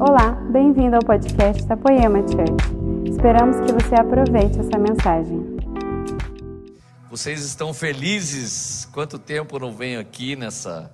Olá, 0.00 0.30
bem-vindo 0.52 0.94
ao 0.94 1.02
podcast 1.02 1.66
da 1.66 1.76
Poema 1.76 2.20
Church. 2.20 3.10
Esperamos 3.10 3.56
que 3.56 3.72
você 3.72 3.96
aproveite 3.96 4.60
essa 4.60 4.78
mensagem. 4.78 5.58
Vocês 7.10 7.44
estão 7.44 7.74
felizes? 7.74 8.88
Quanto 8.92 9.18
tempo 9.18 9.56
eu 9.56 9.60
não 9.60 9.72
venho 9.72 9.98
aqui 9.98 10.36
nessa, 10.36 10.88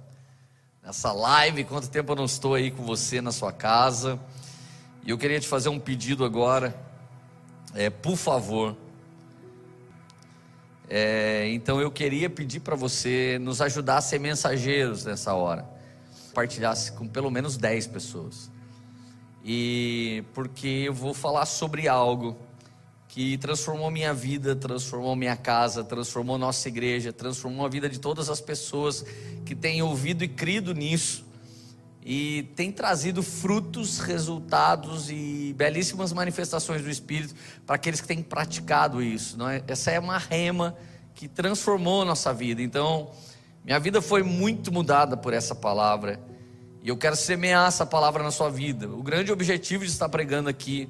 nessa 0.82 1.12
live? 1.12 1.64
Quanto 1.64 1.90
tempo 1.90 2.12
eu 2.12 2.16
não 2.16 2.24
estou 2.24 2.54
aí 2.54 2.70
com 2.70 2.82
você 2.82 3.20
na 3.20 3.30
sua 3.30 3.52
casa? 3.52 4.18
E 5.04 5.10
eu 5.10 5.18
queria 5.18 5.38
te 5.38 5.48
fazer 5.48 5.68
um 5.68 5.78
pedido 5.78 6.24
agora. 6.24 6.74
É, 7.74 7.90
por 7.90 8.16
favor. 8.16 8.74
É, 10.88 11.50
então 11.50 11.78
eu 11.78 11.90
queria 11.90 12.30
pedir 12.30 12.60
para 12.60 12.74
você 12.74 13.38
nos 13.38 13.60
ajudar 13.60 13.98
a 13.98 14.00
ser 14.00 14.18
mensageiros 14.18 15.04
nessa 15.04 15.34
hora. 15.34 15.68
Compartilhasse 16.28 16.92
com 16.92 17.06
pelo 17.06 17.30
menos 17.30 17.58
10 17.58 17.86
pessoas 17.88 18.53
e 19.44 20.24
porque 20.32 20.84
eu 20.86 20.94
vou 20.94 21.12
falar 21.12 21.44
sobre 21.44 21.86
algo 21.86 22.36
que 23.08 23.36
transformou 23.38 23.90
minha 23.90 24.14
vida, 24.14 24.56
transformou 24.56 25.14
minha 25.14 25.36
casa, 25.36 25.84
transformou 25.84 26.38
nossa 26.38 26.66
igreja, 26.66 27.12
transformou 27.12 27.66
a 27.66 27.68
vida 27.68 27.88
de 27.88 28.00
todas 28.00 28.30
as 28.30 28.40
pessoas 28.40 29.04
que 29.44 29.54
têm 29.54 29.82
ouvido 29.82 30.24
e 30.24 30.28
crido 30.28 30.72
nisso 30.74 31.24
e 32.04 32.50
tem 32.54 32.70
trazido 32.70 33.22
frutos, 33.22 33.98
resultados 33.98 35.08
e 35.10 35.54
belíssimas 35.56 36.12
manifestações 36.12 36.82
do 36.82 36.90
Espírito 36.90 37.34
para 37.66 37.76
aqueles 37.76 38.00
que 38.00 38.06
têm 38.06 38.22
praticado 38.22 39.02
isso. 39.02 39.36
É? 39.48 39.62
Essa 39.66 39.90
é 39.92 39.98
uma 39.98 40.18
rema 40.18 40.76
que 41.14 41.26
transformou 41.26 42.02
a 42.02 42.04
nossa 42.04 42.32
vida. 42.34 42.60
Então, 42.60 43.10
minha 43.64 43.78
vida 43.78 44.02
foi 44.02 44.22
muito 44.22 44.70
mudada 44.70 45.16
por 45.16 45.32
essa 45.32 45.54
palavra. 45.54 46.20
E 46.84 46.88
eu 46.90 46.98
quero 46.98 47.16
semear 47.16 47.66
essa 47.66 47.86
palavra 47.86 48.22
na 48.22 48.30
sua 48.30 48.50
vida. 48.50 48.86
O 48.86 49.02
grande 49.02 49.32
objetivo 49.32 49.86
de 49.86 49.90
estar 49.90 50.06
pregando 50.06 50.50
aqui 50.50 50.86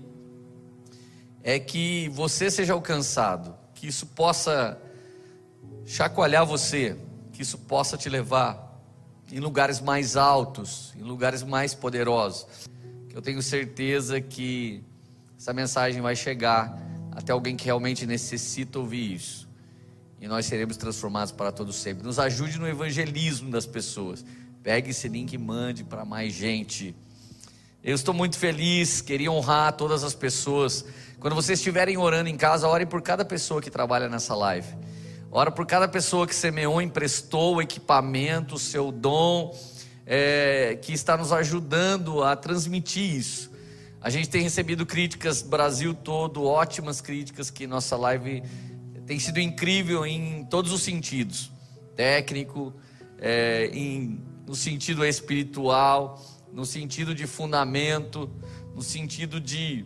é 1.40 1.56
que 1.60 2.08
você 2.08 2.50
seja 2.50 2.72
alcançado, 2.72 3.54
que 3.76 3.86
isso 3.86 4.04
possa 4.08 4.76
chacoalhar 5.86 6.44
você, 6.44 6.96
que 7.32 7.42
isso 7.42 7.56
possa 7.58 7.96
te 7.96 8.08
levar 8.08 8.76
em 9.30 9.38
lugares 9.38 9.80
mais 9.80 10.16
altos, 10.16 10.92
em 10.98 11.02
lugares 11.02 11.44
mais 11.44 11.74
poderosos. 11.74 12.44
Eu 13.14 13.22
tenho 13.22 13.40
certeza 13.40 14.20
que 14.20 14.82
essa 15.38 15.52
mensagem 15.52 16.02
vai 16.02 16.16
chegar 16.16 16.76
até 17.12 17.30
alguém 17.30 17.54
que 17.54 17.66
realmente 17.66 18.04
necessita 18.04 18.80
ouvir 18.80 19.14
isso. 19.14 19.48
E 20.20 20.26
nós 20.26 20.46
seremos 20.46 20.76
transformados 20.76 21.30
para 21.30 21.52
todo 21.52 21.72
sempre. 21.72 22.02
Nos 22.02 22.18
ajude 22.18 22.58
no 22.58 22.66
evangelismo 22.66 23.48
das 23.48 23.64
pessoas. 23.64 24.24
Pegue 24.64 24.92
esse 24.92 25.08
link 25.08 25.30
e 25.34 25.36
mande 25.36 25.84
para 25.84 26.06
mais 26.06 26.32
gente. 26.32 26.96
Eu 27.82 27.94
estou 27.94 28.14
muito 28.14 28.38
feliz, 28.38 29.02
queria 29.02 29.30
honrar 29.30 29.74
todas 29.74 30.02
as 30.02 30.14
pessoas. 30.14 30.86
Quando 31.20 31.34
vocês 31.34 31.58
estiverem 31.58 31.98
orando 31.98 32.30
em 32.30 32.36
casa, 32.38 32.66
ore 32.66 32.86
por 32.86 33.02
cada 33.02 33.26
pessoa 33.26 33.60
que 33.60 33.70
trabalha 33.70 34.08
nessa 34.08 34.34
live. 34.34 34.74
Ora 35.30 35.50
por 35.50 35.66
cada 35.66 35.86
pessoa 35.86 36.26
que 36.26 36.34
semeou, 36.34 36.80
emprestou 36.80 37.60
equipamento, 37.60 38.54
o 38.54 38.58
seu 38.58 38.90
dom, 38.90 39.54
é, 40.06 40.78
que 40.80 40.94
está 40.94 41.14
nos 41.14 41.30
ajudando 41.30 42.24
a 42.24 42.34
transmitir 42.34 43.16
isso. 43.16 43.52
A 44.00 44.08
gente 44.08 44.30
tem 44.30 44.40
recebido 44.40 44.86
críticas, 44.86 45.42
Brasil 45.42 45.92
todo, 45.92 46.42
ótimas 46.42 47.02
críticas, 47.02 47.50
que 47.50 47.66
nossa 47.66 47.98
live 47.98 48.42
tem 49.06 49.18
sido 49.18 49.38
incrível 49.40 50.06
em 50.06 50.42
todos 50.46 50.72
os 50.72 50.82
sentidos 50.82 51.52
técnico, 51.94 52.72
é, 53.20 53.66
em 53.74 54.32
no 54.46 54.54
sentido 54.54 55.04
espiritual, 55.04 56.22
no 56.52 56.64
sentido 56.64 57.14
de 57.14 57.26
fundamento, 57.26 58.30
no 58.74 58.82
sentido 58.82 59.40
de 59.40 59.84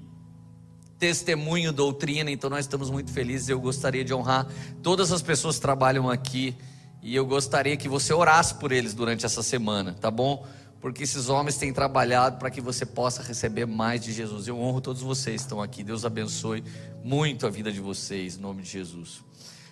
testemunho, 0.99 1.73
doutrina. 1.73 2.31
Então 2.31 2.51
nós 2.51 2.61
estamos 2.61 2.91
muito 2.91 3.13
felizes. 3.13 3.49
Eu 3.49 3.61
gostaria 3.61 4.05
de 4.05 4.13
honrar 4.13 4.47
todas 4.83 5.13
as 5.13 5.23
pessoas 5.23 5.57
que 5.57 5.63
trabalham 5.63 6.11
aqui 6.11 6.57
e 7.03 7.15
eu 7.15 7.25
gostaria 7.25 7.77
que 7.77 7.89
você 7.89 8.13
orasse 8.13 8.55
por 8.55 8.73
eles 8.73 8.93
durante 8.93 9.25
essa 9.25 9.43
semana, 9.43 9.95
tá 9.95 10.11
bom? 10.11 10.45
Porque 10.81 11.03
esses 11.03 11.29
homens 11.29 11.57
têm 11.57 11.73
trabalhado 11.73 12.39
para 12.39 12.51
que 12.51 12.61
você 12.61 12.85
possa 12.85 13.23
receber 13.23 13.67
mais 13.67 14.01
de 14.01 14.13
Jesus. 14.13 14.47
Eu 14.47 14.59
honro 14.61 14.81
todos 14.81 15.03
vocês 15.03 15.41
que 15.41 15.47
estão 15.47 15.61
aqui. 15.63 15.83
Deus 15.83 16.05
abençoe 16.05 16.63
muito 17.03 17.47
a 17.47 17.51
vida 17.51 17.73
de 17.73 17.81
vocês, 17.81 18.37
em 18.37 18.41
nome 18.41 18.63
de 18.63 18.71
Jesus. 18.71 19.21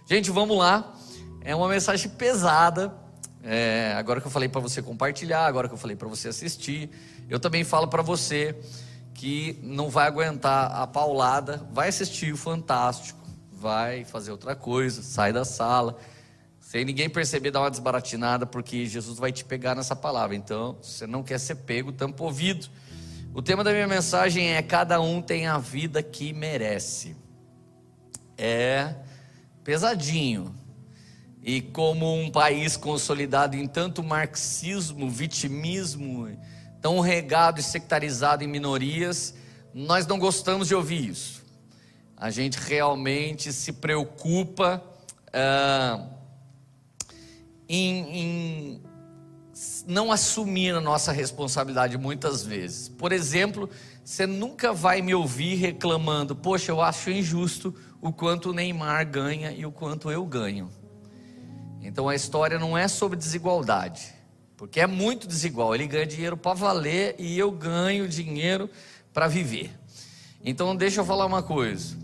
Gente, 0.08 0.30
vamos 0.30 0.56
lá. 0.56 0.94
É 1.40 1.54
uma 1.54 1.68
mensagem 1.68 2.10
pesada, 2.10 2.92
é, 3.48 3.94
agora 3.96 4.20
que 4.20 4.26
eu 4.26 4.30
falei 4.30 4.48
para 4.48 4.60
você 4.60 4.82
compartilhar, 4.82 5.46
agora 5.46 5.68
que 5.68 5.74
eu 5.74 5.78
falei 5.78 5.94
para 5.94 6.08
você 6.08 6.26
assistir, 6.26 6.90
eu 7.28 7.38
também 7.38 7.62
falo 7.62 7.86
para 7.86 8.02
você 8.02 8.56
que 9.14 9.56
não 9.62 9.88
vai 9.88 10.08
aguentar 10.08 10.72
a 10.72 10.84
paulada, 10.84 11.64
vai 11.72 11.88
assistir 11.88 12.32
o 12.32 12.36
Fantástico, 12.36 13.24
vai 13.52 14.04
fazer 14.04 14.32
outra 14.32 14.56
coisa, 14.56 15.00
sai 15.00 15.32
da 15.32 15.44
sala, 15.44 15.96
sem 16.58 16.84
ninguém 16.84 17.08
perceber, 17.08 17.52
dá 17.52 17.60
uma 17.60 17.70
desbaratinada, 17.70 18.46
porque 18.46 18.84
Jesus 18.84 19.16
vai 19.16 19.30
te 19.30 19.44
pegar 19.44 19.76
nessa 19.76 19.94
palavra. 19.94 20.34
Então, 20.34 20.76
se 20.82 20.98
você 20.98 21.06
não 21.06 21.22
quer 21.22 21.38
ser 21.38 21.54
pego, 21.54 21.92
tampa 21.92 22.24
o 22.24 22.26
ouvido. 22.26 22.66
O 23.32 23.40
tema 23.40 23.62
da 23.62 23.70
minha 23.70 23.86
mensagem 23.86 24.56
é: 24.56 24.60
cada 24.60 25.00
um 25.00 25.22
tem 25.22 25.46
a 25.46 25.56
vida 25.56 26.02
que 26.02 26.32
merece. 26.32 27.14
É 28.36 28.92
pesadinho, 29.62 30.52
e 31.46 31.60
como 31.60 32.12
um 32.12 32.28
país 32.28 32.76
consolidado 32.76 33.54
em 33.54 33.68
tanto 33.68 34.02
marxismo, 34.02 35.08
vitimismo, 35.08 36.28
tão 36.82 36.98
regado 36.98 37.60
e 37.60 37.62
sectarizado 37.62 38.42
em 38.42 38.48
minorias, 38.48 39.32
nós 39.72 40.08
não 40.08 40.18
gostamos 40.18 40.66
de 40.66 40.74
ouvir 40.74 41.08
isso. 41.08 41.44
A 42.16 42.30
gente 42.30 42.58
realmente 42.58 43.52
se 43.52 43.74
preocupa 43.74 44.82
ah, 45.32 46.08
em, 47.68 48.18
em 48.18 48.82
não 49.86 50.10
assumir 50.10 50.74
a 50.74 50.80
nossa 50.80 51.12
responsabilidade 51.12 51.96
muitas 51.96 52.42
vezes. 52.44 52.88
Por 52.88 53.12
exemplo, 53.12 53.70
você 54.04 54.26
nunca 54.26 54.72
vai 54.72 55.00
me 55.00 55.14
ouvir 55.14 55.54
reclamando: 55.54 56.34
Poxa, 56.34 56.72
eu 56.72 56.82
acho 56.82 57.08
injusto 57.08 57.72
o 58.02 58.12
quanto 58.12 58.50
o 58.50 58.52
Neymar 58.52 59.08
ganha 59.08 59.52
e 59.52 59.64
o 59.64 59.70
quanto 59.70 60.10
eu 60.10 60.26
ganho. 60.26 60.68
Então 61.86 62.08
a 62.08 62.16
história 62.16 62.58
não 62.58 62.76
é 62.76 62.88
sobre 62.88 63.16
desigualdade, 63.16 64.12
porque 64.56 64.80
é 64.80 64.88
muito 64.88 65.28
desigual. 65.28 65.72
Ele 65.72 65.86
ganha 65.86 66.04
dinheiro 66.04 66.36
para 66.36 66.52
valer 66.52 67.14
e 67.16 67.38
eu 67.38 67.52
ganho 67.52 68.08
dinheiro 68.08 68.68
para 69.14 69.28
viver. 69.28 69.70
Então 70.44 70.74
deixa 70.74 71.00
eu 71.00 71.04
falar 71.04 71.24
uma 71.26 71.44
coisa. 71.44 71.96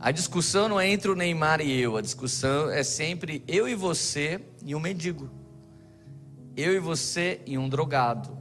A 0.00 0.10
discussão 0.10 0.66
não 0.66 0.80
é 0.80 0.88
entre 0.88 1.10
o 1.10 1.14
Neymar 1.14 1.60
e 1.60 1.78
eu, 1.78 1.98
a 1.98 2.00
discussão 2.00 2.70
é 2.70 2.82
sempre 2.82 3.44
eu 3.46 3.68
e 3.68 3.74
você 3.74 4.40
e 4.64 4.74
um 4.74 4.80
mendigo. 4.80 5.28
Eu 6.56 6.74
e 6.74 6.78
você 6.78 7.42
e 7.44 7.58
um 7.58 7.68
drogado. 7.68 8.36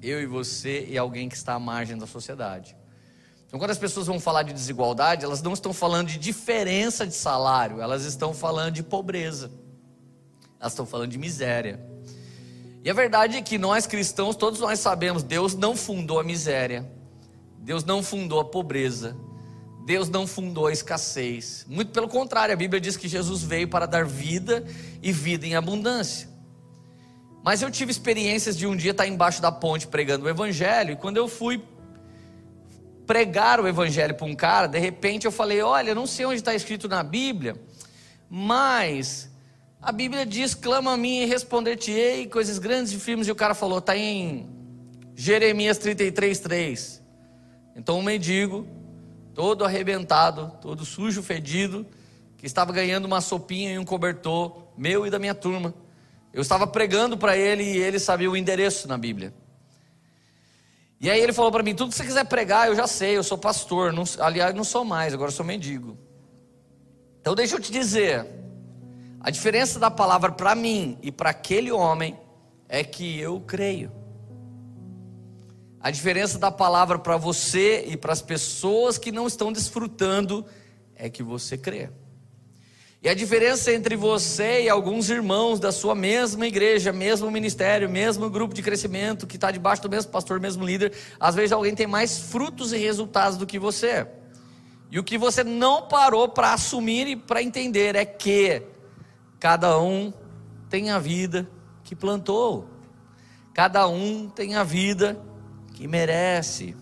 Eu 0.00 0.22
e 0.22 0.26
você 0.26 0.86
e 0.88 0.96
alguém 0.96 1.28
que 1.28 1.36
está 1.36 1.52
à 1.52 1.58
margem 1.58 1.98
da 1.98 2.06
sociedade. 2.06 2.74
Então, 3.46 3.58
quando 3.58 3.72
as 3.72 3.78
pessoas 3.78 4.06
vão 4.06 4.18
falar 4.18 4.42
de 4.42 4.54
desigualdade, 4.54 5.22
elas 5.22 5.42
não 5.42 5.52
estão 5.52 5.74
falando 5.74 6.08
de 6.08 6.18
diferença 6.18 7.06
de 7.06 7.14
salário, 7.14 7.82
elas 7.82 8.04
estão 8.04 8.32
falando 8.32 8.72
de 8.72 8.82
pobreza 8.82 9.50
elas 10.64 10.72
estão 10.72 10.86
falando 10.86 11.10
de 11.10 11.18
miséria. 11.18 11.78
E 12.82 12.90
a 12.90 12.94
verdade 12.94 13.36
é 13.36 13.42
que 13.42 13.58
nós 13.58 13.86
cristãos, 13.86 14.34
todos 14.34 14.60
nós 14.60 14.80
sabemos, 14.80 15.22
Deus 15.22 15.54
não 15.54 15.76
fundou 15.76 16.18
a 16.18 16.24
miséria, 16.24 16.90
Deus 17.58 17.84
não 17.84 18.02
fundou 18.02 18.40
a 18.40 18.44
pobreza, 18.44 19.14
Deus 19.84 20.08
não 20.08 20.26
fundou 20.26 20.66
a 20.66 20.72
escassez. 20.72 21.66
Muito 21.68 21.92
pelo 21.92 22.08
contrário, 22.08 22.54
a 22.54 22.56
Bíblia 22.56 22.80
diz 22.80 22.96
que 22.96 23.08
Jesus 23.08 23.42
veio 23.42 23.68
para 23.68 23.84
dar 23.84 24.06
vida 24.06 24.64
e 25.02 25.12
vida 25.12 25.46
em 25.46 25.54
abundância. 25.54 26.28
Mas 27.42 27.60
eu 27.60 27.70
tive 27.70 27.90
experiências 27.90 28.56
de 28.56 28.66
um 28.66 28.74
dia 28.74 28.92
estar 28.92 29.06
embaixo 29.06 29.42
da 29.42 29.52
ponte 29.52 29.86
pregando 29.86 30.24
o 30.24 30.28
Evangelho, 30.30 30.92
e 30.92 30.96
quando 30.96 31.18
eu 31.18 31.28
fui 31.28 31.62
pregar 33.06 33.60
o 33.60 33.68
Evangelho 33.68 34.14
para 34.14 34.26
um 34.26 34.34
cara, 34.34 34.66
de 34.66 34.78
repente 34.78 35.26
eu 35.26 35.32
falei: 35.32 35.60
Olha, 35.60 35.94
não 35.94 36.06
sei 36.06 36.24
onde 36.24 36.36
está 36.36 36.54
escrito 36.54 36.88
na 36.88 37.02
Bíblia, 37.02 37.54
mas 38.30 39.33
a 39.84 39.92
Bíblia 39.92 40.24
diz: 40.24 40.54
clama 40.54 40.92
a 40.92 40.96
mim 40.96 41.20
e 41.20 41.26
responder-te-ei 41.26 42.26
coisas 42.26 42.58
grandes 42.58 42.92
e 42.92 42.98
firmes. 42.98 43.28
E 43.28 43.30
o 43.30 43.34
cara 43.34 43.54
falou: 43.54 43.78
está 43.78 43.94
em 43.94 44.48
Jeremias 45.14 45.76
33, 45.76 46.40
3. 46.40 47.02
Então, 47.76 47.98
um 47.98 48.02
mendigo, 48.02 48.66
todo 49.34 49.64
arrebentado, 49.64 50.52
todo 50.62 50.86
sujo, 50.86 51.22
fedido, 51.22 51.86
que 52.38 52.46
estava 52.46 52.72
ganhando 52.72 53.04
uma 53.04 53.20
sopinha 53.20 53.74
e 53.74 53.78
um 53.78 53.84
cobertor, 53.84 54.68
meu 54.76 55.06
e 55.06 55.10
da 55.10 55.18
minha 55.18 55.34
turma. 55.34 55.74
Eu 56.32 56.40
estava 56.40 56.66
pregando 56.66 57.18
para 57.18 57.36
ele 57.36 57.62
e 57.62 57.76
ele 57.76 57.98
sabia 57.98 58.30
o 58.30 58.36
endereço 58.36 58.88
na 58.88 58.96
Bíblia. 58.96 59.34
E 60.98 61.10
aí 61.10 61.20
ele 61.20 61.34
falou 61.34 61.52
para 61.52 61.62
mim: 61.62 61.74
tudo 61.74 61.90
que 61.90 61.96
você 61.96 62.04
quiser 62.04 62.24
pregar, 62.24 62.68
eu 62.68 62.74
já 62.74 62.86
sei, 62.86 63.18
eu 63.18 63.22
sou 63.22 63.36
pastor. 63.36 63.92
Não, 63.92 64.04
aliás, 64.18 64.54
não 64.54 64.64
sou 64.64 64.82
mais, 64.82 65.12
agora 65.12 65.30
sou 65.30 65.44
mendigo. 65.44 65.98
Então, 67.20 67.34
deixa 67.34 67.56
eu 67.56 67.60
te 67.60 67.70
dizer. 67.70 68.43
A 69.24 69.30
diferença 69.30 69.78
da 69.78 69.90
palavra 69.90 70.30
para 70.30 70.54
mim 70.54 70.98
e 71.00 71.10
para 71.10 71.30
aquele 71.30 71.72
homem 71.72 72.14
é 72.68 72.84
que 72.84 73.18
eu 73.18 73.40
creio. 73.40 73.90
A 75.80 75.90
diferença 75.90 76.38
da 76.38 76.50
palavra 76.50 76.98
para 76.98 77.16
você 77.16 77.86
e 77.86 77.96
para 77.96 78.12
as 78.12 78.20
pessoas 78.20 78.98
que 78.98 79.10
não 79.10 79.26
estão 79.26 79.50
desfrutando 79.50 80.44
é 80.94 81.08
que 81.08 81.22
você 81.22 81.56
crê. 81.56 81.88
E 83.02 83.08
a 83.08 83.14
diferença 83.14 83.72
entre 83.72 83.96
você 83.96 84.64
e 84.64 84.68
alguns 84.68 85.08
irmãos 85.08 85.58
da 85.58 85.72
sua 85.72 85.94
mesma 85.94 86.46
igreja, 86.46 86.92
mesmo 86.92 87.30
ministério, 87.30 87.88
mesmo 87.88 88.28
grupo 88.28 88.54
de 88.54 88.60
crescimento, 88.62 89.26
que 89.26 89.36
está 89.36 89.50
debaixo 89.50 89.80
do 89.80 89.88
mesmo 89.88 90.12
pastor, 90.12 90.38
mesmo 90.38 90.66
líder, 90.66 90.92
às 91.18 91.34
vezes 91.34 91.52
alguém 91.52 91.74
tem 91.74 91.86
mais 91.86 92.18
frutos 92.18 92.74
e 92.74 92.76
resultados 92.76 93.38
do 93.38 93.46
que 93.46 93.58
você. 93.58 94.06
E 94.90 94.98
o 94.98 95.02
que 95.02 95.16
você 95.16 95.42
não 95.42 95.88
parou 95.88 96.28
para 96.28 96.52
assumir 96.52 97.06
e 97.06 97.16
para 97.16 97.42
entender 97.42 97.96
é 97.96 98.04
que 98.04 98.73
cada 99.44 99.78
um 99.78 100.10
tem 100.70 100.90
a 100.90 100.98
vida 100.98 101.46
que 101.84 101.94
plantou, 101.94 102.66
cada 103.52 103.86
um 103.86 104.26
tem 104.26 104.54
a 104.54 104.64
vida 104.64 105.20
que 105.74 105.86
merece. 105.86 106.74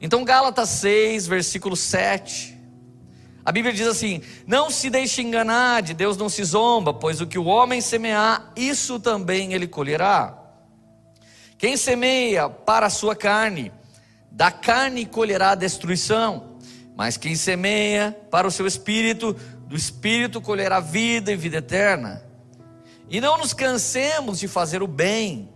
Então, 0.00 0.24
Gálatas 0.24 0.70
6, 0.70 1.28
versículo 1.28 1.76
7 1.76 2.52
a 3.44 3.52
Bíblia 3.52 3.72
diz 3.72 3.86
assim: 3.86 4.22
Não 4.44 4.70
se 4.70 4.90
deixe 4.90 5.22
enganar, 5.22 5.82
de 5.82 5.94
Deus 5.94 6.16
não 6.16 6.28
se 6.28 6.42
zomba, 6.42 6.92
pois 6.92 7.20
o 7.20 7.28
que 7.28 7.38
o 7.38 7.44
homem 7.44 7.80
semear, 7.80 8.50
isso 8.56 8.98
também 8.98 9.52
ele 9.52 9.68
colherá. 9.68 10.36
Quem 11.56 11.76
semeia 11.76 12.48
para 12.48 12.86
a 12.86 12.90
sua 12.90 13.14
carne, 13.14 13.70
da 14.32 14.50
carne 14.50 15.06
colherá 15.06 15.54
destruição, 15.54 16.54
mas 16.96 17.16
quem 17.16 17.36
semeia 17.36 18.16
para 18.30 18.48
o 18.48 18.50
seu 18.50 18.66
espírito, 18.66 19.36
do 19.66 19.76
espírito 19.76 20.40
colherá 20.40 20.80
vida 20.80 21.32
e 21.32 21.36
vida 21.36 21.58
eterna. 21.58 22.22
E 23.08 23.20
não 23.20 23.38
nos 23.38 23.52
cansemos 23.52 24.38
de 24.38 24.48
fazer 24.48 24.82
o 24.82 24.86
bem, 24.86 25.48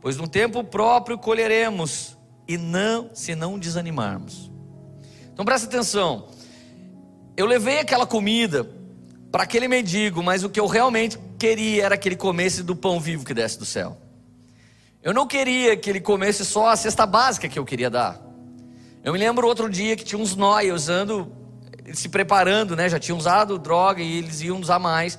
pois 0.00 0.16
no 0.16 0.28
tempo 0.28 0.62
próprio 0.62 1.18
colheremos, 1.18 2.16
e 2.50 2.56
não 2.58 3.10
se 3.14 3.36
não 3.36 3.56
desanimarmos. 3.56 4.50
Então 5.32 5.44
presta 5.44 5.68
atenção. 5.68 6.26
Eu 7.36 7.46
levei 7.46 7.78
aquela 7.78 8.04
comida 8.04 8.68
para 9.30 9.44
aquele 9.44 9.68
mendigo, 9.68 10.20
mas 10.20 10.42
o 10.42 10.50
que 10.50 10.58
eu 10.58 10.66
realmente 10.66 11.16
queria 11.38 11.84
era 11.84 11.96
que 11.96 12.08
ele 12.08 12.16
comesse 12.16 12.64
do 12.64 12.74
pão 12.74 12.98
vivo 12.98 13.24
que 13.24 13.32
desce 13.32 13.56
do 13.56 13.64
céu. 13.64 13.96
Eu 15.00 15.14
não 15.14 15.26
queria 15.26 15.76
que 15.76 15.88
ele 15.88 16.00
comesse 16.00 16.44
só 16.44 16.68
a 16.68 16.76
cesta 16.76 17.06
básica 17.06 17.48
que 17.48 17.58
eu 17.58 17.64
queria 17.64 17.88
dar. 17.88 18.20
Eu 19.02 19.12
me 19.12 19.18
lembro 19.18 19.46
outro 19.46 19.70
dia 19.70 19.96
que 19.96 20.04
tinha 20.04 20.20
uns 20.20 20.34
nóia 20.34 20.74
usando, 20.74 21.32
se 21.92 22.08
preparando, 22.08 22.76
né? 22.76 22.88
Já 22.88 22.98
tinham 22.98 23.18
usado 23.18 23.58
droga 23.58 24.02
e 24.02 24.18
eles 24.18 24.40
iam 24.40 24.60
usar 24.60 24.78
mais. 24.78 25.18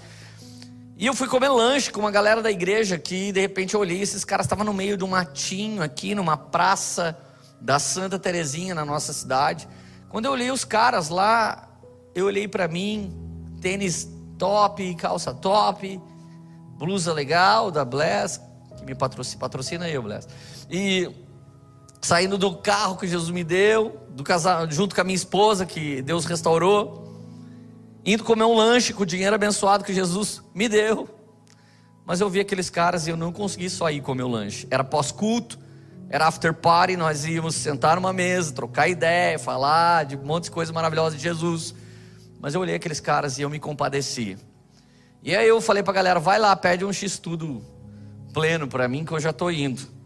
E 0.97 1.05
eu 1.05 1.15
fui 1.15 1.27
comer 1.27 1.49
lanche 1.49 1.91
com 1.91 1.99
uma 1.99 2.11
galera 2.11 2.41
da 2.41 2.51
igreja 2.51 2.97
que 2.97 3.31
de 3.31 3.41
repente 3.41 3.73
eu 3.73 3.79
olhei, 3.79 4.01
esses 4.01 4.23
caras 4.23 4.45
estavam 4.45 4.63
no 4.63 4.73
meio 4.73 4.95
de 4.95 5.03
um 5.03 5.07
matinho 5.07 5.81
aqui, 5.81 6.13
numa 6.13 6.37
praça 6.37 7.17
da 7.59 7.79
Santa 7.79 8.19
Terezinha 8.19 8.75
na 8.75 8.85
nossa 8.85 9.11
cidade. 9.11 9.67
Quando 10.09 10.25
eu 10.25 10.31
olhei 10.31 10.51
os 10.51 10.63
caras 10.63 11.09
lá, 11.09 11.67
eu 12.13 12.25
olhei 12.25 12.47
para 12.47 12.67
mim, 12.67 13.11
tênis 13.61 14.07
top, 14.37 14.93
calça 14.95 15.33
top, 15.33 15.99
blusa 16.77 17.13
legal 17.13 17.71
da 17.71 17.85
Bless, 17.85 18.39
que 18.77 18.85
me 18.85 18.93
patrocina, 18.93 19.39
patrocina 19.39 19.89
eu, 19.89 20.03
Bless. 20.03 20.27
E 20.69 21.09
saindo 22.01 22.37
do 22.37 22.55
carro 22.55 22.97
que 22.97 23.07
Jesus 23.07 23.29
me 23.29 23.43
deu, 23.43 24.01
do 24.09 24.23
casal, 24.23 24.69
junto 24.69 24.95
com 24.95 25.01
a 25.01 25.03
minha 25.03 25.15
esposa 25.15 25.65
que 25.65 26.01
Deus 26.01 26.25
restaurou, 26.25 27.15
indo 28.03 28.23
comer 28.23 28.43
um 28.43 28.55
lanche 28.55 28.93
com 28.93 29.03
o 29.03 29.05
dinheiro 29.05 29.35
abençoado 29.35 29.83
que 29.83 29.93
Jesus 29.93 30.41
me 30.53 30.67
deu. 30.67 31.07
Mas 32.05 32.19
eu 32.19 32.29
vi 32.29 32.39
aqueles 32.39 32.69
caras 32.69 33.05
e 33.05 33.11
eu 33.11 33.17
não 33.17 33.31
consegui 33.31 33.69
só 33.69 33.89
ir 33.91 34.01
comer 34.01 34.23
o 34.23 34.27
lanche. 34.27 34.67
Era 34.71 34.83
pós-culto, 34.83 35.59
era 36.09 36.27
after 36.27 36.53
party, 36.53 36.97
nós 36.97 37.23
íamos 37.25 37.55
sentar 37.55 37.95
numa 37.95 38.11
mesa, 38.11 38.51
trocar 38.51 38.87
ideia, 38.87 39.37
falar 39.37 40.05
de 40.05 40.17
um 40.17 40.23
monte 40.23 40.45
de 40.45 40.51
coisas 40.51 40.73
maravilhosas 40.73 41.17
de 41.17 41.23
Jesus. 41.23 41.75
Mas 42.39 42.55
eu 42.55 42.61
olhei 42.61 42.75
aqueles 42.75 42.99
caras 42.99 43.37
e 43.37 43.43
eu 43.43 43.49
me 43.49 43.59
compadeci. 43.59 44.37
E 45.21 45.35
aí 45.35 45.47
eu 45.47 45.61
falei 45.61 45.83
pra 45.83 45.93
galera, 45.93 46.19
vai 46.19 46.39
lá, 46.39 46.55
pede 46.55 46.83
um 46.83 46.91
X-tudo 46.91 47.63
pleno 48.33 48.67
para 48.67 48.87
mim 48.87 49.05
que 49.05 49.11
eu 49.11 49.19
já 49.19 49.31
tô 49.31 49.51
indo. 49.51 50.00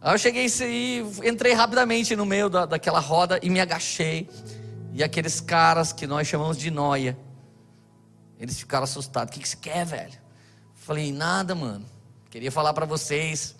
Aí 0.00 0.14
eu 0.14 0.18
cheguei 0.18 0.46
e 0.46 1.04
entrei 1.28 1.52
rapidamente 1.52 2.16
no 2.16 2.24
meio 2.24 2.48
da, 2.48 2.64
daquela 2.64 3.00
roda 3.00 3.38
e 3.42 3.50
me 3.50 3.60
agachei. 3.60 4.30
E 4.94 5.04
aqueles 5.04 5.40
caras 5.40 5.92
que 5.92 6.06
nós 6.06 6.26
chamamos 6.26 6.56
de 6.56 6.70
noia, 6.70 7.18
eles 8.38 8.58
ficaram 8.58 8.84
assustados. 8.84 9.30
O 9.30 9.34
que, 9.34 9.40
que 9.40 9.48
você 9.48 9.56
quer, 9.56 9.84
velho? 9.84 10.18
Falei, 10.74 11.12
nada, 11.12 11.54
mano. 11.54 11.84
Queria 12.30 12.50
falar 12.50 12.72
para 12.72 12.86
vocês 12.86 13.54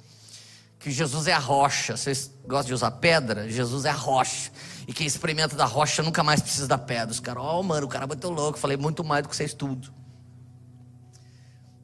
que 0.78 0.90
Jesus 0.90 1.26
é 1.26 1.32
a 1.32 1.38
rocha. 1.38 1.94
Vocês 1.96 2.32
gostam 2.46 2.68
de 2.68 2.74
usar 2.74 2.90
pedra? 2.92 3.48
Jesus 3.48 3.84
é 3.84 3.90
a 3.90 3.94
rocha. 3.94 4.50
E 4.88 4.94
quem 4.94 5.06
experimenta 5.06 5.54
da 5.54 5.66
rocha 5.66 6.02
nunca 6.02 6.24
mais 6.24 6.40
precisa 6.40 6.66
da 6.66 6.78
pedra. 6.78 7.10
Os 7.10 7.20
caras, 7.20 7.42
ó, 7.42 7.60
oh, 7.60 7.62
mano, 7.62 7.86
o 7.86 7.88
cara 7.88 8.06
bateu 8.06 8.30
louco. 8.30 8.58
falei, 8.58 8.78
muito 8.78 9.04
mais 9.04 9.22
do 9.22 9.28
que 9.28 9.36
vocês 9.36 9.52
tudo. 9.52 9.92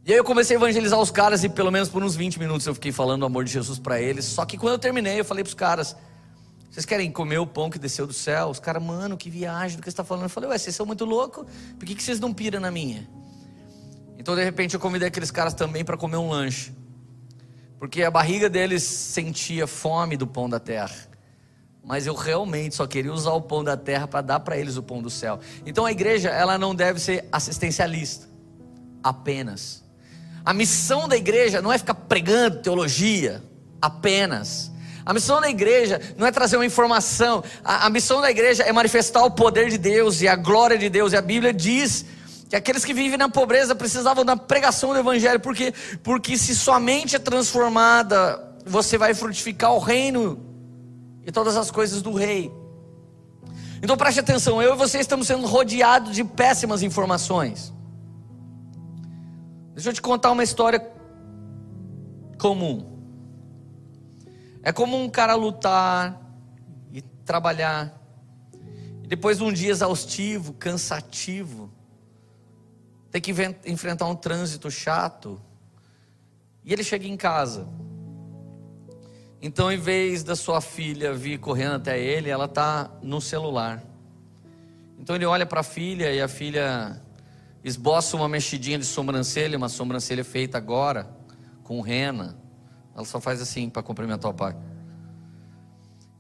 E 0.06 0.12
aí 0.12 0.18
eu 0.18 0.22
comecei 0.22 0.56
a 0.56 0.60
evangelizar 0.60 1.00
os 1.00 1.10
caras 1.10 1.42
e 1.42 1.48
pelo 1.48 1.68
menos 1.72 1.88
por 1.88 2.00
uns 2.00 2.14
20 2.14 2.38
minutos 2.38 2.64
eu 2.64 2.72
fiquei 2.72 2.92
falando 2.92 3.24
o 3.24 3.26
amor 3.26 3.44
de 3.44 3.50
Jesus 3.50 3.80
para 3.80 4.00
eles. 4.00 4.24
Só 4.24 4.44
que 4.46 4.56
quando 4.56 4.74
eu 4.74 4.78
terminei, 4.78 5.18
eu 5.18 5.24
falei 5.24 5.42
para 5.42 5.48
os 5.48 5.54
caras: 5.54 5.96
vocês 6.70 6.86
querem 6.86 7.10
comer 7.10 7.38
o 7.38 7.46
pão 7.46 7.68
que 7.68 7.76
desceu 7.76 8.06
do 8.06 8.12
céu? 8.12 8.46
Os 8.46 8.60
caras, 8.60 8.80
mano, 8.80 9.16
que 9.16 9.28
viagem 9.28 9.76
do 9.76 9.80
que 9.80 9.86
você 9.86 9.94
está 9.94 10.04
falando. 10.04 10.26
Eu 10.26 10.30
falei, 10.30 10.48
ué, 10.48 10.56
vocês 10.56 10.76
são 10.76 10.86
muito 10.86 11.04
loucos, 11.04 11.44
por 11.76 11.84
que, 11.84 11.96
que 11.96 12.02
vocês 12.04 12.20
não 12.20 12.32
piram 12.32 12.60
na 12.60 12.70
minha? 12.70 13.08
Então 14.16 14.36
de 14.36 14.44
repente 14.44 14.74
eu 14.74 14.80
convidei 14.80 15.08
aqueles 15.08 15.32
caras 15.32 15.54
também 15.54 15.84
para 15.84 15.96
comer 15.96 16.18
um 16.18 16.30
lanche. 16.30 16.72
Porque 17.76 18.04
a 18.04 18.10
barriga 18.10 18.48
deles 18.48 18.84
sentia 18.84 19.66
fome 19.66 20.16
do 20.16 20.26
pão 20.26 20.48
da 20.48 20.60
terra 20.60 20.94
mas 21.86 22.04
eu 22.04 22.16
realmente 22.16 22.74
só 22.74 22.84
queria 22.84 23.12
usar 23.12 23.30
o 23.30 23.40
pão 23.40 23.62
da 23.62 23.76
terra 23.76 24.08
para 24.08 24.20
dar 24.20 24.40
para 24.40 24.58
eles 24.58 24.76
o 24.76 24.82
pão 24.82 25.00
do 25.00 25.08
céu. 25.08 25.38
Então 25.64 25.86
a 25.86 25.92
igreja, 25.92 26.30
ela 26.30 26.58
não 26.58 26.74
deve 26.74 26.98
ser 26.98 27.28
assistencialista, 27.30 28.26
apenas. 29.04 29.85
A 30.46 30.54
missão 30.54 31.08
da 31.08 31.16
igreja 31.16 31.60
não 31.60 31.72
é 31.72 31.76
ficar 31.76 31.94
pregando 31.94 32.58
teologia, 32.58 33.42
apenas. 33.82 34.70
A 35.04 35.12
missão 35.12 35.40
da 35.40 35.50
igreja 35.50 36.00
não 36.16 36.24
é 36.24 36.30
trazer 36.30 36.56
uma 36.56 36.64
informação, 36.64 37.42
a, 37.64 37.86
a 37.86 37.90
missão 37.90 38.20
da 38.20 38.30
igreja 38.30 38.62
é 38.62 38.72
manifestar 38.72 39.24
o 39.24 39.30
poder 39.32 39.68
de 39.68 39.76
Deus 39.76 40.22
e 40.22 40.28
a 40.28 40.36
glória 40.36 40.78
de 40.78 40.88
Deus. 40.88 41.12
E 41.12 41.16
a 41.16 41.20
Bíblia 41.20 41.52
diz 41.52 42.04
que 42.48 42.54
aqueles 42.54 42.84
que 42.84 42.94
vivem 42.94 43.18
na 43.18 43.28
pobreza 43.28 43.74
precisavam 43.74 44.24
da 44.24 44.36
pregação 44.36 44.92
do 44.92 45.00
evangelho, 45.00 45.40
porque 45.40 45.74
porque 46.00 46.38
se 46.38 46.54
sua 46.54 46.78
mente 46.78 47.16
é 47.16 47.18
transformada, 47.18 48.40
você 48.64 48.96
vai 48.96 49.14
frutificar 49.14 49.72
o 49.74 49.80
reino 49.80 50.40
e 51.26 51.32
todas 51.32 51.56
as 51.56 51.72
coisas 51.72 52.02
do 52.02 52.12
rei. 52.12 52.52
Então 53.82 53.96
preste 53.96 54.20
atenção, 54.20 54.62
eu 54.62 54.74
e 54.74 54.76
você 54.76 55.00
estamos 55.00 55.26
sendo 55.26 55.44
rodeados 55.44 56.14
de 56.14 56.22
péssimas 56.22 56.84
informações. 56.84 57.74
Deixa 59.76 59.90
eu 59.90 59.92
te 59.92 60.00
contar 60.00 60.30
uma 60.30 60.42
história 60.42 60.80
comum. 62.38 62.98
É 64.62 64.72
comum 64.72 65.04
um 65.04 65.10
cara 65.10 65.34
lutar 65.34 66.18
e 66.90 67.02
trabalhar, 67.02 67.94
e 69.04 69.06
depois 69.06 69.36
de 69.36 69.44
um 69.44 69.52
dia 69.52 69.70
exaustivo, 69.70 70.54
cansativo, 70.54 71.70
ter 73.10 73.20
que 73.20 73.34
enfrentar 73.66 74.06
um 74.06 74.16
trânsito 74.16 74.70
chato, 74.70 75.38
e 76.64 76.72
ele 76.72 76.82
chega 76.82 77.06
em 77.06 77.16
casa. 77.18 77.68
Então, 79.42 79.70
em 79.70 79.76
vez 79.76 80.24
da 80.24 80.34
sua 80.34 80.62
filha 80.62 81.12
vir 81.12 81.38
correndo 81.38 81.74
até 81.74 82.00
ele, 82.00 82.30
ela 82.30 82.46
está 82.46 82.90
no 83.02 83.20
celular. 83.20 83.84
Então 84.98 85.14
ele 85.14 85.26
olha 85.26 85.44
para 85.44 85.60
a 85.60 85.62
filha 85.62 86.10
e 86.14 86.22
a 86.22 86.28
filha 86.28 86.98
esboça 87.68 88.16
uma 88.16 88.28
mexidinha 88.28 88.78
de 88.78 88.84
sobrancelha, 88.84 89.58
uma 89.58 89.68
sobrancelha 89.68 90.22
feita 90.22 90.56
agora 90.56 91.10
com 91.64 91.80
rena. 91.80 92.38
Ela 92.94 93.04
só 93.04 93.20
faz 93.20 93.42
assim 93.42 93.68
para 93.68 93.82
cumprimentar 93.82 94.30
o 94.30 94.34
pai. 94.34 94.56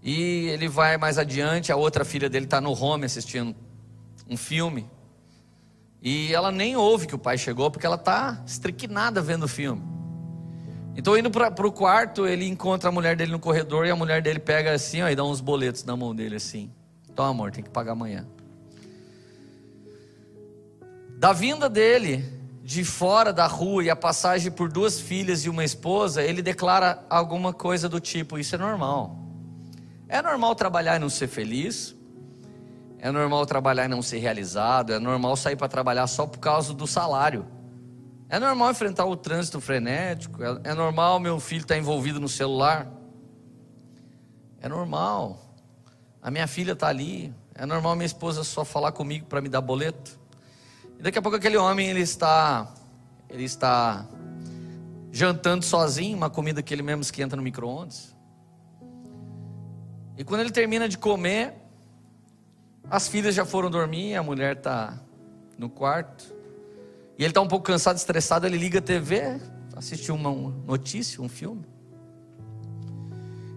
E 0.02 0.48
ele 0.48 0.68
vai 0.68 0.96
mais 0.96 1.18
adiante, 1.18 1.70
a 1.70 1.76
outra 1.76 2.04
filha 2.04 2.28
dele 2.28 2.46
está 2.46 2.60
no 2.60 2.72
home 2.72 3.04
assistindo 3.04 3.54
um 4.28 4.36
filme. 4.36 4.90
E 6.02 6.34
ela 6.34 6.50
nem 6.50 6.76
ouve 6.76 7.06
que 7.06 7.14
o 7.14 7.18
pai 7.18 7.38
chegou, 7.38 7.70
porque 7.70 7.86
ela 7.86 7.94
está 7.94 8.42
estriquinada 8.44 9.22
vendo 9.22 9.44
o 9.44 9.48
filme. 9.48 9.82
Então, 10.96 11.16
indo 11.16 11.30
para 11.30 11.66
o 11.66 11.70
quarto, 11.70 12.26
ele 12.26 12.46
encontra 12.48 12.88
a 12.88 12.92
mulher 12.92 13.14
dele 13.14 13.30
no 13.30 13.38
corredor 13.38 13.86
e 13.86 13.90
a 13.90 13.96
mulher 13.96 14.20
dele 14.20 14.40
pega 14.40 14.72
assim, 14.72 15.00
ó, 15.00 15.08
e 15.08 15.14
dá 15.14 15.22
uns 15.22 15.40
boletos 15.40 15.84
na 15.84 15.96
mão 15.96 16.12
dele 16.12 16.36
assim. 16.36 16.72
Então, 17.08 17.24
amor, 17.24 17.52
tem 17.52 17.62
que 17.62 17.70
pagar 17.70 17.92
amanhã. 17.92 18.26
Da 21.16 21.32
vinda 21.32 21.68
dele 21.68 22.24
de 22.62 22.84
fora 22.84 23.32
da 23.32 23.46
rua 23.46 23.84
e 23.84 23.88
a 23.88 23.96
passagem 23.96 24.52
por 24.52 24.70
duas 24.70 25.00
filhas 25.00 25.46
e 25.46 25.48
uma 25.48 25.64
esposa, 25.64 26.22
ele 26.22 26.42
declara 26.42 27.02
alguma 27.08 27.54
coisa 27.54 27.88
do 27.88 27.98
tipo: 27.98 28.38
Isso 28.38 28.54
é 28.54 28.58
normal. 28.58 29.16
É 30.08 30.20
normal 30.20 30.54
trabalhar 30.54 30.96
e 30.96 30.98
não 30.98 31.08
ser 31.08 31.26
feliz. 31.26 31.96
É 32.98 33.10
normal 33.10 33.46
trabalhar 33.46 33.86
e 33.86 33.88
não 33.88 34.02
ser 34.02 34.18
realizado. 34.18 34.92
É 34.92 34.98
normal 34.98 35.36
sair 35.36 35.56
para 35.56 35.68
trabalhar 35.68 36.06
só 36.06 36.26
por 36.26 36.38
causa 36.38 36.74
do 36.74 36.86
salário. 36.86 37.46
É 38.28 38.38
normal 38.38 38.72
enfrentar 38.72 39.06
o 39.06 39.16
trânsito 39.16 39.60
frenético, 39.60 40.42
é, 40.42 40.60
é 40.64 40.74
normal 40.74 41.20
meu 41.20 41.38
filho 41.38 41.62
estar 41.62 41.78
envolvido 41.78 42.20
no 42.20 42.28
celular. 42.28 42.90
É 44.60 44.68
normal. 44.68 45.40
A 46.20 46.30
minha 46.30 46.46
filha 46.46 46.72
está 46.72 46.88
ali. 46.88 47.32
É 47.54 47.64
normal 47.64 47.94
minha 47.94 48.06
esposa 48.06 48.44
só 48.44 48.64
falar 48.64 48.92
comigo 48.92 49.26
para 49.26 49.40
me 49.40 49.48
dar 49.48 49.60
boleto. 49.60 50.25
E 50.98 51.02
daqui 51.02 51.18
a 51.18 51.22
pouco 51.22 51.36
aquele 51.36 51.56
homem 51.56 51.88
ele 51.88 52.00
está 52.00 52.72
ele 53.28 53.44
está 53.44 54.06
jantando 55.10 55.64
sozinho, 55.64 56.16
uma 56.16 56.30
comida 56.30 56.62
que 56.62 56.72
ele 56.72 56.82
mesmo 56.82 57.02
esquenta 57.02 57.36
no 57.36 57.42
micro-ondas. 57.42 58.14
E 60.16 60.24
quando 60.24 60.40
ele 60.42 60.50
termina 60.50 60.88
de 60.88 60.96
comer, 60.96 61.54
as 62.90 63.08
filhas 63.08 63.34
já 63.34 63.44
foram 63.44 63.70
dormir, 63.70 64.14
a 64.14 64.22
mulher 64.22 64.56
está 64.56 64.98
no 65.58 65.68
quarto. 65.68 66.34
E 67.18 67.22
ele 67.22 67.30
está 67.30 67.40
um 67.40 67.48
pouco 67.48 67.64
cansado, 67.64 67.96
estressado, 67.96 68.46
ele 68.46 68.58
liga 68.58 68.78
a 68.78 68.82
TV, 68.82 69.40
assiste 69.74 70.12
uma 70.12 70.30
notícia, 70.66 71.20
um 71.20 71.28
filme. 71.28 71.64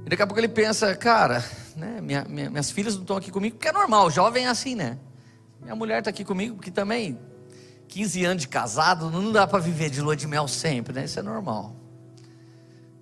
E 0.05 0.10
daqui 0.10 0.22
a 0.22 0.27
pouco 0.27 0.39
ele 0.39 0.48
pensa, 0.48 0.96
cara, 0.96 1.43
né, 1.75 2.01
minha, 2.01 2.25
minha, 2.25 2.50
minhas 2.50 2.72
filhas 2.72 2.96
não 2.96 3.01
estão 3.01 3.17
aqui 3.17 3.31
comigo, 3.31 3.58
porque 3.58 3.67
é 3.67 3.74
normal, 3.74 4.10
jovem 4.10 4.46
é 4.46 4.50
assim, 4.50 4.75
né? 4.75 4.98
Minha 5.62 5.75
mulher 5.75 6.00
está 6.00 6.10
aqui 6.10 6.24
comigo, 6.24 6.55
porque 6.55 6.72
também 6.72 7.19
15 7.89 8.24
anos 8.24 8.41
de 8.43 8.48
casado, 8.48 9.10
não 9.10 9.31
dá 9.31 9.48
para 9.48 9.58
viver 9.60 9.89
de 9.89 10.00
lua 10.00 10.15
de 10.15 10.27
mel 10.27 10.48
sempre, 10.48 10.93
né? 10.93 11.05
Isso 11.05 11.19
é 11.19 11.24
normal. 11.24 11.75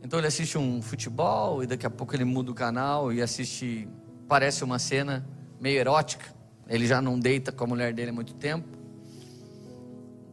Então 0.02 0.18
ele 0.18 0.28
assiste 0.28 0.58
um 0.58 0.82
futebol 0.82 1.62
e 1.62 1.68
daqui 1.68 1.86
a 1.86 1.90
pouco 1.90 2.16
ele 2.16 2.24
muda 2.24 2.52
o 2.52 2.54
canal 2.54 3.12
e 3.12 3.22
assiste, 3.22 3.88
parece 4.30 4.64
uma 4.64 4.80
cena 4.80 5.28
meio 5.60 5.78
erótica. 5.78 6.26
Ele 6.70 6.88
já 6.88 7.02
não 7.02 7.20
deita 7.20 7.52
com 7.52 7.66
a 7.66 7.68
mulher 7.68 7.94
dele 7.94 8.12
há 8.12 8.14
muito 8.14 8.34
tempo. 8.34 8.66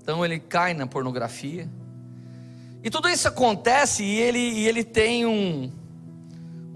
Então 0.00 0.24
ele 0.24 0.38
cai 0.38 0.72
na 0.72 0.86
pornografia. 0.86 1.68
E 2.82 2.88
tudo 2.90 3.08
isso 3.08 3.26
acontece 3.26 4.04
e 4.04 4.20
ele, 4.20 4.38
e 4.38 4.68
ele 4.68 4.84
tem 4.84 5.26
um, 5.26 5.72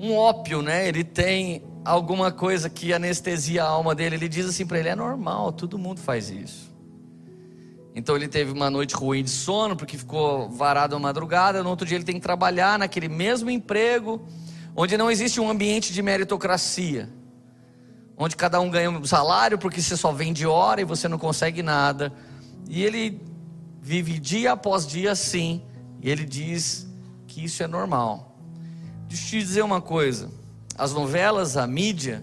um 0.01 0.17
ópio, 0.17 0.63
né? 0.63 0.89
Ele 0.89 1.05
tem 1.05 1.63
alguma 1.85 2.33
coisa 2.33 2.69
que 2.69 2.93
anestesia 2.93 3.63
a 3.63 3.69
alma 3.69 3.95
dele. 3.95 4.17
Ele 4.17 4.29
diz 4.29 4.47
assim 4.47 4.67
para 4.67 4.81
ele: 4.81 4.89
é 4.89 4.97
normal, 4.97 5.53
todo 5.53 5.79
mundo 5.79 6.01
faz 6.01 6.31
isso. 6.31 6.68
Então 7.95 8.15
ele 8.15 8.29
teve 8.29 8.53
uma 8.53 8.71
noite 8.71 8.95
ruim 8.95 9.25
de 9.25 9.31
sono, 9.31 9.77
porque 9.77 9.99
ficou 9.99 10.49
varado 10.49 10.95
a 10.95 10.99
madrugada. 10.99 11.63
No 11.63 11.71
outro 11.71 11.87
dia 11.87 11.97
ele 11.97 12.05
tem 12.05 12.15
que 12.15 12.21
trabalhar 12.21 12.79
naquele 12.79 13.09
mesmo 13.09 13.51
emprego, 13.51 14.25
onde 14.77 14.97
não 14.97 15.11
existe 15.11 15.41
um 15.41 15.51
ambiente 15.51 15.93
de 15.93 16.03
meritocracia, 16.03 17.09
onde 18.17 18.37
cada 18.37 18.61
um 18.61 18.71
ganha 18.71 18.91
um 18.91 19.05
salário, 19.05 19.59
porque 19.59 19.83
você 19.83 19.97
só 19.97 20.13
vende 20.13 20.47
hora 20.47 20.81
e 20.81 20.85
você 20.85 21.09
não 21.09 21.19
consegue 21.19 21.63
nada. 21.63 22.13
E 22.69 22.85
ele 22.85 23.21
vive 23.81 24.19
dia 24.19 24.53
após 24.53 24.87
dia 24.87 25.13
assim, 25.13 25.63
e 26.01 26.11
ele 26.11 26.25
diz 26.25 26.87
que 27.27 27.45
isso 27.45 27.63
é 27.63 27.67
normal. 27.67 28.39
Deixa 29.09 29.25
eu 29.25 29.29
te 29.31 29.39
dizer 29.39 29.63
uma 29.63 29.81
coisa: 29.81 30.31
as 30.77 30.93
novelas, 30.93 31.57
a 31.57 31.67
mídia, 31.67 32.23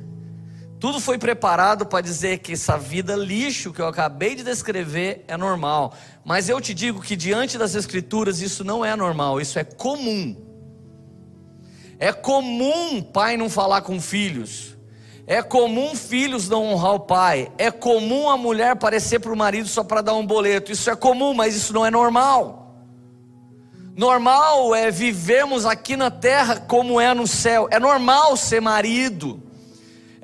tudo 0.85 0.99
foi 0.99 1.17
preparado 1.17 1.83
para 1.83 1.99
dizer 1.99 2.37
que 2.37 2.53
essa 2.53 2.77
vida 2.77 3.15
lixo 3.15 3.73
que 3.73 3.81
eu 3.81 3.87
acabei 3.87 4.35
de 4.35 4.43
descrever 4.43 5.25
é 5.27 5.35
normal. 5.35 5.95
Mas 6.23 6.47
eu 6.47 6.61
te 6.61 6.75
digo 6.75 7.01
que 7.01 7.15
diante 7.15 7.57
das 7.57 7.73
Escrituras 7.73 8.39
isso 8.39 8.63
não 8.63 8.85
é 8.85 8.95
normal, 8.95 9.41
isso 9.41 9.57
é 9.57 9.63
comum. 9.63 10.35
É 11.97 12.13
comum 12.13 13.01
pai 13.01 13.35
não 13.35 13.49
falar 13.49 13.81
com 13.81 13.99
filhos. 13.99 14.77
É 15.25 15.41
comum 15.41 15.95
filhos 15.95 16.47
não 16.47 16.63
honrar 16.63 16.93
o 16.93 16.99
pai. 16.99 17.51
É 17.57 17.71
comum 17.71 18.29
a 18.29 18.37
mulher 18.37 18.75
parecer 18.75 19.17
para 19.17 19.33
o 19.33 19.35
marido 19.35 19.67
só 19.67 19.83
para 19.83 20.01
dar 20.01 20.13
um 20.13 20.23
boleto. 20.23 20.71
Isso 20.71 20.87
é 20.91 20.95
comum, 20.95 21.33
mas 21.33 21.55
isso 21.55 21.73
não 21.73 21.83
é 21.83 21.89
normal. 21.89 22.75
Normal 23.97 24.75
é 24.75 24.91
vivermos 24.91 25.65
aqui 25.65 25.97
na 25.97 26.11
terra 26.11 26.57
como 26.57 27.01
é 27.01 27.11
no 27.11 27.25
céu. 27.25 27.67
É 27.71 27.79
normal 27.79 28.37
ser 28.37 28.61
marido. 28.61 29.44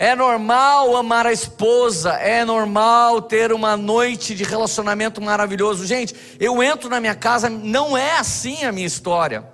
É 0.01 0.15
normal 0.15 0.97
amar 0.97 1.27
a 1.27 1.31
esposa, 1.31 2.13
é 2.13 2.43
normal 2.43 3.21
ter 3.21 3.53
uma 3.53 3.77
noite 3.77 4.33
de 4.33 4.43
relacionamento 4.43 5.21
maravilhoso. 5.21 5.85
Gente, 5.85 6.15
eu 6.39 6.63
entro 6.63 6.89
na 6.89 6.99
minha 6.99 7.13
casa, 7.13 7.51
não 7.51 7.95
é 7.95 8.17
assim 8.17 8.65
a 8.65 8.71
minha 8.71 8.87
história. 8.87 9.45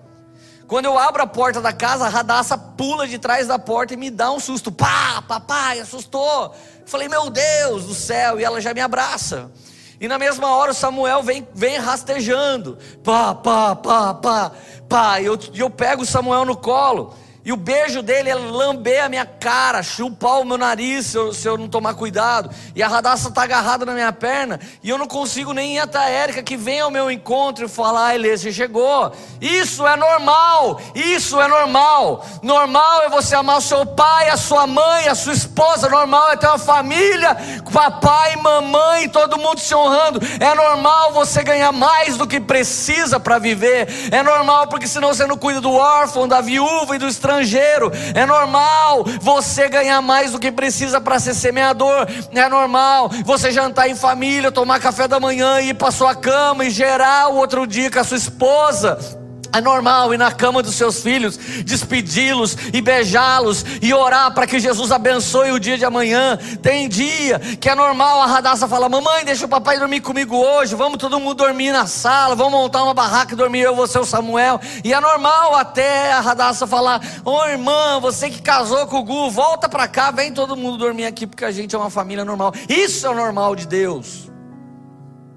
Quando 0.65 0.85
eu 0.85 0.97
abro 0.97 1.21
a 1.21 1.27
porta 1.27 1.59
da 1.59 1.73
casa, 1.73 2.05
a 2.05 2.07
radaça 2.07 2.57
pula 2.57 3.05
de 3.05 3.19
trás 3.19 3.45
da 3.45 3.59
porta 3.59 3.93
e 3.93 3.97
me 3.97 4.09
dá 4.09 4.31
um 4.31 4.39
susto. 4.39 4.71
Pá, 4.71 5.21
papai, 5.21 5.81
assustou. 5.81 6.55
falei, 6.85 7.09
meu 7.09 7.29
Deus 7.29 7.83
do 7.83 7.93
céu, 7.93 8.39
e 8.39 8.45
ela 8.45 8.61
já 8.61 8.73
me 8.73 8.79
abraça. 8.79 9.51
E 9.99 10.07
na 10.07 10.17
mesma 10.17 10.55
hora 10.55 10.71
o 10.71 10.73
Samuel 10.73 11.23
vem, 11.23 11.45
vem 11.53 11.77
rastejando. 11.77 12.77
Pá, 13.03 13.35
pá, 13.35 13.75
pá, 13.75 14.13
pá, 14.13 14.51
pá. 14.87 15.19
E 15.19 15.25
eu, 15.25 15.37
eu 15.53 15.69
pego 15.69 16.03
o 16.03 16.05
Samuel 16.05 16.45
no 16.45 16.55
colo. 16.55 17.13
E 17.47 17.51
o 17.53 17.55
beijo 17.55 18.01
dele 18.01 18.29
é 18.29 18.35
lamber 18.35 19.05
a 19.05 19.07
minha 19.07 19.25
cara, 19.25 19.81
chupar 19.81 20.41
o 20.41 20.43
meu 20.43 20.57
nariz 20.57 21.05
se 21.05 21.17
eu, 21.17 21.31
se 21.31 21.47
eu 21.47 21.57
não 21.57 21.69
tomar 21.69 21.93
cuidado. 21.93 22.49
E 22.75 22.83
a 22.83 22.89
radaça 22.89 23.29
está 23.29 23.43
agarrada 23.43 23.85
na 23.85 23.93
minha 23.93 24.11
perna. 24.11 24.59
E 24.83 24.89
eu 24.89 24.97
não 24.97 25.07
consigo 25.07 25.53
nem 25.53 25.77
ir 25.77 25.79
até 25.79 25.97
a 25.97 26.09
Érica 26.09 26.43
que 26.43 26.57
vem 26.57 26.81
ao 26.81 26.91
meu 26.91 27.09
encontro 27.09 27.63
e 27.63 27.69
falar: 27.69 28.15
Elê, 28.15 28.37
você 28.37 28.51
chegou. 28.51 29.13
Isso 29.39 29.87
é 29.87 29.95
normal. 29.95 30.81
Isso 30.93 31.39
é 31.39 31.47
normal. 31.47 32.25
Normal 32.43 33.03
é 33.03 33.09
você 33.09 33.33
amar 33.33 33.59
o 33.59 33.61
seu 33.61 33.85
pai, 33.85 34.27
a 34.27 34.35
sua 34.35 34.67
mãe, 34.67 35.07
a 35.07 35.15
sua 35.15 35.31
esposa. 35.31 35.87
Normal 35.87 36.33
é 36.33 36.35
ter 36.35 36.47
uma 36.47 36.59
família, 36.59 37.33
papai, 37.71 38.35
mamãe, 38.35 39.07
todo 39.07 39.37
mundo 39.37 39.61
se 39.61 39.73
honrando. 39.73 40.19
É 40.37 40.53
normal 40.53 41.13
você 41.13 41.43
ganhar 41.43 41.71
mais 41.71 42.17
do 42.17 42.27
que 42.27 42.41
precisa 42.41 43.21
para 43.21 43.39
viver. 43.39 43.87
É 44.11 44.21
normal 44.21 44.67
porque 44.67 44.85
senão 44.85 45.13
você 45.13 45.25
não 45.25 45.37
cuida 45.37 45.61
do 45.61 45.71
órfão, 45.71 46.27
da 46.27 46.41
viúva 46.41 46.97
e 46.97 46.99
do 46.99 47.07
estrangeiro 47.07 47.36
estrangeiro. 47.41 47.91
É 48.13 48.25
normal 48.25 49.03
você 49.21 49.67
ganhar 49.69 50.01
mais 50.01 50.31
do 50.31 50.39
que 50.39 50.51
precisa 50.51 50.99
para 50.99 51.19
ser 51.19 51.33
semeador. 51.33 52.07
É 52.33 52.49
normal 52.49 53.09
você 53.25 53.51
jantar 53.51 53.89
em 53.89 53.95
família, 53.95 54.51
tomar 54.51 54.79
café 54.79 55.07
da 55.07 55.19
manhã, 55.19 55.61
ir 55.61 55.73
para 55.73 55.91
sua 55.91 56.15
cama 56.15 56.65
e 56.65 56.69
gerar 56.69 57.29
o 57.29 57.35
outro 57.35 57.67
dia 57.67 57.91
com 57.91 57.99
a 57.99 58.03
sua 58.03 58.17
esposa. 58.17 59.26
É 59.57 59.61
normal 59.61 60.13
ir 60.13 60.19
na 60.19 60.31
cama 60.31 60.61
dos 60.61 60.75
seus 60.75 61.01
filhos, 61.01 61.35
despedi-los 61.65 62.55
e 62.71 62.79
beijá-los 62.79 63.65
e 63.81 63.91
orar 63.91 64.31
para 64.31 64.45
que 64.45 64.59
Jesus 64.59 64.91
abençoe 64.91 65.51
o 65.51 65.59
dia 65.59 65.79
de 65.79 65.83
amanhã. 65.83 66.37
Tem 66.61 66.87
dia 66.87 67.39
que 67.39 67.67
é 67.67 67.73
normal 67.73 68.21
a 68.21 68.27
Radassa 68.27 68.67
falar: 68.67 68.87
Mamãe, 68.87 69.25
deixa 69.25 69.47
o 69.47 69.49
papai 69.49 69.79
dormir 69.79 70.01
comigo 70.01 70.35
hoje. 70.37 70.75
Vamos 70.75 70.99
todo 70.99 71.19
mundo 71.19 71.43
dormir 71.43 71.71
na 71.71 71.87
sala. 71.87 72.35
Vamos 72.35 72.51
montar 72.51 72.83
uma 72.83 72.93
barraca 72.93 73.33
e 73.33 73.35
dormir 73.35 73.61
eu, 73.61 73.75
você, 73.75 73.97
o 73.97 74.05
Samuel. 74.05 74.61
E 74.83 74.93
é 74.93 75.01
normal 75.01 75.55
até 75.55 76.13
a 76.13 76.19
Radassa 76.19 76.67
falar: 76.67 77.01
Ô 77.25 77.31
oh, 77.31 77.45
irmã, 77.47 77.99
você 77.99 78.29
que 78.29 78.43
casou 78.43 78.85
com 78.85 78.97
o 78.99 79.03
Gu, 79.03 79.31
volta 79.31 79.67
para 79.67 79.87
cá, 79.87 80.11
vem 80.11 80.31
todo 80.31 80.55
mundo 80.55 80.77
dormir 80.77 81.07
aqui 81.07 81.25
porque 81.25 81.45
a 81.45 81.51
gente 81.51 81.73
é 81.73 81.79
uma 81.79 81.89
família 81.89 82.23
normal. 82.23 82.53
Isso 82.69 83.07
é 83.07 83.09
o 83.09 83.15
normal 83.15 83.55
de 83.55 83.65
Deus. 83.65 84.29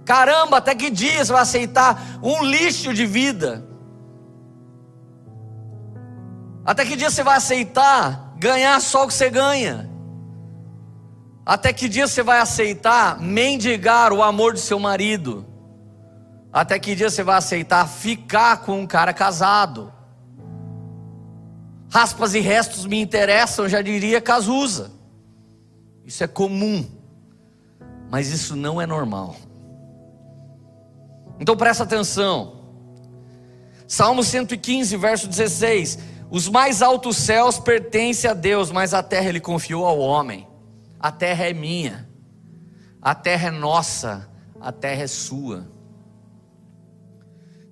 Caramba, 0.05 0.59
até 0.59 0.75
que 0.75 0.91
dia 0.91 1.25
você 1.25 1.33
vai 1.33 1.41
aceitar 1.41 2.19
um 2.23 2.45
lixo 2.45 2.93
de 2.93 3.07
vida? 3.07 3.70
Até 6.65 6.85
que 6.85 6.97
dia 6.97 7.11
você 7.11 7.23
vai 7.23 7.37
aceitar 7.37 8.35
ganhar 8.37 8.81
só 8.81 9.05
o 9.05 9.09
que 9.09 9.15
você 9.15 9.31
ganha? 9.31 9.91
Até 11.45 11.73
que 11.73 11.89
dia 11.89 12.07
você 12.07 12.23
vai 12.23 12.39
aceitar 12.39 13.21
mendigar 13.21 14.13
o 14.13 14.23
amor 14.23 14.53
do 14.53 14.59
seu 14.59 14.79
marido? 14.79 15.47
Até 16.53 16.79
que 16.79 16.95
dia 16.95 17.11
você 17.11 17.23
vai 17.23 17.37
aceitar 17.39 17.89
ficar 17.89 18.59
com 18.59 18.81
um 18.81 18.87
cara 18.87 19.13
casado? 19.13 19.93
Raspas 21.91 22.35
e 22.35 22.41
restos 22.41 22.87
me 22.87 23.01
interessam, 23.01 23.69
já 23.69 23.83
diria 23.83 24.21
Cazuza. 24.21 24.93
Isso 26.05 26.23
é 26.23 26.27
comum, 26.27 26.87
mas 28.11 28.29
isso 28.29 28.55
não 28.55 28.81
é 28.81 28.87
normal. 28.87 29.37
Então 31.39 31.57
presta 31.57 31.85
atenção. 31.85 32.61
Salmo 33.89 34.23
115, 34.23 34.97
verso 34.97 35.27
16: 35.27 35.99
os 36.31 36.49
mais 36.49 36.81
altos 36.81 37.17
céus 37.17 37.59
pertencem 37.59 38.31
a 38.31 38.35
Deus, 38.35 38.71
mas 38.71 38.95
a 38.95 39.03
terra 39.03 39.29
ele 39.29 39.41
confiou 39.41 39.85
ao 39.85 39.99
homem. 39.99 40.47
A 40.99 41.11
terra 41.11 41.47
é 41.47 41.53
minha, 41.53 42.09
a 43.03 43.15
terra 43.15 43.49
é 43.49 43.51
nossa, 43.51 44.29
a 44.61 44.71
terra 44.71 45.03
é 45.03 45.07
sua. 45.07 45.67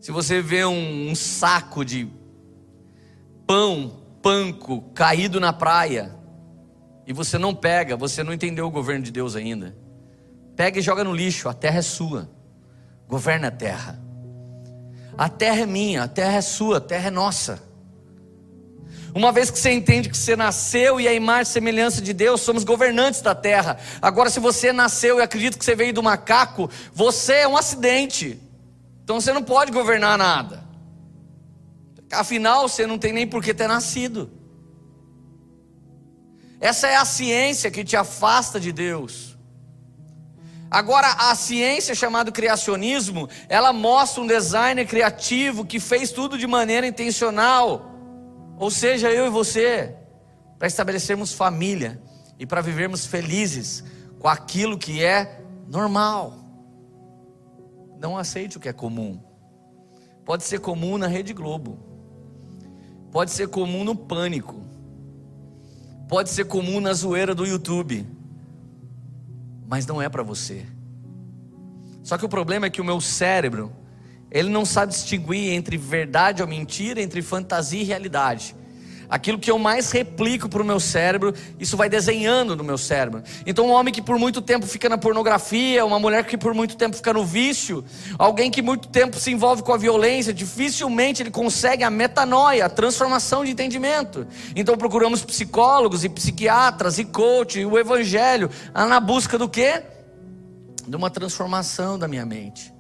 Se 0.01 0.11
você 0.11 0.41
vê 0.41 0.65
um, 0.65 1.11
um 1.11 1.15
saco 1.15 1.85
de 1.85 2.09
pão, 3.47 3.93
panco, 4.23 4.81
caído 4.95 5.39
na 5.39 5.53
praia, 5.53 6.17
e 7.07 7.13
você 7.13 7.39
não 7.39 7.55
pega, 7.55 7.97
você 7.97 8.23
não 8.23 8.33
entendeu 8.33 8.67
o 8.67 8.71
governo 8.71 9.05
de 9.05 9.13
Deus 9.13 9.37
ainda. 9.37 9.77
Pega 10.57 10.79
e 10.79 10.83
joga 10.83 11.05
no 11.05 11.15
lixo, 11.15 11.49
a 11.49 11.55
terra 11.55 11.79
é 11.79 11.83
sua. 11.83 12.29
Governa 13.07 13.49
a 13.49 13.51
terra. 13.53 14.03
A 15.17 15.29
terra 15.29 15.61
é 15.61 15.67
minha, 15.67 16.03
a 16.03 16.09
terra 16.09 16.37
é 16.37 16.41
sua, 16.41 16.79
a 16.79 16.81
terra 16.81 17.09
é 17.09 17.11
nossa. 17.11 17.68
Uma 19.15 19.33
vez 19.33 19.51
que 19.51 19.59
você 19.59 19.71
entende 19.71 20.09
que 20.09 20.17
você 20.17 20.37
nasceu 20.37 21.01
e 21.01 21.09
a 21.09 21.13
imagem 21.13 21.51
e 21.51 21.53
semelhança 21.53 22.03
de 22.03 22.13
Deus, 22.13 22.41
somos 22.41 22.65
governantes 22.65 23.21
da 23.21 23.35
terra. 23.35 23.79
Agora, 24.01 24.31
se 24.31 24.39
você 24.39 24.73
nasceu 24.73 25.19
e 25.19 25.23
acredita 25.23 25.59
que 25.59 25.65
você 25.65 25.75
veio 25.75 25.93
do 25.93 26.03
macaco, 26.03 26.71
você 26.93 27.35
é 27.35 27.49
um 27.49 27.57
acidente. 27.57 28.41
Então 29.03 29.21
você 29.21 29.33
não 29.33 29.43
pode 29.43 29.73
governar 29.73 30.19
nada. 30.19 30.63
Afinal, 32.13 32.69
você 32.69 32.87
não 32.87 32.99
tem 32.99 33.13
nem 33.13 33.27
por 33.27 33.43
que 33.43 33.55
ter 33.55 33.67
nascido. 33.67 34.31
Essa 36.61 36.89
é 36.89 36.97
a 36.97 37.05
ciência 37.05 37.71
que 37.71 37.85
te 37.85 37.97
afasta 37.97 38.59
de 38.59 38.73
Deus. 38.73 39.37
Agora, 40.71 41.09
a 41.31 41.35
ciência 41.35 41.95
chamada 41.95 42.31
criacionismo, 42.31 43.29
ela 43.49 43.73
mostra 43.73 44.23
um 44.23 44.27
designer 44.27 44.87
criativo 44.87 45.65
que 45.65 45.81
fez 45.81 46.11
tudo 46.11 46.37
de 46.37 46.47
maneira 46.47 46.87
intencional. 46.87 47.98
Ou 48.59 48.71
seja, 48.71 49.11
eu 49.11 49.27
e 49.27 49.31
você, 49.31 49.95
para 50.59 50.67
estabelecermos 50.67 51.33
família 51.33 52.01
e 52.39 52.45
para 52.45 52.61
vivermos 52.61 53.07
felizes 53.07 53.85
com 54.19 54.29
aquilo 54.29 54.77
que 54.77 55.03
é 55.05 55.45
normal. 55.69 56.35
Não 58.01 58.17
aceite 58.17 58.57
o 58.57 58.61
que 58.61 58.69
é 58.69 58.73
comum. 58.73 59.21
Pode 60.25 60.45
ser 60.45 60.61
comum 60.61 60.99
na 60.99 61.07
Rede 61.07 61.33
Globo. 61.33 61.79
Pode 63.11 63.31
ser 63.31 63.49
comum 63.49 63.85
no 63.85 63.95
pânico. 63.95 64.63
Pode 66.09 66.31
ser 66.31 66.45
comum 66.45 66.81
na 66.81 66.93
zoeira 66.93 67.35
do 67.35 67.47
YouTube. 67.47 68.07
Mas 69.67 69.87
não 69.87 70.03
é 70.03 70.09
para 70.09 70.23
você. 70.23 70.67
Só 72.03 72.17
que 72.17 72.25
o 72.25 72.29
problema 72.29 72.67
é 72.67 72.71
que 72.71 72.81
o 72.81 72.85
meu 72.85 73.01
cérebro, 73.01 73.73
ele 74.31 74.49
não 74.49 74.65
sabe 74.65 74.93
distinguir 74.93 75.53
entre 75.53 75.77
verdade 75.77 76.43
ou 76.43 76.49
mentira, 76.49 77.01
entre 77.01 77.23
fantasia 77.23 77.81
e 77.81 77.85
realidade 77.85 78.55
aquilo 79.09 79.39
que 79.39 79.51
eu 79.51 79.59
mais 79.59 79.91
replico 79.91 80.49
para 80.49 80.63
o 80.63 80.65
meu 80.65 80.79
cérebro, 80.79 81.35
isso 81.59 81.77
vai 81.77 81.89
desenhando 81.89 82.55
no 82.55 82.63
meu 82.63 82.77
cérebro. 82.77 83.23
Então, 83.47 83.67
um 83.67 83.71
homem 83.71 83.93
que 83.93 84.03
por 84.03 84.19
muito 84.19 84.43
tempo 84.43 84.67
fica 84.67 84.89
na 84.89 84.99
pornografia, 84.99 85.85
uma 85.85 85.99
mulher 85.99 86.25
que 86.27 86.37
por 86.37 86.53
muito 86.53 86.77
tempo 86.77 86.97
fica 86.97 87.13
no 87.13 87.25
vício, 87.25 87.85
alguém 88.19 88.51
que 88.51 88.61
muito 88.61 88.89
tempo 88.89 89.19
se 89.19 89.31
envolve 89.31 89.63
com 89.63 89.73
a 89.73 89.77
violência, 89.77 90.33
dificilmente 90.35 91.23
ele 91.23 91.31
consegue 91.31 91.83
a 91.83 91.91
metanoia, 91.91 92.67
a 92.67 92.69
transformação 92.69 93.45
de 93.45 93.51
entendimento. 93.51 94.27
Então, 94.55 94.77
procuramos 94.77 95.25
psicólogos 95.25 96.05
e 96.05 96.09
psiquiatras 96.09 96.99
e 96.99 97.05
coach 97.05 97.61
e 97.61 97.67
o 97.67 97.79
evangelho, 97.79 98.51
na 98.75 99.01
busca 99.01 99.39
do 99.39 99.49
quê? 99.49 99.83
De 100.87 100.97
uma 100.97 101.11
transformação 101.11 101.99
da 101.99 102.09
minha 102.09 102.27
mente. 102.27 102.78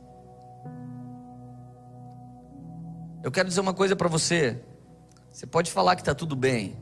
Eu 3.22 3.30
quero 3.30 3.48
dizer 3.48 3.60
uma 3.60 3.74
coisa 3.74 3.96
para 3.96 4.08
você. 4.08 4.60
Você 5.30 5.46
pode 5.46 5.70
falar 5.70 5.96
que 5.96 6.02
está 6.02 6.14
tudo 6.14 6.34
bem, 6.34 6.76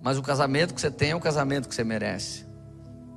mas 0.00 0.18
o 0.18 0.22
casamento 0.22 0.74
que 0.74 0.80
você 0.80 0.90
tem 0.90 1.10
é 1.10 1.16
o 1.16 1.20
casamento 1.20 1.68
que 1.68 1.74
você 1.74 1.84
merece. 1.84 2.46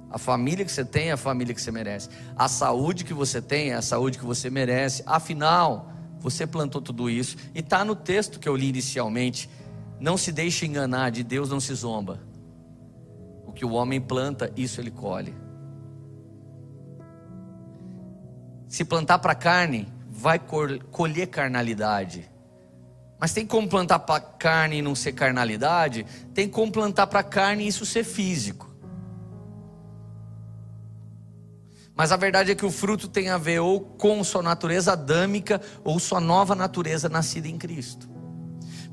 A 0.09 0.17
família 0.17 0.65
que 0.65 0.71
você 0.71 0.83
tem 0.83 1.09
é 1.09 1.13
a 1.13 1.17
família 1.17 1.53
que 1.53 1.61
você 1.61 1.71
merece. 1.71 2.09
A 2.35 2.47
saúde 2.47 3.05
que 3.05 3.13
você 3.13 3.41
tem 3.41 3.71
é 3.71 3.75
a 3.75 3.81
saúde 3.81 4.17
que 4.17 4.25
você 4.25 4.49
merece. 4.49 5.03
Afinal, 5.05 5.89
você 6.19 6.45
plantou 6.45 6.81
tudo 6.81 7.09
isso. 7.09 7.37
E 7.55 7.59
está 7.59 7.85
no 7.85 7.95
texto 7.95 8.39
que 8.39 8.49
eu 8.49 8.55
li 8.55 8.67
inicialmente. 8.69 9.49
Não 9.99 10.17
se 10.17 10.31
deixe 10.31 10.65
enganar, 10.65 11.11
de 11.11 11.23
Deus 11.23 11.49
não 11.49 11.59
se 11.59 11.73
zomba. 11.73 12.19
O 13.45 13.53
que 13.53 13.63
o 13.63 13.71
homem 13.71 14.01
planta, 14.01 14.51
isso 14.55 14.81
ele 14.81 14.91
colhe. 14.91 15.33
Se 18.67 18.83
plantar 18.83 19.19
para 19.19 19.35
carne, 19.35 19.87
vai 20.21 20.39
colher 20.91 21.25
carnalidade. 21.27 22.29
Mas 23.19 23.33
tem 23.33 23.45
como 23.45 23.67
plantar 23.67 23.99
para 23.99 24.21
carne 24.21 24.77
e 24.77 24.81
não 24.81 24.93
ser 24.93 25.13
carnalidade? 25.13 26.05
Tem 26.33 26.47
como 26.47 26.71
plantar 26.71 27.07
para 27.07 27.23
carne 27.23 27.63
e 27.63 27.67
isso 27.67 27.85
ser 27.87 28.03
físico. 28.03 28.69
Mas 31.95 32.11
a 32.11 32.15
verdade 32.17 32.51
é 32.51 32.55
que 32.55 32.65
o 32.65 32.71
fruto 32.71 33.07
tem 33.07 33.29
a 33.29 33.37
ver 33.37 33.59
ou 33.59 33.79
com 33.79 34.23
sua 34.23 34.43
natureza 34.43 34.93
adâmica 34.93 35.59
ou 35.83 35.99
sua 35.99 36.19
nova 36.19 36.53
natureza 36.53 37.09
nascida 37.09 37.47
em 37.47 37.57
Cristo. 37.57 38.07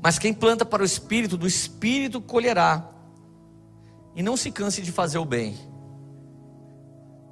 Mas 0.01 0.17
quem 0.17 0.33
planta 0.33 0.65
para 0.65 0.81
o 0.81 0.85
espírito, 0.85 1.37
do 1.37 1.47
espírito 1.47 2.19
colherá. 2.19 2.89
E 4.15 4.23
não 4.23 4.35
se 4.35 4.51
canse 4.51 4.81
de 4.81 4.91
fazer 4.91 5.19
o 5.19 5.25
bem, 5.25 5.55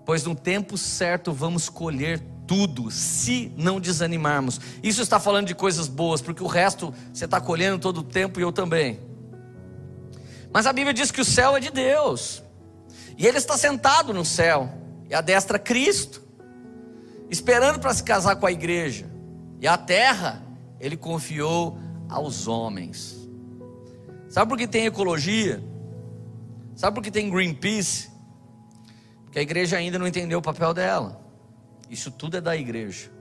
pois 0.05 0.23
no 0.23 0.35
tempo 0.35 0.77
certo 0.77 1.33
vamos 1.33 1.67
colher 1.67 2.36
tudo, 2.47 2.89
se 2.89 3.51
não 3.57 3.79
desanimarmos. 3.79 4.59
Isso 4.81 5.01
está 5.01 5.19
falando 5.19 5.47
de 5.47 5.53
coisas 5.53 5.87
boas, 5.87 6.21
porque 6.21 6.41
o 6.41 6.47
resto 6.47 6.93
você 7.13 7.25
está 7.25 7.41
colhendo 7.41 7.77
todo 7.77 7.99
o 7.99 8.03
tempo 8.03 8.39
e 8.39 8.43
eu 8.43 8.51
também. 8.51 8.99
Mas 10.51 10.65
a 10.65 10.73
Bíblia 10.73 10.93
diz 10.93 11.11
que 11.11 11.21
o 11.21 11.25
céu 11.25 11.57
é 11.57 11.59
de 11.59 11.69
Deus, 11.69 12.41
e 13.17 13.27
Ele 13.27 13.37
está 13.37 13.57
sentado 13.57 14.13
no 14.13 14.23
céu, 14.23 14.69
e 15.09 15.13
a 15.13 15.19
destra 15.19 15.59
Cristo, 15.59 16.23
esperando 17.29 17.79
para 17.79 17.93
se 17.93 18.03
casar 18.03 18.37
com 18.37 18.45
a 18.45 18.51
igreja, 18.51 19.05
e 19.59 19.67
a 19.67 19.77
terra 19.77 20.41
Ele 20.79 20.95
confiou 20.95 21.77
aos 22.07 22.47
homens. 22.47 23.27
Sabe 24.29 24.49
por 24.49 24.57
que 24.57 24.67
tem 24.67 24.85
ecologia? 24.85 25.61
Sabe 26.75 26.95
por 26.95 27.03
que 27.03 27.11
tem 27.11 27.29
Greenpeace? 27.29 28.09
Porque 29.23 29.39
a 29.39 29.41
igreja 29.41 29.77
ainda 29.77 29.99
não 29.99 30.07
entendeu 30.07 30.39
o 30.39 30.41
papel 30.41 30.73
dela. 30.73 31.26
Isso 31.89 32.11
tudo 32.11 32.37
é 32.37 32.41
da 32.41 32.55
igreja. 32.55 33.11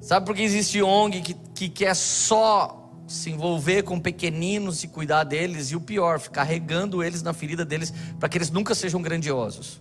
Sabe 0.00 0.26
por 0.26 0.34
que 0.34 0.42
existe 0.42 0.82
ONG 0.82 1.22
que, 1.22 1.34
que 1.34 1.68
quer 1.68 1.94
só 1.94 2.90
se 3.06 3.30
envolver 3.30 3.82
com 3.82 4.00
pequeninos 4.00 4.82
e 4.82 4.88
cuidar 4.88 5.22
deles? 5.22 5.70
E 5.70 5.76
o 5.76 5.80
pior, 5.80 6.18
ficar 6.18 6.42
regando 6.42 7.02
eles 7.02 7.22
na 7.22 7.32
ferida 7.32 7.64
deles 7.64 7.92
para 8.18 8.28
que 8.28 8.36
eles 8.36 8.50
nunca 8.50 8.74
sejam 8.74 9.00
grandiosos. 9.00 9.80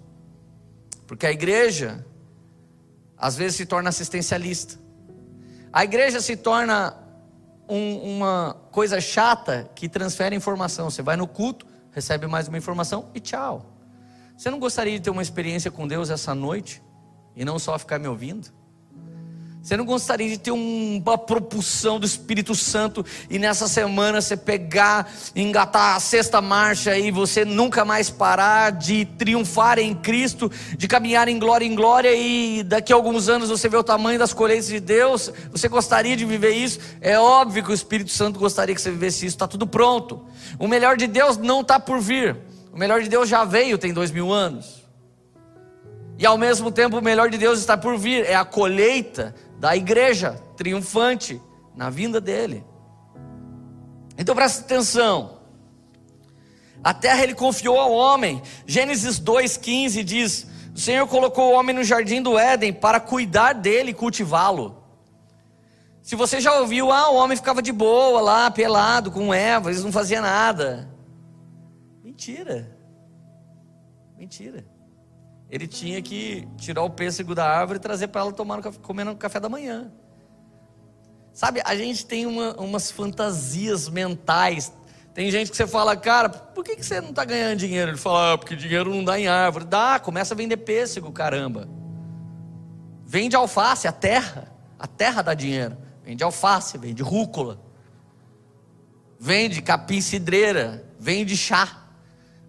Porque 1.07 1.25
a 1.25 1.31
igreja, 1.31 2.05
às 3.17 3.35
vezes, 3.35 3.57
se 3.57 3.65
torna 3.65 3.89
assistencialista. 3.89 4.79
A 5.73 5.83
igreja 5.83 6.21
se 6.21 6.37
torna 6.37 6.95
um, 7.67 8.17
uma 8.17 8.55
coisa 8.71 9.01
chata 9.01 9.69
que 9.73 9.89
transfere 9.89 10.35
informação. 10.35 10.89
Você 10.89 11.01
vai 11.01 11.15
no 11.15 11.27
culto, 11.27 11.65
recebe 11.91 12.27
mais 12.27 12.47
uma 12.47 12.57
informação 12.57 13.09
e 13.15 13.19
tchau. 13.19 13.77
Você 14.37 14.51
não 14.51 14.59
gostaria 14.59 14.93
de 14.93 15.03
ter 15.03 15.09
uma 15.09 15.21
experiência 15.21 15.71
com 15.71 15.87
Deus 15.87 16.09
essa 16.09 16.35
noite? 16.35 16.81
E 17.35 17.45
não 17.45 17.59
só 17.59 17.77
ficar 17.77 17.99
me 17.99 18.07
ouvindo? 18.07 18.51
Você 19.61 19.77
não 19.77 19.85
gostaria 19.85 20.27
de 20.27 20.39
ter 20.39 20.49
uma 20.49 21.17
propulsão 21.19 21.99
do 21.99 22.05
Espírito 22.05 22.55
Santo 22.55 23.05
e 23.29 23.37
nessa 23.37 23.67
semana 23.67 24.19
você 24.19 24.35
pegar, 24.35 25.07
engatar 25.35 25.95
a 25.95 25.99
sexta 25.99 26.41
marcha 26.41 26.97
e 26.97 27.11
você 27.11 27.45
nunca 27.45 27.85
mais 27.85 28.09
parar 28.09 28.71
de 28.71 29.05
triunfar 29.05 29.77
em 29.77 29.93
Cristo, 29.93 30.51
de 30.75 30.87
caminhar 30.87 31.27
em 31.27 31.37
glória 31.37 31.63
em 31.63 31.75
glória 31.75 32.11
e 32.11 32.63
daqui 32.63 32.91
a 32.91 32.95
alguns 32.95 33.29
anos 33.29 33.49
você 33.49 33.69
vê 33.69 33.77
o 33.77 33.83
tamanho 33.83 34.17
das 34.17 34.33
colheitas 34.33 34.65
de 34.65 34.79
Deus? 34.79 35.31
Você 35.51 35.67
gostaria 35.67 36.17
de 36.17 36.25
viver 36.25 36.53
isso? 36.53 36.79
É 36.99 37.19
óbvio 37.19 37.63
que 37.63 37.69
o 37.69 37.73
Espírito 37.73 38.09
Santo 38.09 38.39
gostaria 38.39 38.73
que 38.73 38.81
você 38.81 38.89
vivesse 38.89 39.27
isso, 39.27 39.35
está 39.35 39.47
tudo 39.47 39.67
pronto. 39.67 40.25
O 40.57 40.67
melhor 40.67 40.97
de 40.97 41.05
Deus 41.05 41.37
não 41.37 41.61
está 41.61 41.79
por 41.79 41.99
vir, 41.99 42.35
o 42.73 42.77
melhor 42.79 42.99
de 42.99 43.09
Deus 43.09 43.29
já 43.29 43.45
veio, 43.45 43.77
tem 43.77 43.93
dois 43.93 44.09
mil 44.09 44.33
anos. 44.33 44.80
E 46.21 46.25
ao 46.27 46.37
mesmo 46.37 46.71
tempo, 46.71 46.99
o 46.99 47.01
melhor 47.01 47.31
de 47.31 47.37
Deus 47.39 47.57
está 47.57 47.75
por 47.75 47.97
vir, 47.97 48.23
é 48.27 48.35
a 48.35 48.45
colheita 48.45 49.33
da 49.57 49.75
igreja 49.75 50.39
triunfante 50.55 51.41
na 51.75 51.89
vinda 51.89 52.21
dele. 52.21 52.63
Então 54.15 54.35
presta 54.35 54.63
atenção. 54.63 55.39
A 56.83 56.93
terra 56.93 57.23
ele 57.23 57.33
confiou 57.33 57.75
ao 57.79 57.91
homem. 57.91 58.39
Gênesis 58.67 59.19
2,15 59.19 60.03
diz: 60.03 60.47
O 60.75 60.79
Senhor 60.79 61.07
colocou 61.07 61.49
o 61.49 61.55
homem 61.55 61.75
no 61.75 61.83
jardim 61.83 62.21
do 62.21 62.37
Éden 62.37 62.71
para 62.71 62.99
cuidar 62.99 63.53
dele 63.53 63.89
e 63.89 63.95
cultivá-lo. 63.95 64.77
Se 66.03 66.15
você 66.15 66.39
já 66.39 66.53
ouviu, 66.59 66.91
ah, 66.91 67.09
o 67.09 67.15
homem 67.15 67.35
ficava 67.35 67.63
de 67.63 67.71
boa 67.71 68.21
lá, 68.21 68.51
pelado 68.51 69.09
com 69.09 69.33
Eva, 69.33 69.71
eles 69.71 69.83
não 69.83 69.91
faziam 69.91 70.21
nada. 70.21 70.87
Mentira. 72.03 72.77
Mentira 74.15 74.63
ele 75.51 75.67
tinha 75.67 76.01
que 76.01 76.47
tirar 76.55 76.81
o 76.81 76.89
pêssego 76.89 77.35
da 77.35 77.45
árvore 77.45 77.77
e 77.77 77.81
trazer 77.81 78.07
para 78.07 78.21
ela 78.21 78.31
tomar 78.31 78.61
no, 78.61 78.73
comer 78.79 79.03
no 79.03 79.17
café 79.17 79.37
da 79.37 79.49
manhã. 79.49 79.91
Sabe, 81.33 81.61
a 81.65 81.75
gente 81.75 82.05
tem 82.05 82.25
uma, 82.25 82.53
umas 82.53 82.89
fantasias 82.89 83.89
mentais. 83.89 84.71
Tem 85.13 85.29
gente 85.29 85.51
que 85.51 85.57
você 85.57 85.67
fala, 85.67 85.95
cara, 85.97 86.29
por 86.29 86.63
que, 86.63 86.77
que 86.77 86.85
você 86.85 87.01
não 87.01 87.09
está 87.09 87.25
ganhando 87.25 87.57
dinheiro? 87.57 87.91
Ele 87.91 87.97
fala, 87.97 88.33
ah, 88.33 88.37
porque 88.37 88.55
dinheiro 88.55 88.95
não 88.95 89.03
dá 89.03 89.19
em 89.19 89.27
árvore. 89.27 89.65
Dá, 89.65 89.99
começa 89.99 90.33
a 90.33 90.37
vender 90.37 90.55
pêssego, 90.55 91.11
caramba. 91.11 91.67
Vende 93.05 93.35
alface, 93.35 93.89
a 93.89 93.91
terra. 93.91 94.53
A 94.79 94.87
terra 94.87 95.21
dá 95.21 95.33
dinheiro. 95.33 95.77
Vende 96.01 96.23
alface, 96.23 96.77
vende 96.77 97.03
rúcula. 97.03 97.59
Vende 99.19 99.61
capim 99.61 99.99
cidreira. 99.99 100.89
Vende 100.97 101.35
chá. 101.35 101.80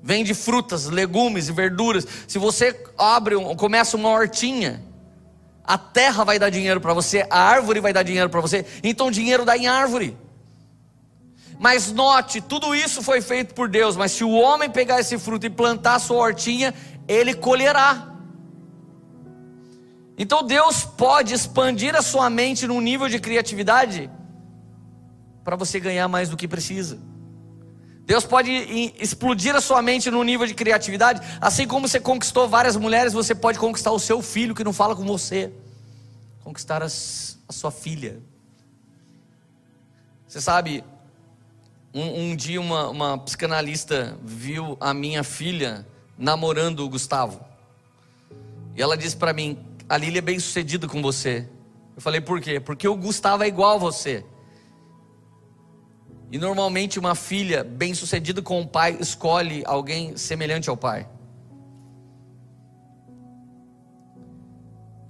Vende 0.02 0.34
frutas, 0.34 0.86
legumes 0.86 1.48
e 1.48 1.52
verduras. 1.52 2.06
Se 2.26 2.38
você 2.38 2.84
abre, 2.98 3.36
começa 3.56 3.96
uma 3.96 4.08
hortinha, 4.08 4.82
a 5.62 5.78
terra 5.78 6.24
vai 6.24 6.38
dar 6.38 6.50
dinheiro 6.50 6.80
para 6.80 6.92
você, 6.92 7.24
a 7.30 7.38
árvore 7.38 7.80
vai 7.80 7.92
dar 7.92 8.02
dinheiro 8.02 8.28
para 8.28 8.40
você. 8.40 8.66
Então 8.82 9.10
dinheiro 9.10 9.44
dá 9.44 9.56
em 9.56 9.68
árvore. 9.68 10.16
Mas 11.58 11.92
note, 11.92 12.40
tudo 12.40 12.74
isso 12.74 13.02
foi 13.02 13.20
feito 13.20 13.54
por 13.54 13.68
Deus, 13.68 13.96
mas 13.96 14.10
se 14.10 14.24
o 14.24 14.32
homem 14.32 14.68
pegar 14.68 14.98
esse 14.98 15.16
fruto 15.16 15.46
e 15.46 15.50
plantar 15.50 16.00
sua 16.00 16.16
hortinha, 16.16 16.74
ele 17.06 17.34
colherá. 17.34 18.08
Então 20.18 20.42
Deus 20.42 20.84
pode 20.84 21.32
expandir 21.32 21.94
a 21.94 22.02
sua 22.02 22.28
mente 22.28 22.66
num 22.66 22.80
nível 22.80 23.08
de 23.08 23.20
criatividade 23.20 24.10
para 25.44 25.54
você 25.54 25.78
ganhar 25.78 26.08
mais 26.08 26.28
do 26.28 26.36
que 26.36 26.48
precisa. 26.48 27.11
Deus 28.04 28.24
pode 28.24 28.50
explodir 28.98 29.54
a 29.54 29.60
sua 29.60 29.80
mente 29.80 30.10
no 30.10 30.22
nível 30.24 30.46
de 30.46 30.54
criatividade, 30.54 31.20
assim 31.40 31.66
como 31.66 31.86
você 31.86 32.00
conquistou 32.00 32.48
várias 32.48 32.76
mulheres, 32.76 33.12
você 33.12 33.34
pode 33.34 33.58
conquistar 33.58 33.92
o 33.92 33.98
seu 33.98 34.20
filho 34.20 34.54
que 34.54 34.64
não 34.64 34.72
fala 34.72 34.96
com 34.96 35.04
você, 35.04 35.52
conquistar 36.42 36.82
as, 36.82 37.38
a 37.48 37.52
sua 37.52 37.70
filha. 37.70 38.20
Você 40.26 40.40
sabe, 40.40 40.82
um, 41.94 42.30
um 42.30 42.36
dia 42.36 42.60
uma, 42.60 42.88
uma 42.88 43.18
psicanalista 43.18 44.18
viu 44.22 44.76
a 44.80 44.92
minha 44.92 45.22
filha 45.22 45.86
namorando 46.18 46.80
o 46.80 46.88
Gustavo, 46.88 47.40
e 48.74 48.82
ela 48.82 48.96
disse 48.96 49.16
para 49.16 49.32
mim: 49.32 49.58
A 49.88 49.96
Lília 49.96 50.18
é 50.18 50.22
bem 50.22 50.38
sucedida 50.38 50.88
com 50.88 51.00
você. 51.02 51.48
Eu 51.94 52.02
falei: 52.02 52.20
Por 52.20 52.40
quê? 52.40 52.58
Porque 52.58 52.88
o 52.88 52.96
Gustavo 52.96 53.44
é 53.44 53.48
igual 53.48 53.76
a 53.76 53.78
você. 53.78 54.24
E 56.32 56.38
normalmente 56.38 56.98
uma 56.98 57.14
filha 57.14 57.62
bem-sucedida 57.62 58.40
com 58.40 58.58
o 58.62 58.66
pai 58.66 58.96
escolhe 58.98 59.62
alguém 59.66 60.16
semelhante 60.16 60.70
ao 60.70 60.76
pai. 60.78 61.06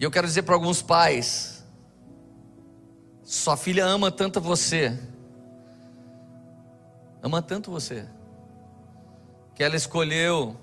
E 0.00 0.02
eu 0.02 0.10
quero 0.10 0.26
dizer 0.26 0.42
para 0.42 0.56
alguns 0.56 0.82
pais: 0.82 1.64
sua 3.22 3.56
filha 3.56 3.86
ama 3.86 4.10
tanto 4.10 4.40
você, 4.40 4.98
ama 7.22 7.40
tanto 7.40 7.70
você, 7.70 8.04
que 9.54 9.62
ela 9.62 9.76
escolheu 9.76 10.56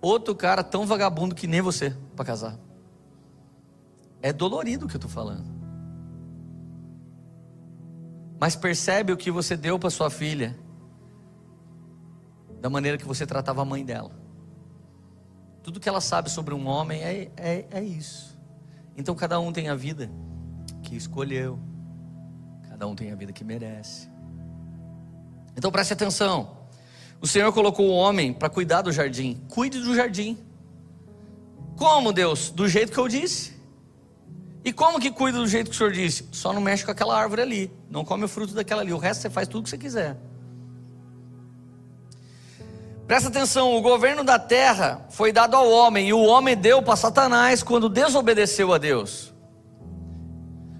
outro 0.00 0.34
cara 0.34 0.64
tão 0.64 0.86
vagabundo 0.86 1.34
que 1.34 1.46
nem 1.46 1.60
você 1.60 1.94
para 2.16 2.24
casar. 2.24 2.58
É 4.22 4.32
dolorido 4.32 4.86
o 4.86 4.88
que 4.88 4.96
eu 4.96 4.98
estou 4.98 5.10
falando. 5.10 5.59
Mas 8.40 8.56
percebe 8.56 9.12
o 9.12 9.18
que 9.18 9.30
você 9.30 9.54
deu 9.54 9.78
para 9.78 9.90
sua 9.90 10.08
filha, 10.08 10.58
da 12.58 12.70
maneira 12.70 12.96
que 12.96 13.04
você 13.04 13.26
tratava 13.26 13.60
a 13.60 13.64
mãe 13.66 13.84
dela. 13.84 14.12
Tudo 15.62 15.78
que 15.78 15.86
ela 15.86 16.00
sabe 16.00 16.30
sobre 16.30 16.54
um 16.54 16.66
homem 16.66 17.02
é, 17.02 17.30
é, 17.36 17.66
é 17.70 17.82
isso. 17.82 18.38
Então 18.96 19.14
cada 19.14 19.38
um 19.38 19.52
tem 19.52 19.68
a 19.68 19.74
vida 19.74 20.10
que 20.82 20.96
escolheu, 20.96 21.58
cada 22.66 22.86
um 22.86 22.94
tem 22.94 23.12
a 23.12 23.14
vida 23.14 23.30
que 23.30 23.44
merece. 23.44 24.08
Então 25.54 25.70
preste 25.70 25.92
atenção. 25.92 26.56
O 27.20 27.26
Senhor 27.26 27.52
colocou 27.52 27.90
o 27.90 27.92
homem 27.92 28.32
para 28.32 28.48
cuidar 28.48 28.80
do 28.80 28.90
jardim. 28.90 29.38
Cuide 29.50 29.78
do 29.80 29.94
jardim. 29.94 30.38
Como, 31.76 32.10
Deus? 32.10 32.50
Do 32.50 32.66
jeito 32.66 32.90
que 32.90 32.98
eu 32.98 33.06
disse. 33.06 33.60
E 34.64 34.72
como 34.72 34.98
que 34.98 35.10
cuida 35.10 35.38
do 35.38 35.46
jeito 35.46 35.68
que 35.68 35.76
o 35.76 35.78
senhor 35.78 35.92
disse? 35.92 36.26
Só 36.32 36.52
não 36.52 36.60
mexe 36.60 36.84
com 36.84 36.90
aquela 36.90 37.18
árvore 37.18 37.42
ali. 37.42 37.79
Não 37.90 38.04
come 38.04 38.24
o 38.24 38.28
fruto 38.28 38.54
daquela 38.54 38.82
ali. 38.82 38.92
O 38.92 38.98
resto 38.98 39.22
você 39.22 39.30
faz 39.30 39.48
tudo 39.48 39.60
o 39.60 39.64
que 39.64 39.70
você 39.70 39.78
quiser. 39.78 40.16
Presta 43.06 43.28
atenção: 43.28 43.76
o 43.76 43.80
governo 43.80 44.22
da 44.22 44.38
terra 44.38 45.04
foi 45.10 45.32
dado 45.32 45.56
ao 45.56 45.68
homem, 45.68 46.08
e 46.08 46.12
o 46.12 46.20
homem 46.20 46.56
deu 46.56 46.80
para 46.80 46.94
Satanás 46.94 47.60
quando 47.62 47.88
desobedeceu 47.88 48.72
a 48.72 48.78
Deus. 48.78 49.34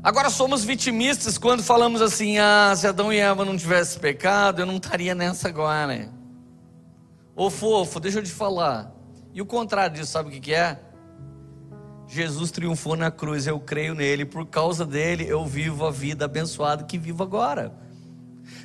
Agora 0.02 0.30
somos 0.30 0.64
vitimistas 0.64 1.36
quando 1.36 1.62
falamos 1.64 2.00
assim: 2.00 2.38
ah, 2.38 2.72
se 2.76 2.86
Adão 2.86 3.12
e 3.12 3.18
Eva 3.18 3.44
não 3.44 3.56
tivessem 3.56 4.00
pecado, 4.00 4.62
eu 4.62 4.66
não 4.66 4.76
estaria 4.76 5.14
nessa 5.14 5.48
agora. 5.48 6.08
Ô 7.34 7.50
fofo, 7.50 7.98
deixa 7.98 8.20
eu 8.20 8.22
te 8.22 8.30
falar. 8.30 8.92
E 9.34 9.42
o 9.42 9.46
contrário 9.46 9.96
disso, 9.96 10.12
sabe 10.12 10.28
o 10.28 10.32
que, 10.32 10.40
que 10.40 10.54
é? 10.54 10.78
Jesus 12.10 12.50
triunfou 12.50 12.96
na 12.96 13.08
cruz, 13.08 13.46
eu 13.46 13.60
creio 13.60 13.94
nele, 13.94 14.24
por 14.24 14.44
causa 14.44 14.84
dele 14.84 15.24
eu 15.28 15.46
vivo 15.46 15.86
a 15.86 15.92
vida 15.92 16.24
abençoada 16.24 16.82
que 16.82 16.98
vivo 16.98 17.22
agora. 17.22 17.72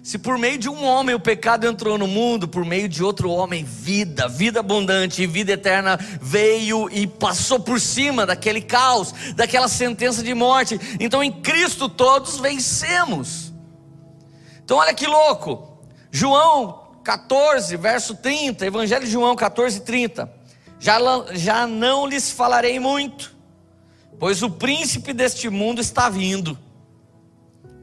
Se 0.01 0.17
por 0.17 0.35
meio 0.39 0.57
de 0.57 0.67
um 0.67 0.83
homem 0.83 1.13
o 1.13 1.19
pecado 1.19 1.67
entrou 1.67 1.95
no 1.95 2.07
mundo, 2.07 2.47
por 2.47 2.65
meio 2.65 2.89
de 2.89 3.03
outro 3.03 3.29
homem, 3.29 3.63
vida, 3.63 4.27
vida 4.27 4.61
abundante 4.61 5.21
e 5.21 5.27
vida 5.27 5.51
eterna 5.51 5.95
veio 6.19 6.89
e 6.89 7.05
passou 7.05 7.59
por 7.59 7.79
cima 7.79 8.25
daquele 8.25 8.61
caos, 8.61 9.13
daquela 9.35 9.67
sentença 9.67 10.23
de 10.23 10.33
morte. 10.33 10.79
Então 10.99 11.23
em 11.23 11.31
Cristo 11.31 11.87
todos 11.87 12.39
vencemos. 12.39 13.53
Então 14.63 14.77
olha 14.77 14.93
que 14.93 15.05
louco. 15.05 15.77
João 16.09 16.97
14, 17.03 17.77
verso 17.77 18.15
30, 18.15 18.65
Evangelho 18.65 19.05
de 19.05 19.11
João 19.11 19.35
14, 19.35 19.81
30. 19.81 20.33
Já, 20.79 20.97
já 21.33 21.67
não 21.67 22.07
lhes 22.07 22.31
falarei 22.31 22.79
muito 22.79 23.34
pois 24.19 24.41
o 24.41 24.49
príncipe 24.49 25.13
deste 25.13 25.49
mundo 25.49 25.81
está 25.81 26.09
vindo, 26.09 26.57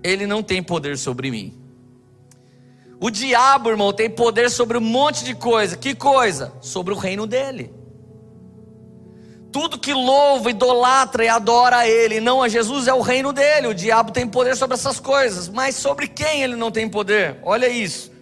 ele 0.02 0.26
não 0.26 0.42
tem 0.42 0.62
poder 0.62 0.98
sobre 0.98 1.30
mim. 1.30 1.58
O 3.00 3.10
diabo, 3.10 3.68
irmão, 3.68 3.92
tem 3.92 4.08
poder 4.08 4.50
sobre 4.50 4.78
um 4.78 4.80
monte 4.80 5.24
de 5.24 5.34
coisa. 5.34 5.76
Que 5.76 5.94
coisa? 5.94 6.52
Sobre 6.60 6.94
o 6.94 6.96
reino 6.96 7.26
dele. 7.26 7.72
Tudo 9.50 9.78
que 9.78 9.92
louva, 9.92 10.50
idolatra 10.50 11.24
e 11.24 11.28
adora 11.28 11.78
a 11.78 11.88
ele, 11.88 12.20
não 12.20 12.40
a 12.40 12.48
Jesus, 12.48 12.86
é 12.86 12.94
o 12.94 13.00
reino 13.00 13.32
dele. 13.32 13.66
O 13.66 13.74
diabo 13.74 14.12
tem 14.12 14.26
poder 14.26 14.56
sobre 14.56 14.74
essas 14.74 15.00
coisas, 15.00 15.48
mas 15.48 15.74
sobre 15.74 16.06
quem 16.06 16.42
ele 16.42 16.54
não 16.54 16.70
tem 16.70 16.88
poder? 16.88 17.38
Olha 17.42 17.68
isso. 17.68 18.12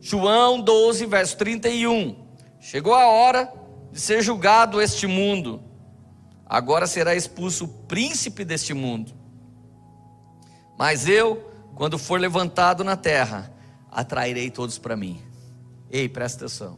João 0.00 0.60
12, 0.60 1.04
verso 1.04 1.36
31. 1.36 2.16
Chegou 2.60 2.94
a 2.94 3.06
hora 3.06 3.52
de 3.92 4.00
ser 4.00 4.22
julgado 4.22 4.80
este 4.80 5.06
mundo 5.06 5.62
agora 6.50 6.88
será 6.88 7.14
expulso 7.14 7.64
o 7.64 7.68
príncipe 7.68 8.44
deste 8.44 8.74
mundo. 8.74 9.12
Mas 10.76 11.06
eu, 11.06 11.48
quando 11.76 11.96
for 11.96 12.18
levantado 12.18 12.82
na 12.82 12.96
terra, 12.96 13.54
atrairei 13.88 14.50
todos 14.50 14.76
para 14.76 14.96
mim. 14.96 15.22
Ei, 15.88 16.08
presta 16.08 16.46
atenção. 16.46 16.76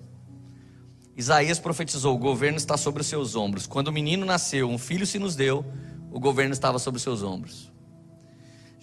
Isaías 1.17 1.59
profetizou: 1.59 2.15
o 2.15 2.19
governo 2.19 2.59
está 2.59 2.77
sobre 2.77 3.01
os 3.01 3.07
seus 3.07 3.35
ombros. 3.35 3.67
Quando 3.67 3.89
o 3.89 3.93
menino 3.93 4.27
nasceu, 4.27 4.69
um 4.69 4.77
filho 4.77 5.07
se 5.07 5.19
nos 5.19 5.35
deu, 5.35 5.65
o 6.11 6.21
governo 6.21 6.53
estava 6.53 6.79
sobre 6.79 6.99
os 6.99 7.03
seus 7.03 7.23
ombros. 7.23 7.72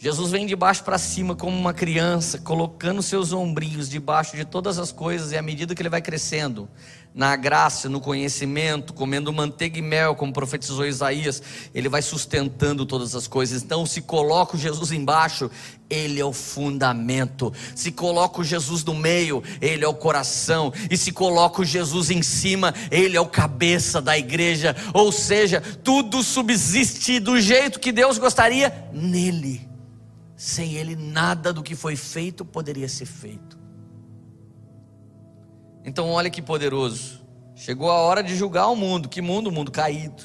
Jesus 0.02 0.32
vem 0.32 0.46
de 0.46 0.56
baixo 0.56 0.82
para 0.86 0.98
cima 0.98 1.36
como 1.36 1.58
uma 1.58 1.74
criança, 1.74 2.38
colocando 2.38 3.04
seus 3.04 3.34
ombrinhos 3.34 3.90
debaixo 3.90 4.38
de 4.38 4.46
todas 4.46 4.80
as 4.80 4.94
coisas, 4.94 5.34
e 5.34 5.38
à 5.38 5.42
medida 5.42 5.76
que 5.76 5.82
ele 5.82 5.90
vai 5.90 6.02
crescendo, 6.02 6.70
na 7.14 7.36
graça, 7.36 7.90
no 7.90 8.00
conhecimento, 8.00 8.94
comendo 8.94 9.34
manteiga 9.34 9.78
e 9.78 9.82
mel, 9.82 10.16
como 10.16 10.32
profetizou 10.32 10.86
Isaías, 10.86 11.44
ele 11.76 11.90
vai 11.90 12.02
sustentando 12.02 12.86
todas 12.86 13.14
as 13.14 13.28
coisas. 13.28 13.62
Então, 13.62 13.86
se 13.86 14.02
coloca 14.02 14.56
o 14.56 14.60
Jesus 14.60 14.94
embaixo, 14.94 15.52
ele 15.90 16.18
é 16.18 16.24
o 16.24 16.32
fundamento. 16.32 17.52
Se 17.76 17.92
coloca 17.92 18.40
o 18.40 18.44
Jesus 18.44 18.86
no 18.86 18.96
meio, 18.96 19.44
ele 19.60 19.84
é 19.84 19.88
o 19.88 19.94
coração. 19.94 20.72
E 20.90 20.96
se 20.96 21.12
coloca 21.12 21.62
o 21.62 21.66
Jesus 21.66 22.10
em 22.10 22.22
cima, 22.22 22.74
ele 22.90 23.18
é 23.18 23.22
o 23.22 23.28
cabeça 23.28 24.02
da 24.02 24.18
igreja. 24.18 24.74
Ou 24.94 25.12
seja, 25.12 25.60
tudo 25.84 26.24
subsiste 26.24 27.20
do 27.20 27.38
jeito 27.42 27.82
que 27.82 27.92
Deus 27.92 28.18
gostaria 28.18 28.90
nele. 28.94 29.68
Sem 30.40 30.76
ele, 30.76 30.96
nada 30.96 31.52
do 31.52 31.62
que 31.62 31.76
foi 31.76 31.98
feito 31.98 32.46
poderia 32.46 32.88
ser 32.88 33.06
feito. 33.06 33.60
Então, 35.84 36.08
olha 36.08 36.30
que 36.30 36.42
poderoso. 36.42 37.20
Chegou 37.54 37.92
a 37.92 37.96
hora 37.96 38.24
de 38.24 38.38
julgar 38.38 38.70
o 38.70 38.76
mundo. 38.76 39.10
Que 39.10 39.22
mundo? 39.22 39.48
O 39.48 39.52
mundo 39.52 39.70
caído. 39.70 40.24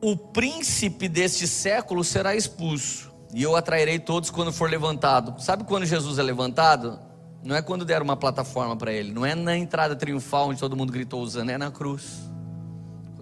O 0.00 0.16
príncipe 0.16 1.08
deste 1.08 1.48
século 1.48 2.04
será 2.04 2.36
expulso, 2.36 3.12
e 3.34 3.42
eu 3.42 3.56
atrairei 3.56 3.98
todos 3.98 4.30
quando 4.30 4.52
for 4.52 4.70
levantado. 4.70 5.42
Sabe 5.42 5.64
quando 5.64 5.84
Jesus 5.84 6.20
é 6.20 6.22
levantado? 6.22 7.00
Não 7.42 7.56
é 7.56 7.62
quando 7.62 7.84
deram 7.84 8.04
uma 8.04 8.16
plataforma 8.16 8.76
para 8.76 8.92
ele, 8.92 9.12
não 9.12 9.26
é 9.26 9.34
na 9.34 9.56
entrada 9.56 9.96
triunfal 9.96 10.50
onde 10.50 10.60
todo 10.60 10.76
mundo 10.76 10.92
gritou 10.92 11.20
usando, 11.20 11.50
é 11.50 11.58
na 11.58 11.72
cruz. 11.72 12.27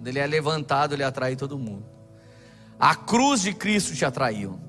Ele 0.07 0.19
é 0.19 0.27
levantado, 0.27 0.93
ele 0.93 1.03
atrai 1.03 1.35
todo 1.35 1.57
mundo. 1.57 1.85
A 2.79 2.95
cruz 2.95 3.41
de 3.41 3.53
Cristo 3.53 3.95
te 3.95 4.05
atraiu. 4.05 4.59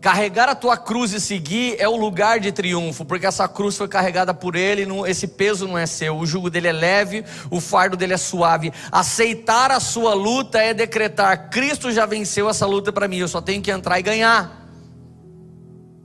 Carregar 0.00 0.50
a 0.50 0.54
tua 0.54 0.76
cruz 0.76 1.14
e 1.14 1.20
seguir 1.20 1.76
é 1.78 1.88
o 1.88 1.96
lugar 1.96 2.38
de 2.38 2.52
triunfo, 2.52 3.06
porque 3.06 3.24
essa 3.24 3.48
cruz 3.48 3.74
foi 3.78 3.88
carregada 3.88 4.34
por 4.34 4.54
ele, 4.54 4.86
esse 5.06 5.26
peso 5.26 5.66
não 5.66 5.78
é 5.78 5.86
seu, 5.86 6.18
o 6.18 6.26
jugo 6.26 6.50
dele 6.50 6.68
é 6.68 6.72
leve, 6.72 7.24
o 7.50 7.58
fardo 7.58 7.96
dele 7.96 8.12
é 8.12 8.18
suave. 8.18 8.70
Aceitar 8.92 9.70
a 9.70 9.80
sua 9.80 10.12
luta 10.12 10.58
é 10.58 10.74
decretar: 10.74 11.48
Cristo 11.48 11.90
já 11.90 12.04
venceu 12.04 12.50
essa 12.50 12.66
luta 12.66 12.92
para 12.92 13.08
mim, 13.08 13.16
eu 13.16 13.28
só 13.28 13.40
tenho 13.40 13.62
que 13.62 13.70
entrar 13.70 13.98
e 13.98 14.02
ganhar. 14.02 14.68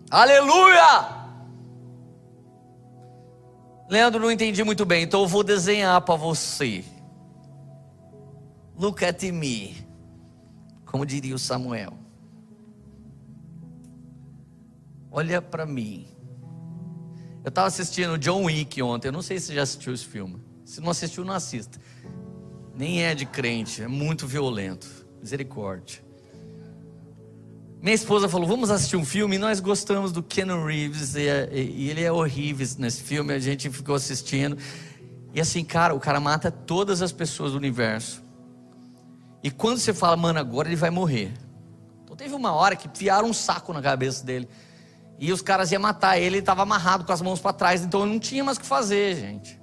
Aleluia! 0.10 1.20
Leandro, 3.90 4.22
não 4.22 4.32
entendi 4.32 4.64
muito 4.64 4.86
bem, 4.86 5.04
então 5.04 5.24
eu 5.24 5.28
vou 5.28 5.44
desenhar 5.44 6.00
para 6.02 6.16
você. 6.16 6.86
Look 8.80 9.04
at 9.04 9.22
me, 9.24 9.76
como 10.86 11.06
diria 11.06 11.36
o 11.36 11.40
Samuel. 11.40 12.00
Olha 15.12 15.42
para 15.42 15.66
mim. 15.66 16.08
Eu 17.44 17.50
estava 17.50 17.68
assistindo 17.68 18.18
John 18.18 18.46
Wick 18.46 18.82
ontem. 18.82 19.10
Eu 19.10 19.12
não 19.12 19.22
sei 19.22 19.38
se 19.38 19.48
você 19.48 19.56
já 19.56 19.64
assistiu 19.64 19.94
esse 19.94 20.06
filme. 20.06 20.42
Se 20.64 20.80
não 20.80 20.92
assistiu, 20.92 21.26
não 21.26 21.34
assista. 21.34 21.78
Nem 22.74 23.04
é 23.04 23.14
de 23.14 23.26
crente, 23.26 23.84
é 23.84 23.88
muito 23.88 24.26
violento. 24.26 24.88
Misericórdia. 25.20 26.02
Minha 27.82 27.96
esposa 27.96 28.30
falou: 28.30 28.48
Vamos 28.48 28.72
assistir 28.72 28.96
um 28.96 29.04
filme. 29.04 29.36
E 29.36 29.40
nós 29.40 29.60
gostamos 29.60 30.14
do 30.14 30.24
Ken 30.24 30.46
Reeves. 30.66 31.16
E, 31.16 31.28
e, 31.52 31.90
ele 31.90 32.02
é 32.02 32.12
horrível 32.14 32.66
nesse 32.78 33.04
filme. 33.04 33.34
A 33.34 33.40
gente 33.40 33.70
ficou 33.70 33.96
assistindo. 33.96 34.58
E 35.34 35.42
assim, 35.42 35.66
cara, 35.66 35.94
o 35.94 36.00
cara 36.00 36.22
mata 36.22 36.50
todas 36.50 37.02
as 37.02 37.12
pessoas 37.12 37.52
do 37.52 37.58
universo. 37.58 38.29
E 39.42 39.50
quando 39.50 39.78
você 39.78 39.94
fala, 39.94 40.18
mano, 40.18 40.40
agora 40.40 40.68
ele 40.68 40.76
vai 40.76 40.90
morrer. 40.90 41.32
Então 42.04 42.16
teve 42.16 42.34
uma 42.34 42.52
hora 42.52 42.76
que 42.76 42.90
piaram 42.90 43.30
um 43.30 43.34
saco 43.34 43.72
na 43.72 43.82
cabeça 43.82 44.26
dele. 44.26 44.50
E 45.18 45.32
os 45.32 45.42
caras 45.42 45.72
iam 45.72 45.82
matar 45.82 46.18
ele, 46.18 46.28
ele 46.28 46.38
estava 46.40 46.62
amarrado 46.62 47.06
com 47.06 47.12
as 47.12 47.22
mãos 47.22 47.40
para 47.40 47.54
trás. 47.54 47.84
Então 47.84 48.06
não 48.06 48.20
tinha 48.20 48.44
mais 48.44 48.58
o 48.58 48.62
que 48.62 48.66
fazer, 48.66 49.16
gente. 49.16 49.60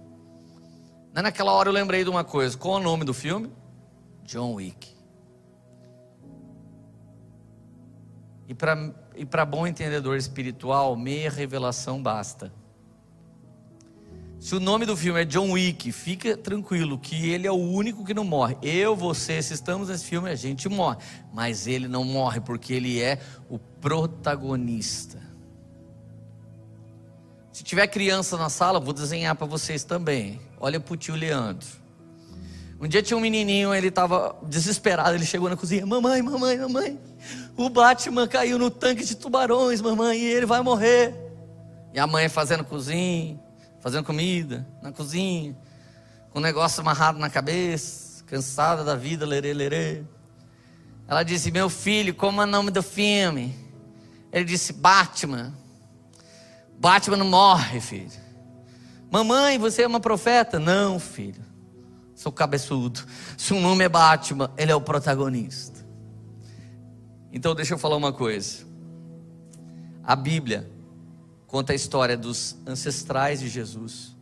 Naquela 1.13 1.53
hora 1.53 1.71
eu 1.71 1.73
lembrei 1.73 2.05
de 2.05 2.11
uma 2.11 2.25
coisa. 2.25 2.57
Qual 2.59 2.77
é 2.77 2.81
o 2.81 2.83
nome 2.83 3.05
do 3.05 3.15
filme? 3.15 3.51
John 4.25 4.55
Wick. 4.55 4.95
E 8.49 9.25
para 9.25 9.45
bom 9.45 9.67
entendedor 9.67 10.17
espiritual, 10.17 10.95
meia 10.95 11.31
revelação 11.31 12.03
basta. 12.03 12.53
Se 14.47 14.55
o 14.55 14.61
nome 14.61 14.87
do 14.87 14.97
filme 14.97 15.21
é 15.21 15.25
John 15.25 15.51
Wick, 15.51 15.91
fica 15.91 16.37
tranquilo 16.37 16.97
que 16.97 17.31
ele 17.31 17.49
é 17.49 17.51
o 17.51 17.57
único 17.57 18.05
que 18.05 18.15
não 18.15 18.23
morre. 18.23 18.57
Eu, 18.63 18.95
você, 18.95 19.43
se 19.43 19.53
estamos 19.53 19.89
nesse 19.89 20.05
filme, 20.05 20.31
a 20.31 20.37
gente 20.37 20.69
morre. 20.69 20.99
Mas 21.35 21.67
ele 21.67 21.89
não 21.89 22.05
morre 22.05 22.41
porque 22.41 22.73
ele 22.73 23.03
é 23.03 23.19
o 23.51 23.59
protagonista. 23.59 25.21
Se 27.51 27.65
tiver 27.65 27.89
criança 27.89 28.37
na 28.37 28.49
sala, 28.49 28.79
vou 28.79 28.93
desenhar 28.93 29.35
para 29.35 29.49
vocês 29.49 29.83
também. 29.83 30.41
Olha 30.61 30.79
para 30.79 30.95
o 30.95 30.97
tio 30.97 31.17
Leandro. 31.17 31.67
Um 32.81 32.87
dia 32.87 33.03
tinha 33.03 33.17
um 33.17 33.21
menininho, 33.21 33.75
ele 33.75 33.89
estava 33.89 34.37
desesperado, 34.45 35.17
ele 35.17 35.27
chegou 35.27 35.51
na 35.51 35.57
cozinha: 35.57 35.85
Mamãe, 35.85 36.23
mamãe, 36.23 36.57
mamãe, 36.57 37.01
o 37.57 37.69
Batman 37.69 38.29
caiu 38.29 38.61
no 38.61 38.71
tanque 38.71 39.05
de 39.05 39.17
tubarões, 39.17 39.81
mamãe, 39.81 40.17
e 40.21 40.25
ele 40.25 40.47
vai 40.47 40.63
morrer. 40.63 41.13
E 41.93 41.99
a 41.99 42.07
mãe 42.07 42.29
fazendo 42.29 42.63
cozinha, 42.63 43.41
fazendo 43.87 44.05
comida 44.05 44.67
na 44.83 44.91
cozinha, 44.91 45.57
com 46.31 46.41
o 46.41 46.43
negócio 46.43 46.81
amarrado 46.81 47.21
na 47.21 47.31
cabeça, 47.31 48.25
cansada 48.25 48.83
da 48.83 48.97
vida, 48.97 49.25
lerê, 49.25 49.55
lerê. 49.55 50.03
Ela 51.07 51.23
disse: 51.23 51.53
Meu 51.53 51.71
filho, 51.71 52.13
como 52.13 52.43
é 52.43 52.45
o 52.45 52.49
nome 52.49 52.73
do 52.73 52.83
filme? 52.83 53.55
Ele 54.33 54.45
disse: 54.45 54.73
Batman. 54.73 55.55
Batman 56.81 57.19
não 57.19 57.29
morre, 57.29 57.81
filho. 57.81 58.11
Mamãe, 59.09 59.57
você 59.57 59.83
é 59.83 59.87
uma 59.87 60.01
profeta? 60.01 60.59
Não, 60.59 60.99
filho 60.99 61.47
sou 62.17 62.33
cabeçudo. 62.33 63.05
Se 63.37 63.53
o 63.53 63.61
nome 63.61 63.85
é 63.85 63.89
Batman, 63.89 64.51
ele 64.57 64.73
é 64.73 64.75
o 64.75 64.81
protagonista. 64.81 65.87
Então 67.31 67.55
deixa 67.55 67.75
eu 67.75 67.79
falar 67.79 67.95
uma 67.95 68.13
coisa. 68.13 68.67
A 70.03 70.17
Bíblia 70.17 70.76
conta 71.57 71.73
a 71.73 71.75
história 71.75 72.19
dos 72.19 72.55
ancestrais 72.67 73.41
de 73.41 73.49
Jesus. 73.49 74.15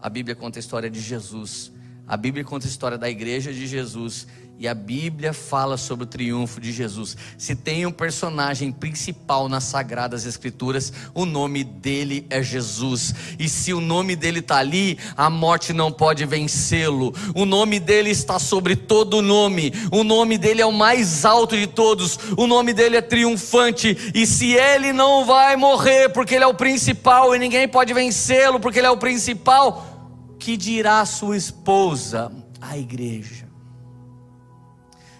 A 0.00 0.10
Bíblia 0.10 0.34
conta 0.34 0.58
a 0.58 0.60
história 0.60 0.90
de 0.90 1.00
Jesus. 1.00 1.70
A 2.04 2.16
Bíblia 2.16 2.42
conta 2.42 2.66
a 2.66 2.68
história 2.68 2.98
da 2.98 3.08
igreja 3.08 3.52
de 3.52 3.64
Jesus. 3.64 4.26
E 4.56 4.68
a 4.68 4.74
Bíblia 4.74 5.32
fala 5.32 5.76
sobre 5.76 6.04
o 6.04 6.06
triunfo 6.06 6.60
de 6.60 6.72
Jesus. 6.72 7.16
Se 7.36 7.56
tem 7.56 7.84
um 7.86 7.90
personagem 7.90 8.70
principal 8.70 9.48
nas 9.48 9.64
Sagradas 9.64 10.24
Escrituras, 10.24 10.92
o 11.12 11.26
nome 11.26 11.64
dele 11.64 12.24
é 12.30 12.40
Jesus. 12.40 13.12
E 13.36 13.48
se 13.48 13.74
o 13.74 13.80
nome 13.80 14.14
dele 14.14 14.38
está 14.38 14.58
ali, 14.58 14.96
a 15.16 15.28
morte 15.28 15.72
não 15.72 15.90
pode 15.90 16.24
vencê-lo. 16.24 17.12
O 17.34 17.44
nome 17.44 17.80
dele 17.80 18.10
está 18.10 18.38
sobre 18.38 18.76
todo 18.76 19.20
nome. 19.20 19.72
O 19.90 20.04
nome 20.04 20.38
dele 20.38 20.62
é 20.62 20.66
o 20.66 20.72
mais 20.72 21.24
alto 21.24 21.56
de 21.56 21.66
todos. 21.66 22.16
O 22.36 22.46
nome 22.46 22.72
dele 22.72 22.96
é 22.96 23.02
triunfante. 23.02 24.12
E 24.14 24.24
se 24.24 24.52
ele 24.52 24.92
não 24.92 25.24
vai 25.24 25.56
morrer, 25.56 26.10
porque 26.10 26.36
ele 26.36 26.44
é 26.44 26.48
o 26.48 26.54
principal 26.54 27.34
e 27.34 27.40
ninguém 27.40 27.66
pode 27.66 27.92
vencê-lo, 27.92 28.60
porque 28.60 28.78
ele 28.78 28.86
é 28.86 28.90
o 28.90 28.96
principal, 28.96 30.36
que 30.38 30.56
dirá 30.56 31.04
sua 31.04 31.36
esposa, 31.36 32.30
a 32.60 32.78
igreja? 32.78 33.43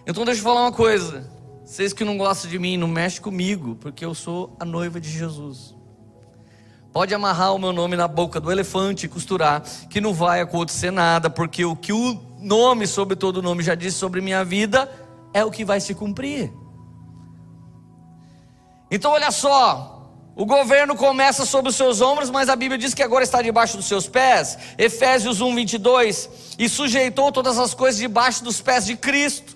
Então 0.07 0.25
deixa 0.25 0.41
eu 0.41 0.45
falar 0.45 0.63
uma 0.63 0.73
coisa. 0.73 1.31
Vocês 1.65 1.95
que 1.95 2.05
não 2.05 2.19
gostam 2.19 2.51
de 2.51 2.59
mim, 2.59 2.77
não 2.77 2.87
mexe 2.87 3.21
comigo, 3.21 3.75
porque 3.77 4.05
eu 4.05 4.15
sou 4.15 4.55
a 4.61 4.65
noiva 4.65 5.01
de 5.01 5.09
Jesus. 5.09 5.75
Pode 6.93 7.15
amarrar 7.15 7.55
o 7.55 7.59
meu 7.59 7.73
nome 7.73 7.97
na 7.97 8.07
boca 8.07 8.39
do 8.39 8.53
elefante 8.53 9.07
e 9.07 9.09
costurar, 9.09 9.63
que 9.89 10.01
não 10.01 10.13
vai 10.13 10.43
acontecer 10.43 10.91
nada, 10.91 11.31
porque 11.31 11.65
o 11.65 11.75
que 11.75 11.93
o 11.93 12.21
nome 12.39 12.87
sobre 12.87 13.17
todo 13.17 13.43
nome 13.43 13.63
já 13.63 13.75
disse 13.75 13.97
sobre 13.97 14.21
minha 14.21 14.45
vida 14.45 14.91
é 15.33 15.43
o 15.43 15.51
que 15.51 15.65
vai 15.65 15.81
se 15.81 15.95
cumprir. 15.95 16.53
Então 18.91 19.13
olha 19.13 19.31
só, 19.31 20.13
o 20.37 20.45
governo 20.45 20.95
começa 20.95 21.47
sobre 21.47 21.71
os 21.71 21.77
seus 21.77 22.03
ombros, 22.03 22.29
mas 22.29 22.51
a 22.51 22.55
Bíblia 22.55 22.79
diz 22.79 22.93
que 22.93 23.03
agora 23.03 23.25
está 23.25 23.41
debaixo 23.41 23.79
dos 23.79 23.87
seus 23.87 24.07
pés. 24.07 24.59
Efésios 24.77 25.41
1, 25.41 25.55
22. 25.55 26.31
E 26.59 26.69
sujeitou 26.69 27.33
todas 27.33 27.59
as 27.59 27.73
coisas 27.73 27.99
debaixo 27.99 28.45
dos 28.45 28.61
pés 28.61 28.85
de 28.85 28.97
Cristo 28.97 29.54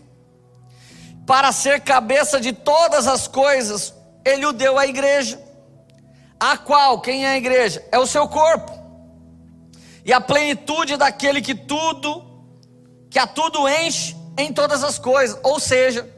para 1.29 1.53
ser 1.53 1.83
cabeça 1.83 2.41
de 2.41 2.55
todas 2.55 3.07
as 3.07 3.29
coisas, 3.29 3.93
ele 4.25 4.47
o 4.47 4.53
deu 4.53 4.79
à 4.79 4.87
igreja. 4.87 5.39
A 6.41 6.57
qual, 6.57 7.03
quem 7.03 7.27
é 7.27 7.33
a 7.33 7.37
igreja? 7.37 7.85
É 7.93 7.99
o 7.99 8.07
seu 8.07 8.27
corpo. 8.27 8.73
E 10.07 10.11
a 10.11 10.23
plenitude 10.23 10.97
daquele 10.97 11.43
que 11.43 11.55
tudo, 11.55 12.25
que 13.11 13.19
a 13.19 13.27
tudo 13.27 13.69
enche 13.69 14.17
em 14.39 14.55
todas 14.55 14.83
as 14.83 14.99
coisas. 14.99 15.39
Ou 15.43 15.61
seja, 15.61 16.09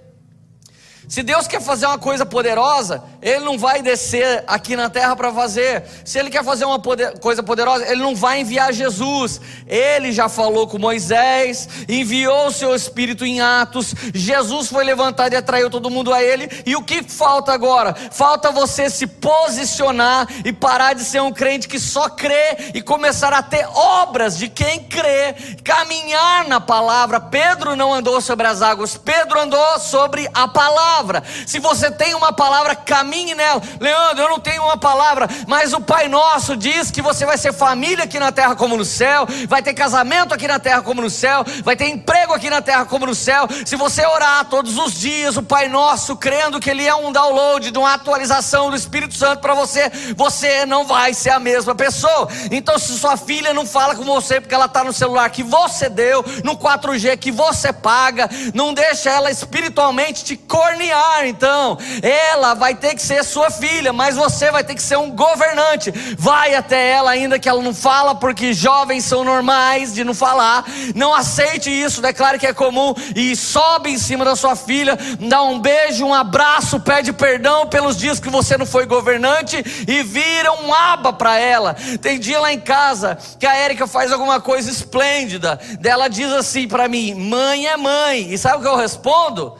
se 1.10 1.24
Deus 1.24 1.48
quer 1.48 1.60
fazer 1.60 1.86
uma 1.86 1.98
coisa 1.98 2.24
poderosa, 2.24 3.02
Ele 3.20 3.40
não 3.40 3.58
vai 3.58 3.82
descer 3.82 4.44
aqui 4.46 4.76
na 4.76 4.88
terra 4.88 5.16
para 5.16 5.32
fazer. 5.32 5.82
Se 6.04 6.20
Ele 6.20 6.30
quer 6.30 6.44
fazer 6.44 6.64
uma 6.64 6.78
poder, 6.78 7.18
coisa 7.18 7.42
poderosa, 7.42 7.84
Ele 7.84 8.00
não 8.00 8.14
vai 8.14 8.38
enviar 8.38 8.72
Jesus. 8.72 9.40
Ele 9.66 10.12
já 10.12 10.28
falou 10.28 10.68
com 10.68 10.78
Moisés, 10.78 11.68
enviou 11.88 12.46
o 12.46 12.52
seu 12.52 12.76
Espírito 12.76 13.26
em 13.26 13.40
Atos. 13.40 13.92
Jesus 14.14 14.68
foi 14.68 14.84
levantado 14.84 15.32
e 15.32 15.36
atraiu 15.36 15.68
todo 15.68 15.90
mundo 15.90 16.14
a 16.14 16.22
Ele. 16.22 16.48
E 16.64 16.76
o 16.76 16.84
que 16.84 17.02
falta 17.02 17.52
agora? 17.52 17.92
Falta 17.92 18.52
você 18.52 18.88
se 18.88 19.08
posicionar 19.08 20.28
e 20.44 20.52
parar 20.52 20.92
de 20.92 21.02
ser 21.02 21.20
um 21.20 21.32
crente 21.32 21.66
que 21.66 21.80
só 21.80 22.08
crê 22.08 22.70
e 22.72 22.80
começar 22.80 23.32
a 23.32 23.42
ter 23.42 23.66
obras 23.66 24.38
de 24.38 24.48
quem 24.48 24.84
crê, 24.84 25.34
caminhar 25.64 26.46
na 26.46 26.60
palavra. 26.60 27.18
Pedro 27.18 27.74
não 27.74 27.92
andou 27.92 28.20
sobre 28.20 28.46
as 28.46 28.62
águas, 28.62 28.96
Pedro 28.96 29.40
andou 29.40 29.80
sobre 29.80 30.30
a 30.32 30.46
palavra 30.46 30.99
palavra. 31.00 31.22
Se 31.46 31.58
você 31.58 31.90
tem 31.90 32.14
uma 32.14 32.32
palavra, 32.32 32.74
caminhe 32.74 33.34
nela. 33.34 33.62
Leandro, 33.80 34.24
eu 34.24 34.28
não 34.28 34.40
tenho 34.40 34.62
uma 34.62 34.76
palavra, 34.76 35.28
mas 35.46 35.72
o 35.72 35.80
Pai 35.80 36.08
Nosso 36.08 36.56
diz 36.56 36.90
que 36.90 37.02
você 37.02 37.24
vai 37.24 37.38
ser 37.38 37.52
família 37.52 38.04
aqui 38.04 38.18
na 38.18 38.30
terra 38.30 38.54
como 38.54 38.76
no 38.76 38.84
céu, 38.84 39.26
vai 39.48 39.62
ter 39.62 39.74
casamento 39.74 40.34
aqui 40.34 40.46
na 40.46 40.58
terra 40.58 40.82
como 40.82 41.00
no 41.00 41.10
céu, 41.10 41.44
vai 41.64 41.74
ter 41.74 41.88
emprego 41.88 42.34
aqui 42.34 42.50
na 42.50 42.60
terra 42.60 42.84
como 42.84 43.06
no 43.06 43.14
céu. 43.14 43.48
Se 43.64 43.76
você 43.76 44.04
orar 44.04 44.44
todos 44.44 44.76
os 44.76 44.94
dias 44.94 45.36
o 45.36 45.42
Pai 45.42 45.68
Nosso, 45.68 46.16
crendo 46.16 46.60
que 46.60 46.70
Ele 46.70 46.86
é 46.86 46.94
um 46.94 47.10
download, 47.10 47.70
de 47.70 47.78
uma 47.78 47.94
atualização 47.94 48.70
do 48.70 48.76
Espírito 48.76 49.14
Santo 49.14 49.40
para 49.40 49.54
você, 49.54 49.90
você 50.16 50.66
não 50.66 50.84
vai 50.84 51.14
ser 51.14 51.30
a 51.30 51.38
mesma 51.38 51.74
pessoa. 51.74 52.28
Então, 52.50 52.78
se 52.78 52.98
sua 52.98 53.16
filha 53.16 53.54
não 53.54 53.66
fala 53.66 53.94
com 53.94 54.04
você 54.04 54.40
porque 54.40 54.54
ela 54.54 54.66
está 54.66 54.84
no 54.84 54.92
celular 54.92 55.30
que 55.30 55.42
você 55.42 55.88
deu, 55.88 56.24
no 56.44 56.56
4G 56.56 57.16
que 57.16 57.30
você 57.30 57.72
paga, 57.72 58.28
não 58.54 58.74
deixa 58.74 59.10
ela 59.10 59.30
espiritualmente 59.30 60.24
te 60.24 60.36
cornear 60.36 60.89
então. 61.26 61.78
Ela 62.02 62.54
vai 62.54 62.74
ter 62.74 62.94
que 62.94 63.02
ser 63.02 63.24
sua 63.24 63.50
filha, 63.50 63.92
mas 63.92 64.16
você 64.16 64.50
vai 64.50 64.64
ter 64.64 64.74
que 64.74 64.82
ser 64.82 64.96
um 64.96 65.10
governante. 65.10 65.90
Vai 66.18 66.54
até 66.54 66.90
ela, 66.90 67.10
ainda 67.10 67.38
que 67.38 67.48
ela 67.48 67.62
não 67.62 67.74
fala, 67.74 68.14
porque 68.14 68.52
jovens 68.52 69.04
são 69.04 69.24
normais 69.24 69.94
de 69.94 70.04
não 70.04 70.14
falar. 70.14 70.64
Não 70.94 71.14
aceite 71.14 71.70
isso, 71.70 72.02
declare 72.02 72.38
que 72.38 72.46
é 72.46 72.52
comum 72.52 72.94
e 73.14 73.34
sobe 73.36 73.90
em 73.90 73.98
cima 73.98 74.24
da 74.24 74.36
sua 74.36 74.56
filha, 74.56 74.98
dá 75.20 75.42
um 75.42 75.58
beijo, 75.58 76.04
um 76.04 76.14
abraço, 76.14 76.80
pede 76.80 77.12
perdão 77.12 77.66
pelos 77.66 77.96
dias 77.96 78.20
que 78.20 78.28
você 78.28 78.56
não 78.56 78.66
foi 78.66 78.86
governante 78.86 79.62
e 79.86 80.02
vira 80.02 80.52
um 80.52 80.72
aba 80.72 81.12
para 81.12 81.38
ela. 81.38 81.76
Tem 82.00 82.18
dia 82.18 82.40
lá 82.40 82.52
em 82.52 82.60
casa 82.60 83.18
que 83.38 83.46
a 83.46 83.54
Érica 83.54 83.86
faz 83.86 84.12
alguma 84.12 84.40
coisa 84.40 84.70
esplêndida, 84.70 85.60
dela 85.78 86.08
diz 86.08 86.32
assim 86.32 86.66
para 86.68 86.88
mim: 86.88 87.14
"Mãe 87.14 87.66
é 87.66 87.76
mãe". 87.76 88.32
E 88.32 88.38
sabe 88.38 88.58
o 88.58 88.60
que 88.60 88.68
eu 88.68 88.76
respondo? 88.76 89.56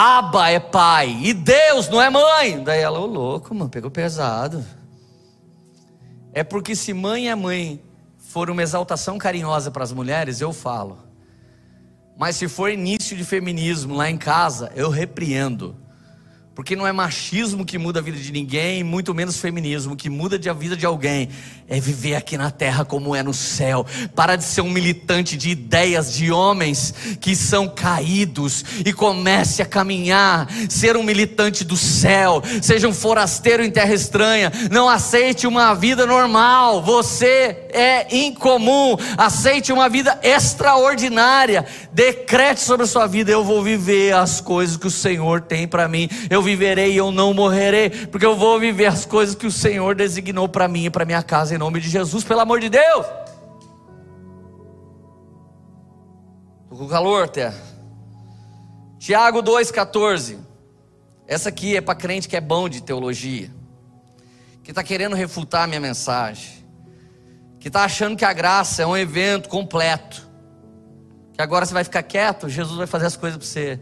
Abba 0.00 0.48
é 0.48 0.60
pai 0.60 1.18
e 1.24 1.34
Deus 1.34 1.88
não 1.88 2.00
é 2.00 2.08
mãe. 2.08 2.62
Daí 2.62 2.80
ela, 2.80 3.00
ô 3.00 3.06
louco, 3.06 3.52
mano, 3.52 3.68
pegou 3.68 3.90
pesado. 3.90 4.64
É 6.32 6.44
porque 6.44 6.76
se 6.76 6.94
mãe 6.94 7.26
e 7.28 7.34
mãe 7.34 7.82
for 8.16 8.48
uma 8.48 8.62
exaltação 8.62 9.18
carinhosa 9.18 9.72
para 9.72 9.82
as 9.82 9.90
mulheres, 9.90 10.40
eu 10.40 10.52
falo. 10.52 10.98
Mas 12.16 12.36
se 12.36 12.46
for 12.46 12.70
início 12.70 13.16
de 13.16 13.24
feminismo 13.24 13.96
lá 13.96 14.08
em 14.08 14.16
casa, 14.16 14.70
eu 14.76 14.88
repreendo. 14.88 15.74
Porque 16.54 16.76
não 16.76 16.86
é 16.86 16.92
machismo 16.92 17.64
que 17.64 17.76
muda 17.76 17.98
a 17.98 18.02
vida 18.02 18.18
de 18.18 18.30
ninguém, 18.30 18.84
muito 18.84 19.12
menos 19.12 19.40
feminismo. 19.40 19.96
Que 19.96 20.08
muda 20.08 20.38
a 20.48 20.52
vida 20.54 20.76
de 20.76 20.86
alguém 20.86 21.28
é 21.68 21.78
viver 21.78 22.14
aqui 22.14 22.38
na 22.38 22.50
terra 22.50 22.82
como 22.84 23.14
é 23.14 23.22
no 23.22 23.34
céu. 23.34 23.84
Para 24.14 24.36
de 24.36 24.44
ser 24.44 24.62
um 24.62 24.70
militante 24.70 25.36
de 25.36 25.50
ideias 25.50 26.14
de 26.14 26.32
homens 26.32 26.94
que 27.20 27.36
são 27.36 27.68
caídos 27.68 28.64
e 28.86 28.92
comece 28.92 29.60
a 29.60 29.66
caminhar, 29.66 30.48
ser 30.68 30.96
um 30.96 31.02
militante 31.02 31.64
do 31.64 31.76
céu. 31.76 32.42
Seja 32.62 32.88
um 32.88 32.94
forasteiro 32.94 33.62
em 33.62 33.70
terra 33.70 33.92
estranha. 33.92 34.50
Não 34.70 34.88
aceite 34.88 35.46
uma 35.46 35.74
vida 35.74 36.06
normal. 36.06 36.82
Você 36.82 37.66
é 37.70 38.16
incomum. 38.16 38.96
Aceite 39.18 39.70
uma 39.70 39.90
vida 39.90 40.18
extraordinária. 40.22 41.66
Decrete 41.92 42.60
sobre 42.60 42.84
a 42.84 42.88
sua 42.88 43.06
vida: 43.06 43.30
eu 43.30 43.44
vou 43.44 43.62
viver 43.62 44.14
as 44.14 44.40
coisas 44.40 44.78
que 44.78 44.86
o 44.86 44.90
Senhor 44.90 45.42
tem 45.42 45.68
para 45.68 45.86
mim. 45.86 46.08
Eu 46.30 46.40
viverei 46.40 46.92
e 46.92 46.96
eu 46.96 47.10
não 47.10 47.34
morrerei, 47.34 47.90
porque 47.90 48.24
eu 48.24 48.36
vou 48.36 48.58
viver 48.58 48.86
as 48.86 49.04
coisas 49.04 49.34
que 49.34 49.46
o 49.46 49.52
Senhor 49.52 49.94
designou 49.94 50.48
para 50.48 50.66
mim 50.66 50.86
e 50.86 50.90
para 50.90 51.04
minha 51.04 51.22
casa, 51.22 51.57
em 51.58 51.60
nome 51.60 51.80
de 51.80 51.88
Jesus, 51.90 52.22
pelo 52.22 52.38
amor 52.38 52.60
de 52.60 52.68
Deus. 52.68 53.04
Estou 56.62 56.78
com 56.78 56.86
calor 56.86 57.24
até. 57.24 57.52
Tiago 58.96 59.42
2,14. 59.42 60.38
Essa 61.26 61.48
aqui 61.48 61.76
é 61.76 61.80
para 61.80 61.96
crente 61.96 62.28
que 62.28 62.36
é 62.36 62.40
bom 62.40 62.68
de 62.68 62.80
teologia, 62.80 63.50
que 64.62 64.70
está 64.70 64.84
querendo 64.84 65.16
refutar 65.16 65.64
a 65.64 65.66
minha 65.66 65.80
mensagem, 65.80 66.64
que 67.58 67.66
está 67.66 67.82
achando 67.82 68.16
que 68.16 68.24
a 68.24 68.32
graça 68.32 68.82
é 68.82 68.86
um 68.86 68.96
evento 68.96 69.48
completo, 69.48 70.28
que 71.32 71.42
agora 71.42 71.66
você 71.66 71.74
vai 71.74 71.82
ficar 71.82 72.04
quieto, 72.04 72.48
Jesus 72.48 72.78
vai 72.78 72.86
fazer 72.86 73.06
as 73.06 73.16
coisas 73.16 73.36
para 73.36 73.46
você. 73.46 73.80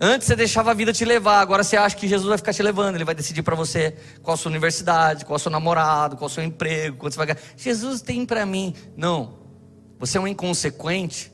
Antes 0.00 0.28
você 0.28 0.36
deixava 0.36 0.70
a 0.70 0.74
vida 0.74 0.92
te 0.92 1.04
levar, 1.04 1.40
agora 1.40 1.64
você 1.64 1.76
acha 1.76 1.96
que 1.96 2.06
Jesus 2.06 2.28
vai 2.28 2.38
ficar 2.38 2.52
te 2.52 2.62
levando, 2.62 2.94
ele 2.94 3.04
vai 3.04 3.16
decidir 3.16 3.42
para 3.42 3.56
você 3.56 3.96
qual 4.22 4.34
a 4.34 4.36
sua 4.36 4.48
universidade, 4.48 5.24
qual 5.24 5.36
o 5.36 5.38
seu 5.40 5.50
namorado, 5.50 6.16
qual 6.16 6.26
o 6.26 6.30
seu 6.30 6.44
emprego, 6.44 6.98
quanto 6.98 7.14
você 7.14 7.18
vai 7.18 7.26
ganhar. 7.26 7.40
Jesus 7.56 8.00
tem 8.00 8.24
para 8.24 8.46
mim. 8.46 8.74
Não. 8.96 9.38
Você 9.98 10.16
é 10.16 10.20
um 10.20 10.28
inconsequente. 10.28 11.32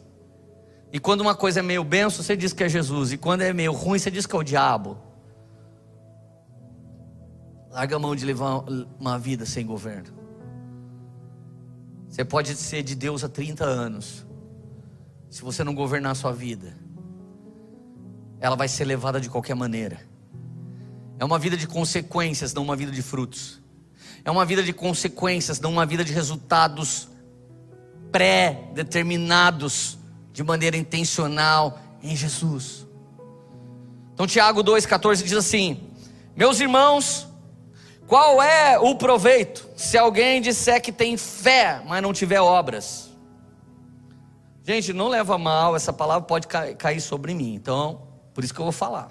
E 0.91 0.99
quando 0.99 1.21
uma 1.21 1.35
coisa 1.35 1.61
é 1.61 1.63
meio 1.63 1.85
benção, 1.85 2.23
você 2.23 2.35
diz 2.35 2.55
que 2.55 2.65
é 2.65 2.69
Jesus, 2.69 3.13
e 3.13 3.19
quando 3.19 3.43
é 3.43 3.53
meio 3.53 3.73
ruim, 3.73 3.99
você 3.99 4.11
diz 4.11 4.25
que 4.25 4.35
é 4.35 4.39
o 4.39 4.43
diabo. 4.43 4.97
Larga 7.71 7.97
a 7.97 7.99
mão 7.99 8.17
de 8.17 8.25
levar 8.25 8.65
uma 8.99 9.19
vida 9.19 9.45
sem 9.45 9.67
governo. 9.67 10.15
Você 12.09 12.25
pode 12.25 12.55
ser 12.55 12.83
de 12.83 12.95
Deus 12.95 13.25
há 13.25 13.29
30 13.29 13.65
anos. 13.65 14.25
Se 15.29 15.43
você 15.43 15.65
não 15.65 15.75
governar 15.75 16.13
a 16.13 16.15
sua 16.15 16.33
vida, 16.33 16.84
ela 18.45 18.57
vai 18.57 18.69
ser 18.69 18.85
levada 18.85 19.19
de 19.19 19.31
qualquer 19.31 19.55
maneira. 19.55 19.99
É 21.19 21.25
uma 21.25 21.39
vida 21.39 21.57
de 21.57 21.67
consequências, 21.67 22.53
não 22.53 22.63
uma 22.63 22.77
vida 22.77 22.93
de 22.93 23.01
frutos. 23.01 23.59
É 24.23 24.31
uma 24.31 24.45
vida 24.45 24.63
de 24.63 24.71
consequências, 24.71 25.59
não 25.59 25.73
uma 25.73 25.87
vida 25.87 26.05
de 26.05 26.13
resultados 26.13 27.09
pré-determinados 28.13 29.97
de 30.31 30.45
maneira 30.45 30.77
intencional 30.77 31.79
em 32.03 32.15
Jesus. 32.15 32.87
Então 34.13 34.27
Tiago 34.27 34.63
2,14 34.63 35.23
diz 35.23 35.33
assim: 35.33 35.91
Meus 36.37 36.61
irmãos, 36.61 37.27
qual 38.07 38.43
é 38.43 38.79
o 38.79 38.95
proveito 38.95 39.67
se 39.75 39.97
alguém 39.97 40.43
disser 40.43 40.83
que 40.83 40.93
tem 40.93 41.17
fé, 41.17 41.83
mas 41.87 42.03
não 42.03 42.13
tiver 42.13 42.43
obras? 42.43 43.09
Gente, 44.63 44.93
não 44.93 45.09
leva 45.09 45.39
mal, 45.39 45.75
essa 45.75 45.95
palavra 45.95 46.29
pode 46.29 46.47
cair 46.47 47.01
sobre 47.01 47.33
mim. 47.33 47.55
Então, 47.55 48.13
por 48.35 48.45
isso 48.45 48.53
que 48.53 48.61
eu 48.61 48.65
vou 48.65 48.73
falar. 48.73 49.11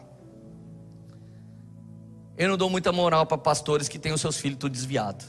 Eu 2.38 2.50
não 2.50 2.58
dou 2.58 2.70
muita 2.70 2.92
moral 2.92 3.26
para 3.26 3.38
pastores 3.38 3.88
que 3.88 3.98
têm 3.98 4.12
os 4.12 4.20
seus 4.20 4.38
filhos 4.38 4.60
tudo 4.60 4.74
desviado. 4.74 5.24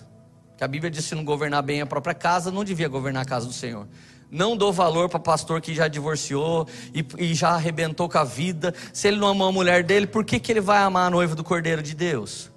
Que 0.56 0.64
a 0.64 0.68
Bíblia 0.68 0.90
diz 0.90 1.04
que 1.04 1.08
se 1.10 1.14
não 1.14 1.24
governar 1.24 1.62
bem 1.62 1.80
a 1.80 1.86
própria 1.86 2.14
casa, 2.14 2.50
não 2.50 2.64
devia 2.64 2.88
governar 2.88 3.22
a 3.22 3.26
casa 3.26 3.46
do 3.46 3.52
Senhor. 3.52 3.86
Não 4.30 4.56
dou 4.56 4.72
valor 4.72 5.08
para 5.08 5.20
pastor 5.20 5.60
que 5.60 5.74
já 5.74 5.86
divorciou 5.86 6.66
e, 6.92 7.06
e, 7.18 7.34
já 7.34 7.50
arrebentou 7.50 8.08
com 8.08 8.18
a 8.18 8.24
vida. 8.24 8.74
Se 8.92 9.06
ele 9.06 9.18
não 9.18 9.28
amou 9.28 9.48
a 9.48 9.52
mulher 9.52 9.84
dele, 9.84 10.06
por 10.06 10.24
que, 10.24 10.40
que 10.40 10.50
ele 10.50 10.60
vai 10.60 10.78
amar 10.78 11.06
a 11.06 11.10
noiva 11.10 11.34
do 11.34 11.44
Cordeiro 11.44 11.82
de 11.82 11.94
Deus? 11.94 12.50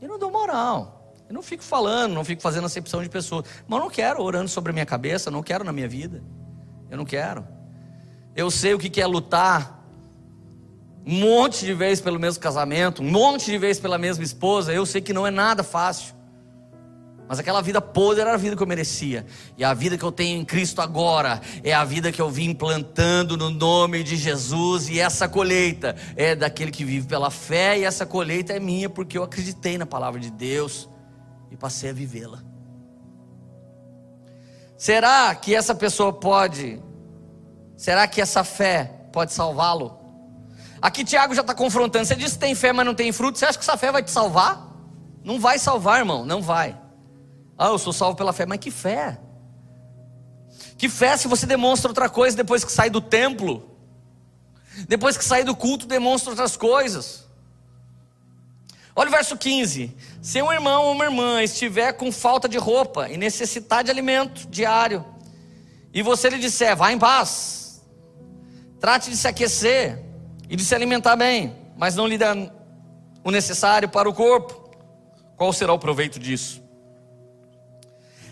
Eu 0.00 0.08
não 0.08 0.18
dou 0.18 0.30
moral. 0.30 1.14
Eu 1.28 1.34
não 1.34 1.42
fico 1.42 1.64
falando, 1.64 2.12
não 2.12 2.24
fico 2.24 2.40
fazendo 2.40 2.66
acepção 2.66 3.02
de 3.02 3.08
pessoas. 3.08 3.46
Mas 3.66 3.78
eu 3.78 3.84
não 3.84 3.90
quero 3.90 4.22
orando 4.22 4.48
sobre 4.48 4.70
a 4.70 4.72
minha 4.72 4.86
cabeça, 4.86 5.30
não 5.30 5.42
quero 5.42 5.64
na 5.64 5.72
minha 5.72 5.88
vida. 5.88 6.22
Eu 6.88 6.96
não 6.96 7.04
quero. 7.04 7.44
Eu 8.34 8.50
sei 8.50 8.74
o 8.74 8.78
que 8.78 9.00
é 9.00 9.06
lutar 9.06 9.75
um 11.06 11.20
monte 11.20 11.64
de 11.64 11.72
vezes 11.72 12.02
pelo 12.02 12.18
mesmo 12.18 12.42
casamento, 12.42 13.00
um 13.00 13.08
monte 13.08 13.46
de 13.46 13.56
vezes 13.58 13.80
pela 13.80 13.96
mesma 13.96 14.24
esposa. 14.24 14.72
Eu 14.72 14.84
sei 14.84 15.00
que 15.00 15.12
não 15.12 15.24
é 15.24 15.30
nada 15.30 15.62
fácil. 15.62 16.16
Mas 17.28 17.38
aquela 17.38 17.60
vida 17.60 17.80
podre 17.80 18.20
era 18.20 18.34
a 18.34 18.36
vida 18.36 18.56
que 18.56 18.62
eu 18.62 18.66
merecia. 18.66 19.24
E 19.56 19.64
a 19.64 19.72
vida 19.74 19.96
que 19.96 20.04
eu 20.04 20.12
tenho 20.12 20.40
em 20.40 20.44
Cristo 20.44 20.80
agora 20.80 21.40
é 21.62 21.72
a 21.72 21.84
vida 21.84 22.12
que 22.12 22.20
eu 22.20 22.30
vim 22.30 22.54
plantando 22.54 23.36
no 23.36 23.50
nome 23.50 24.02
de 24.02 24.16
Jesus. 24.16 24.88
E 24.88 25.00
essa 25.00 25.28
colheita 25.28 25.96
é 26.16 26.36
daquele 26.36 26.70
que 26.70 26.84
vive 26.84 27.06
pela 27.06 27.30
fé. 27.30 27.78
E 27.78 27.84
essa 27.84 28.06
colheita 28.06 28.52
é 28.52 28.60
minha 28.60 28.88
porque 28.88 29.18
eu 29.18 29.24
acreditei 29.24 29.76
na 29.76 29.86
palavra 29.86 30.20
de 30.20 30.30
Deus 30.30 30.88
e 31.50 31.56
passei 31.56 31.90
a 31.90 31.92
vivê-la. 31.92 32.42
Será 34.76 35.34
que 35.34 35.54
essa 35.54 35.74
pessoa 35.74 36.12
pode? 36.12 36.80
Será 37.76 38.06
que 38.06 38.20
essa 38.20 38.44
fé 38.44 39.08
pode 39.12 39.32
salvá-lo? 39.32 39.95
Aqui 40.80 41.04
Tiago 41.04 41.34
já 41.34 41.40
está 41.40 41.54
confrontando. 41.54 42.04
Você 42.04 42.14
diz 42.14 42.32
que 42.32 42.38
tem 42.38 42.54
fé, 42.54 42.72
mas 42.72 42.86
não 42.86 42.94
tem 42.94 43.12
fruto. 43.12 43.38
Você 43.38 43.46
acha 43.46 43.58
que 43.58 43.64
essa 43.64 43.76
fé 43.76 43.90
vai 43.90 44.02
te 44.02 44.10
salvar? 44.10 44.66
Não 45.24 45.40
vai 45.40 45.58
salvar, 45.58 45.98
irmão. 45.98 46.24
Não 46.24 46.42
vai. 46.42 46.78
Ah, 47.58 47.68
eu 47.68 47.78
sou 47.78 47.92
salvo 47.92 48.16
pela 48.16 48.32
fé. 48.32 48.46
Mas 48.46 48.58
que 48.58 48.70
fé? 48.70 49.18
Que 50.76 50.88
fé 50.88 51.16
se 51.16 51.26
você 51.26 51.46
demonstra 51.46 51.90
outra 51.90 52.08
coisa 52.08 52.36
depois 52.36 52.64
que 52.64 52.72
sai 52.72 52.90
do 52.90 53.00
templo? 53.00 53.76
Depois 54.86 55.16
que 55.16 55.24
sai 55.24 55.42
do 55.42 55.56
culto, 55.56 55.86
demonstra 55.86 56.30
outras 56.30 56.56
coisas. 56.56 57.26
Olha 58.94 59.08
o 59.08 59.12
verso 59.12 59.36
15: 59.36 59.94
Se 60.20 60.40
um 60.42 60.52
irmão 60.52 60.84
ou 60.84 60.92
uma 60.92 61.04
irmã 61.04 61.42
estiver 61.42 61.92
com 61.92 62.12
falta 62.12 62.48
de 62.48 62.58
roupa 62.58 63.08
e 63.08 63.16
necessitar 63.16 63.84
de 63.84 63.90
alimento 63.90 64.46
diário, 64.48 65.04
e 65.92 66.02
você 66.02 66.28
lhe 66.28 66.38
disser, 66.38 66.76
vá 66.76 66.92
em 66.92 66.98
paz, 66.98 67.82
trate 68.78 69.10
de 69.10 69.16
se 69.16 69.26
aquecer, 69.26 70.02
e 70.48 70.56
de 70.56 70.64
se 70.64 70.74
alimentar 70.74 71.16
bem, 71.16 71.54
mas 71.76 71.94
não 71.94 72.06
lhe 72.06 72.16
dá 72.16 72.34
o 73.24 73.30
necessário 73.30 73.88
para 73.88 74.08
o 74.08 74.14
corpo, 74.14 74.70
qual 75.36 75.52
será 75.52 75.72
o 75.72 75.78
proveito 75.78 76.18
disso? 76.18 76.62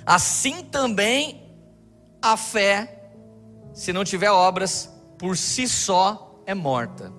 Assim 0.07 0.65
também 0.65 1.43
a 2.21 2.37
fé, 2.37 3.11
se 3.73 3.93
não 3.93 4.05
tiver 4.05 4.31
obras, 4.31 4.91
por 5.19 5.37
si 5.37 5.69
só 5.69 6.43
é 6.47 6.55
morta. 6.55 7.13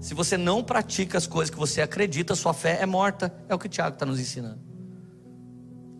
Se 0.00 0.14
você 0.14 0.36
não 0.36 0.62
pratica 0.62 1.18
as 1.18 1.26
coisas 1.26 1.50
que 1.50 1.58
você 1.58 1.82
acredita, 1.82 2.34
sua 2.34 2.52
fé 2.52 2.78
é 2.80 2.86
morta. 2.86 3.34
É 3.48 3.54
o 3.54 3.58
que 3.58 3.66
o 3.66 3.68
Tiago 3.68 3.94
está 3.94 4.06
nos 4.06 4.20
ensinando. 4.20 4.60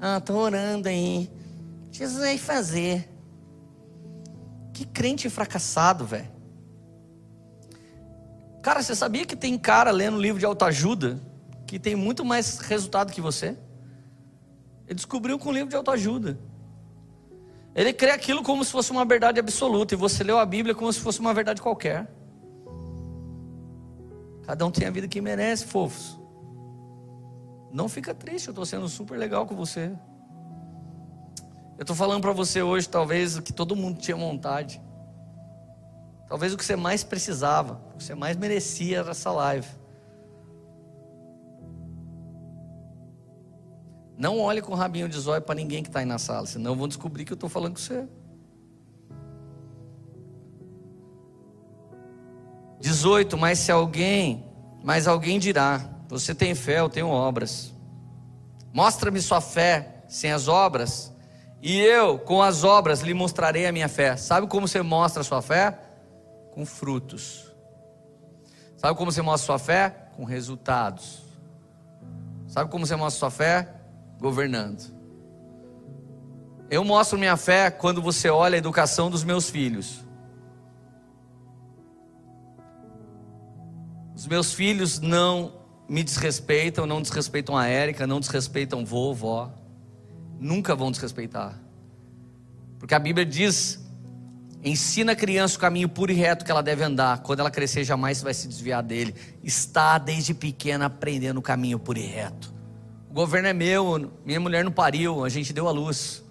Ah, 0.00 0.18
estou 0.18 0.36
orando 0.36 0.88
aí. 0.88 1.30
Jesus 1.90 2.20
vai 2.20 2.38
fazer. 2.38 3.08
Que 4.72 4.84
crente 4.84 5.28
fracassado, 5.28 6.04
velho. 6.04 6.35
Cara, 8.66 8.82
você 8.82 8.96
sabia 8.96 9.24
que 9.24 9.36
tem 9.36 9.56
cara 9.56 9.92
lendo 9.92 10.20
livro 10.20 10.40
de 10.40 10.44
autoajuda 10.44 11.20
que 11.68 11.78
tem 11.78 11.94
muito 11.94 12.24
mais 12.24 12.58
resultado 12.58 13.12
que 13.12 13.20
você? 13.20 13.56
Ele 14.88 14.96
descobriu 14.96 15.38
com 15.38 15.52
livro 15.52 15.68
de 15.68 15.76
autoajuda. 15.76 16.36
Ele 17.76 17.92
crê 17.92 18.10
aquilo 18.10 18.42
como 18.42 18.64
se 18.64 18.72
fosse 18.72 18.90
uma 18.90 19.04
verdade 19.04 19.38
absoluta 19.38 19.94
e 19.94 19.96
você 19.96 20.24
leu 20.24 20.36
a 20.36 20.44
Bíblia 20.44 20.74
como 20.74 20.92
se 20.92 20.98
fosse 20.98 21.20
uma 21.20 21.32
verdade 21.32 21.62
qualquer. 21.62 22.10
Cada 24.42 24.66
um 24.66 24.70
tem 24.72 24.88
a 24.88 24.90
vida 24.90 25.06
que 25.06 25.20
merece, 25.20 25.64
fofos. 25.64 26.18
Não 27.72 27.88
fica 27.88 28.12
triste, 28.12 28.48
eu 28.48 28.50
estou 28.50 28.66
sendo 28.66 28.88
super 28.88 29.16
legal 29.16 29.46
com 29.46 29.54
você. 29.54 29.92
Eu 31.78 31.82
estou 31.82 31.94
falando 31.94 32.20
para 32.20 32.32
você 32.32 32.62
hoje, 32.62 32.88
talvez, 32.88 33.38
que 33.38 33.52
todo 33.52 33.76
mundo 33.76 34.00
tinha 34.00 34.16
vontade. 34.16 34.82
Talvez 36.28 36.52
o 36.52 36.56
que 36.56 36.64
você 36.64 36.74
mais 36.74 37.04
precisava, 37.04 37.80
o 37.94 37.98
que 37.98 38.04
você 38.04 38.14
mais 38.14 38.36
merecia 38.36 38.98
era 38.98 39.10
essa 39.10 39.30
live. 39.30 39.68
Não 44.18 44.40
olhe 44.40 44.62
com 44.62 44.74
rabinho 44.74 45.08
de 45.08 45.18
zóio 45.18 45.42
para 45.42 45.54
ninguém 45.54 45.82
que 45.82 45.88
está 45.88 46.00
aí 46.00 46.06
na 46.06 46.18
sala, 46.18 46.46
senão 46.46 46.74
vão 46.74 46.88
descobrir 46.88 47.24
que 47.24 47.32
eu 47.32 47.36
estou 47.36 47.50
falando 47.50 47.74
com 47.74 47.80
você. 47.80 48.08
18, 52.80 53.36
mas 53.36 53.58
se 53.58 53.70
alguém, 53.70 54.44
mas 54.82 55.06
alguém 55.06 55.38
dirá: 55.38 55.80
Você 56.08 56.34
tem 56.34 56.54
fé, 56.54 56.80
eu 56.80 56.88
tenho 56.88 57.08
obras. 57.08 57.72
Mostra-me 58.72 59.20
sua 59.20 59.40
fé 59.40 60.04
sem 60.08 60.32
as 60.32 60.48
obras, 60.48 61.12
e 61.60 61.78
eu, 61.80 62.18
com 62.18 62.42
as 62.42 62.64
obras, 62.64 63.00
lhe 63.00 63.12
mostrarei 63.12 63.66
a 63.66 63.72
minha 63.72 63.88
fé. 63.88 64.16
Sabe 64.16 64.46
como 64.46 64.66
você 64.66 64.82
mostra 64.82 65.20
a 65.20 65.24
sua 65.24 65.42
fé? 65.42 65.85
Com 66.56 66.66
frutos. 66.66 67.54
Sabe 68.76 68.98
como 68.98 69.12
você 69.12 69.22
mostra 69.22 69.46
sua 69.46 69.58
fé? 69.60 70.06
com 70.16 70.24
resultados. 70.24 71.22
Sabe 72.48 72.70
como 72.70 72.86
você 72.86 72.96
mostra 72.96 73.18
sua 73.20 73.30
fé? 73.30 73.74
Governando. 74.18 74.96
Eu 76.70 76.82
mostro 76.82 77.18
minha 77.18 77.36
fé 77.36 77.70
quando 77.70 78.00
você 78.00 78.30
olha 78.30 78.56
a 78.56 78.58
educação 78.58 79.10
dos 79.10 79.22
meus 79.22 79.50
filhos. 79.50 80.02
Os 84.14 84.26
meus 84.26 84.54
filhos 84.54 84.98
não 84.98 85.60
me 85.86 86.02
desrespeitam, 86.02 86.86
não 86.86 87.02
desrespeitam 87.02 87.56
a 87.56 87.66
Érica, 87.66 88.06
não 88.06 88.18
desrespeitam 88.18 88.84
vovó. 88.84 89.52
Nunca 90.40 90.74
vão 90.74 90.90
desrespeitar. 90.90 91.60
Porque 92.78 92.94
a 92.94 92.98
Bíblia 92.98 93.26
diz: 93.26 93.85
ensina 94.66 95.12
a 95.12 95.16
criança 95.16 95.56
o 95.56 95.60
caminho 95.60 95.88
puro 95.88 96.10
e 96.10 96.14
reto 96.14 96.44
que 96.44 96.50
ela 96.50 96.62
deve 96.62 96.82
andar. 96.82 97.22
Quando 97.22 97.38
ela 97.38 97.50
crescer, 97.50 97.84
jamais 97.84 98.20
vai 98.20 98.34
se 98.34 98.48
desviar 98.48 98.82
dele. 98.82 99.14
Está 99.42 99.96
desde 99.96 100.34
pequena 100.34 100.86
aprendendo 100.86 101.38
o 101.38 101.42
caminho 101.42 101.78
puro 101.78 102.00
e 102.00 102.06
reto. 102.06 102.52
O 103.08 103.14
governo 103.14 103.46
é 103.46 103.52
meu, 103.52 104.12
minha 104.24 104.40
mulher 104.40 104.64
não 104.64 104.72
pariu, 104.72 105.24
a 105.24 105.28
gente 105.28 105.52
deu 105.52 105.68
a 105.68 105.70
luz. 105.70 106.22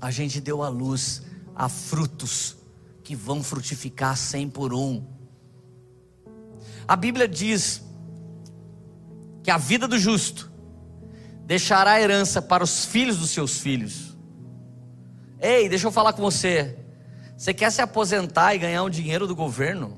A 0.00 0.12
gente 0.12 0.40
deu 0.40 0.62
a 0.62 0.68
luz 0.68 1.22
a 1.56 1.68
frutos 1.68 2.56
que 3.02 3.16
vão 3.16 3.42
frutificar 3.42 4.16
cem 4.16 4.48
por 4.48 4.72
um. 4.72 5.04
A 6.86 6.94
Bíblia 6.94 7.26
diz 7.26 7.82
que 9.42 9.50
a 9.50 9.58
vida 9.58 9.88
do 9.88 9.98
justo 9.98 10.50
deixará 11.44 12.00
herança 12.00 12.40
para 12.40 12.62
os 12.62 12.84
filhos 12.84 13.18
dos 13.18 13.30
seus 13.30 13.58
filhos. 13.58 14.07
Ei, 15.40 15.68
deixa 15.68 15.86
eu 15.86 15.92
falar 15.92 16.12
com 16.12 16.22
você. 16.22 16.76
Você 17.36 17.54
quer 17.54 17.70
se 17.70 17.80
aposentar 17.80 18.54
e 18.54 18.58
ganhar 18.58 18.82
um 18.82 18.90
dinheiro 18.90 19.26
do 19.26 19.36
governo? 19.36 19.96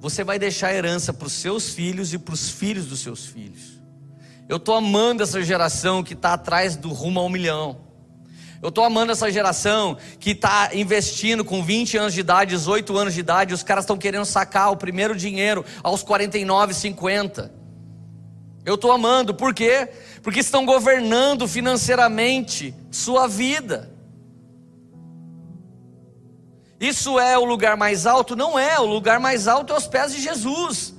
Você 0.00 0.24
vai 0.24 0.38
deixar 0.38 0.74
herança 0.74 1.12
para 1.12 1.26
os 1.26 1.32
seus 1.32 1.70
filhos 1.70 2.12
e 2.12 2.18
para 2.18 2.34
os 2.34 2.50
filhos 2.50 2.86
dos 2.86 3.00
seus 3.00 3.26
filhos. 3.26 3.80
Eu 4.48 4.56
estou 4.56 4.74
amando 4.74 5.22
essa 5.22 5.42
geração 5.42 6.02
que 6.02 6.14
está 6.14 6.34
atrás 6.34 6.76
do 6.76 6.90
rumo 6.90 7.20
a 7.20 7.24
um 7.24 7.28
milhão. 7.28 7.86
Eu 8.62 8.70
estou 8.70 8.84
amando 8.84 9.12
essa 9.12 9.30
geração 9.30 9.96
que 10.18 10.30
está 10.30 10.70
investindo 10.74 11.44
com 11.44 11.62
20 11.62 11.96
anos 11.98 12.14
de 12.14 12.20
idade, 12.20 12.50
18 12.56 12.96
anos 12.96 13.14
de 13.14 13.20
idade, 13.20 13.54
os 13.54 13.62
caras 13.62 13.84
estão 13.84 13.96
querendo 13.96 14.24
sacar 14.24 14.72
o 14.72 14.76
primeiro 14.76 15.14
dinheiro 15.14 15.64
aos 15.82 16.02
49, 16.02 16.74
50. 16.74 17.65
Eu 18.66 18.74
estou 18.74 18.90
amando, 18.90 19.32
por 19.32 19.54
quê? 19.54 19.88
Porque 20.24 20.40
estão 20.40 20.66
governando 20.66 21.46
financeiramente 21.46 22.74
sua 22.90 23.28
vida. 23.28 23.94
Isso 26.80 27.20
é 27.20 27.38
o 27.38 27.44
lugar 27.44 27.76
mais 27.76 28.06
alto? 28.06 28.34
Não 28.34 28.58
é, 28.58 28.76
o 28.80 28.84
lugar 28.84 29.20
mais 29.20 29.46
alto 29.46 29.72
é 29.72 29.76
aos 29.76 29.86
pés 29.86 30.12
de 30.12 30.20
Jesus. 30.20 30.92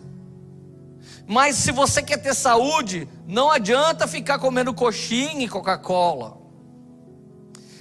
Mas 1.28 1.58
se 1.58 1.74
você 1.74 2.02
quer 2.02 2.20
ter 2.20 2.34
saúde, 2.34 3.06
não 3.28 3.52
adianta 3.52 4.08
ficar 4.08 4.40
comendo 4.40 4.74
coxinha 4.74 5.44
e 5.44 5.50
Coca-Cola. 5.50 6.38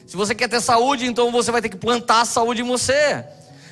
Se 0.04 0.16
você 0.16 0.34
quer 0.34 0.48
ter 0.48 0.60
saúde, 0.60 1.06
então 1.06 1.30
você 1.30 1.52
vai 1.52 1.62
ter 1.62 1.68
que 1.68 1.76
plantar 1.76 2.22
a 2.22 2.24
saúde 2.24 2.60
em 2.60 2.66
você. 2.66 3.24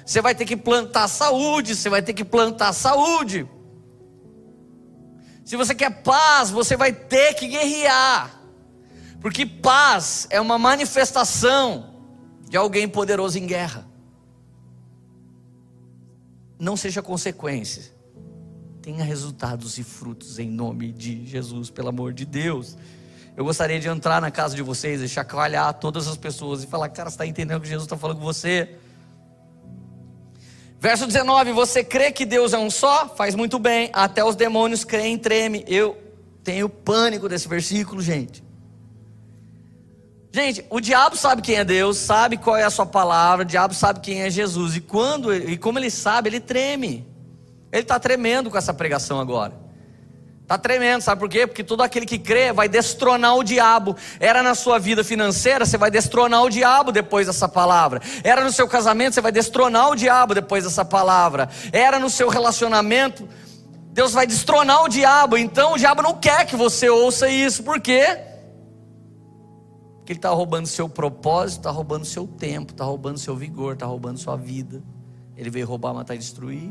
Você 0.07 0.21
vai 0.21 0.33
ter 0.33 0.45
que 0.45 0.57
plantar 0.57 1.09
saúde, 1.09 1.75
você 1.75 1.89
vai 1.89 2.03
ter 2.03 2.13
que 2.13 2.25
plantar 2.25 2.73
saúde. 2.73 3.49
Se 5.45 5.57
você 5.57 5.75
quer 5.75 6.03
paz, 6.03 6.51
você 6.51 6.77
vai 6.77 6.93
ter 6.93 7.35
que 7.35 7.47
guerrear. 7.47 8.41
Porque 9.21 9.45
paz 9.45 10.27
é 10.31 10.41
uma 10.41 10.59
manifestação 10.59 11.95
de 12.49 12.57
alguém 12.57 12.89
poderoso 12.89 13.39
em 13.39 13.47
guerra. 13.47 13.87
Não 16.59 16.77
seja 16.77 17.03
consequência. 17.03 17.93
Tenha 18.81 19.05
resultados 19.05 19.77
e 19.79 19.85
frutos 19.85 20.39
em 20.39 20.49
nome 20.51 20.93
de 20.93 21.27
Jesus, 21.27 21.71
pelo 21.71 21.89
amor 21.89 22.13
de 22.13 22.25
Deus. 22.25 22.77
Eu 23.37 23.45
gostaria 23.45 23.81
de 23.81 23.89
entrar 23.89 24.21
na 24.21 24.31
casa 24.31 24.55
de 24.55 24.63
vocês 24.63 25.01
e 25.01 25.09
chacoalhar 25.09 25.75
todas 25.75 26.07
as 26.07 26.17
pessoas 26.17 26.63
e 26.63 26.67
falar: 26.67 26.89
Cara, 26.89 27.11
você 27.11 27.15
está 27.15 27.27
entendendo 27.27 27.59
o 27.59 27.61
que 27.61 27.69
Jesus 27.69 27.87
está 27.87 27.97
falando 27.97 28.19
com 28.19 28.25
você? 28.25 28.77
Verso 30.85 31.07
19: 31.07 31.53
Você 31.53 31.83
crê 31.83 32.13
que 32.13 32.27
Deus 32.27 32.53
é 32.53 32.59
um 32.59 32.71
só? 32.71 33.09
Faz 33.09 33.35
muito 33.35 33.59
bem. 33.59 33.89
Até 33.91 34.23
os 34.23 34.37
demônios 34.37 34.85
creem 34.85 35.15
e 35.15 35.19
tremem. 35.19 35.65
Eu 35.67 35.97
tenho 36.43 36.69
pânico 36.69 37.27
desse 37.27 37.49
versículo, 37.49 38.03
gente. 38.03 38.45
Gente, 40.31 40.63
o 40.69 40.81
diabo 40.81 41.17
sabe 41.17 41.41
quem 41.41 41.55
é 41.55 41.65
Deus, 41.65 41.97
sabe 41.97 42.37
qual 42.37 42.55
é 42.55 42.65
a 42.65 42.71
sua 42.71 42.85
palavra, 42.85 43.47
o 43.47 43.49
diabo 43.49 43.73
sabe 43.73 44.01
quem 44.01 44.21
é 44.21 44.29
Jesus. 44.29 44.77
E 44.77 44.81
quando 44.83 45.33
e 45.33 45.57
como 45.57 45.79
ele 45.79 45.91
sabe, 45.91 46.29
ele 46.29 46.39
treme. 46.39 47.09
Ele 47.73 47.81
está 47.81 47.99
tremendo 47.99 48.51
com 48.51 48.59
essa 48.59 48.75
pregação 48.75 49.19
agora. 49.19 49.64
Está 50.45 50.59
tremendo, 50.59 51.01
sabe 51.01 51.19
por 51.19 51.29
quê? 51.31 51.47
Porque 51.47 51.65
todo 51.65 51.83
aquele 51.83 52.05
que 52.05 52.19
crê 52.19 52.53
vai 52.53 52.69
destronar 52.69 53.35
o 53.35 53.43
diabo. 53.43 53.97
Era 54.21 54.43
na 54.43 54.55
sua 54.55 54.79
vida 54.79 55.03
financeira, 55.03 55.65
você 55.65 55.79
vai 55.79 55.91
destronar 55.91 56.43
o 56.43 56.51
diabo 56.51 56.93
depois 56.93 57.27
dessa 57.27 57.49
palavra. 57.49 58.03
Era 58.23 58.45
no 58.45 58.53
seu 58.53 58.69
casamento, 58.69 59.15
você 59.15 59.23
vai 59.23 59.33
destronar 59.33 59.89
o 59.89 59.97
diabo 59.97 60.35
depois 60.35 60.65
dessa 60.65 60.85
palavra. 60.85 61.49
Era 61.73 61.99
no 61.99 62.11
seu 62.11 62.29
relacionamento, 62.29 63.27
Deus 63.91 64.13
vai 64.13 64.27
destronar 64.27 64.85
o 64.85 64.89
diabo. 64.89 65.39
Então 65.39 65.73
o 65.73 65.79
diabo 65.79 66.03
não 66.03 66.13
quer 66.13 66.45
que 66.45 66.57
você 66.57 66.91
ouça 66.91 67.27
isso. 67.27 67.63
Por 67.63 67.81
quê? 67.81 68.05
Porque 69.97 70.13
ele 70.13 70.19
está 70.19 70.29
roubando 70.29 70.67
seu 70.67 70.91
propósito, 70.91 71.61
está 71.61 71.71
roubando 71.71 72.05
seu 72.05 72.27
tempo, 72.27 72.73
está 72.73 72.85
roubando 72.85 73.19
seu 73.19 73.35
vigor, 73.35 73.73
está 73.73 73.87
roubando 73.87 74.19
sua 74.19 74.37
vida. 74.37 74.83
Ele 75.35 75.49
veio 75.49 75.67
roubar, 75.67 75.95
matar 75.95 76.15
e 76.15 76.19
destruir. 76.19 76.71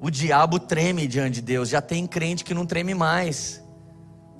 O 0.00 0.10
diabo 0.10 0.58
treme 0.58 1.06
diante 1.06 1.36
de 1.36 1.42
Deus. 1.42 1.68
Já 1.68 1.80
tem 1.80 2.06
crente 2.06 2.44
que 2.44 2.54
não 2.54 2.66
treme 2.66 2.94
mais. 2.94 3.62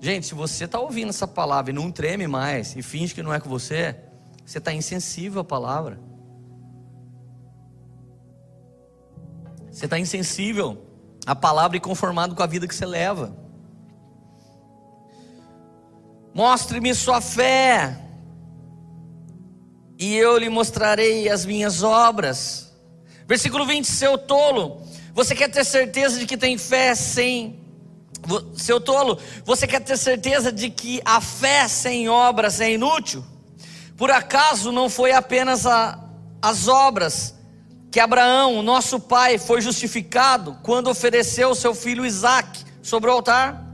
Gente, 0.00 0.26
se 0.26 0.34
você 0.34 0.64
está 0.64 0.78
ouvindo 0.78 1.08
essa 1.08 1.26
palavra 1.26 1.70
e 1.70 1.74
não 1.74 1.90
treme 1.90 2.26
mais 2.26 2.76
e 2.76 2.82
finge 2.82 3.14
que 3.14 3.22
não 3.22 3.32
é 3.32 3.40
com 3.40 3.48
você, 3.48 3.96
você 4.44 4.58
está 4.58 4.72
insensível 4.72 5.40
à 5.40 5.44
palavra. 5.44 5.98
Você 9.70 9.86
está 9.86 9.98
insensível 9.98 10.82
à 11.26 11.34
palavra 11.34 11.76
e 11.76 11.80
conformado 11.80 12.34
com 12.34 12.42
a 12.42 12.46
vida 12.46 12.68
que 12.68 12.74
você 12.74 12.86
leva. 12.86 13.36
Mostre-me 16.34 16.94
sua 16.94 17.20
fé, 17.20 18.06
e 19.98 20.14
eu 20.14 20.36
lhe 20.36 20.48
mostrarei 20.48 21.28
as 21.28 21.44
minhas 21.46 21.82
obras. 21.82 22.74
Versículo 23.26 23.66
20: 23.66 23.86
Seu 23.86 24.18
tolo, 24.18 24.82
você 25.16 25.34
quer 25.34 25.48
ter 25.48 25.64
certeza 25.64 26.18
de 26.18 26.26
que 26.26 26.36
tem 26.36 26.58
fé 26.58 26.94
sem. 26.94 27.58
Seu 28.54 28.78
tolo, 28.78 29.18
você 29.46 29.66
quer 29.66 29.80
ter 29.80 29.96
certeza 29.96 30.52
de 30.52 30.68
que 30.68 31.00
a 31.06 31.22
fé 31.22 31.66
sem 31.68 32.06
obras 32.06 32.60
é 32.60 32.70
inútil? 32.72 33.24
Por 33.96 34.10
acaso 34.10 34.70
não 34.70 34.90
foi 34.90 35.12
apenas 35.12 35.64
a, 35.64 35.98
as 36.42 36.68
obras 36.68 37.34
que 37.90 37.98
Abraão, 37.98 38.62
nosso 38.62 39.00
pai, 39.00 39.38
foi 39.38 39.62
justificado 39.62 40.58
quando 40.62 40.90
ofereceu 40.90 41.54
seu 41.54 41.74
filho 41.74 42.04
Isaque 42.04 42.62
sobre 42.82 43.08
o 43.08 43.14
altar? 43.14 43.64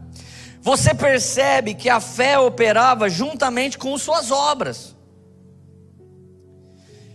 Você 0.61 0.95
percebe 0.95 1.75
que 1.75 1.89
a 1.89 1.99
fé 1.99 2.39
operava 2.39 3.09
juntamente 3.09 3.77
com 3.77 3.99
suas 3.99 4.31
obras. 4.31 4.95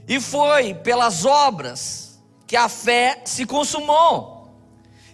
E 0.05 0.19
foi 0.19 0.73
pelas 0.73 1.23
obras 1.23 2.06
que 2.47 2.55
a 2.55 2.69
fé 2.69 3.21
se 3.25 3.45
consumou. 3.45 4.37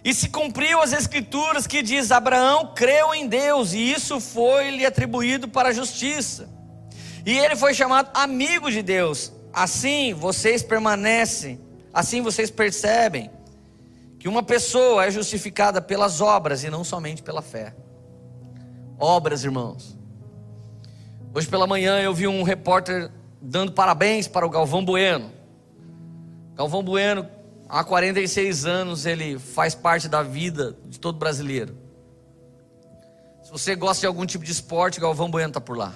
E 0.04 0.14
se 0.14 0.28
cumpriu 0.28 0.80
as 0.80 0.92
escrituras 0.92 1.66
que 1.66 1.82
diz: 1.82 2.12
Abraão 2.12 2.72
creu 2.74 3.14
em 3.14 3.26
Deus 3.26 3.72
e 3.72 3.92
isso 3.92 4.20
foi-lhe 4.20 4.86
atribuído 4.86 5.48
para 5.48 5.70
a 5.70 5.72
justiça. 5.72 6.48
E 7.26 7.36
ele 7.36 7.56
foi 7.56 7.74
chamado 7.74 8.10
amigo 8.14 8.70
de 8.70 8.82
Deus. 8.82 9.32
Assim 9.52 10.12
vocês 10.12 10.62
permanecem, 10.62 11.60
assim 11.92 12.20
vocês 12.20 12.50
percebem 12.50 13.30
que 14.18 14.28
uma 14.28 14.42
pessoa 14.42 15.06
é 15.06 15.10
justificada 15.10 15.80
pelas 15.80 16.20
obras 16.20 16.64
e 16.64 16.70
não 16.70 16.84
somente 16.84 17.22
pela 17.22 17.40
fé. 17.40 17.74
Obras, 18.98 19.42
irmãos. 19.42 19.98
Hoje 21.34 21.48
pela 21.48 21.66
manhã 21.66 21.98
eu 21.98 22.12
vi 22.14 22.28
um 22.28 22.42
repórter 22.42 23.10
dando 23.40 23.72
parabéns 23.72 24.28
para 24.28 24.46
o 24.46 24.50
Galvão 24.50 24.84
Bueno. 24.84 25.32
Galvão 26.54 26.84
Bueno, 26.84 27.28
há 27.68 27.82
46 27.82 28.64
anos, 28.64 29.06
ele 29.06 29.38
faz 29.38 29.74
parte 29.74 30.08
da 30.08 30.22
vida 30.22 30.76
de 30.86 31.00
todo 31.00 31.18
brasileiro. 31.18 31.76
Se 33.42 33.50
você 33.50 33.74
gosta 33.74 34.00
de 34.00 34.06
algum 34.06 34.24
tipo 34.24 34.44
de 34.44 34.52
esporte, 34.52 35.00
Galvão 35.00 35.30
Bueno 35.30 35.48
está 35.48 35.60
por 35.60 35.76
lá. 35.76 35.92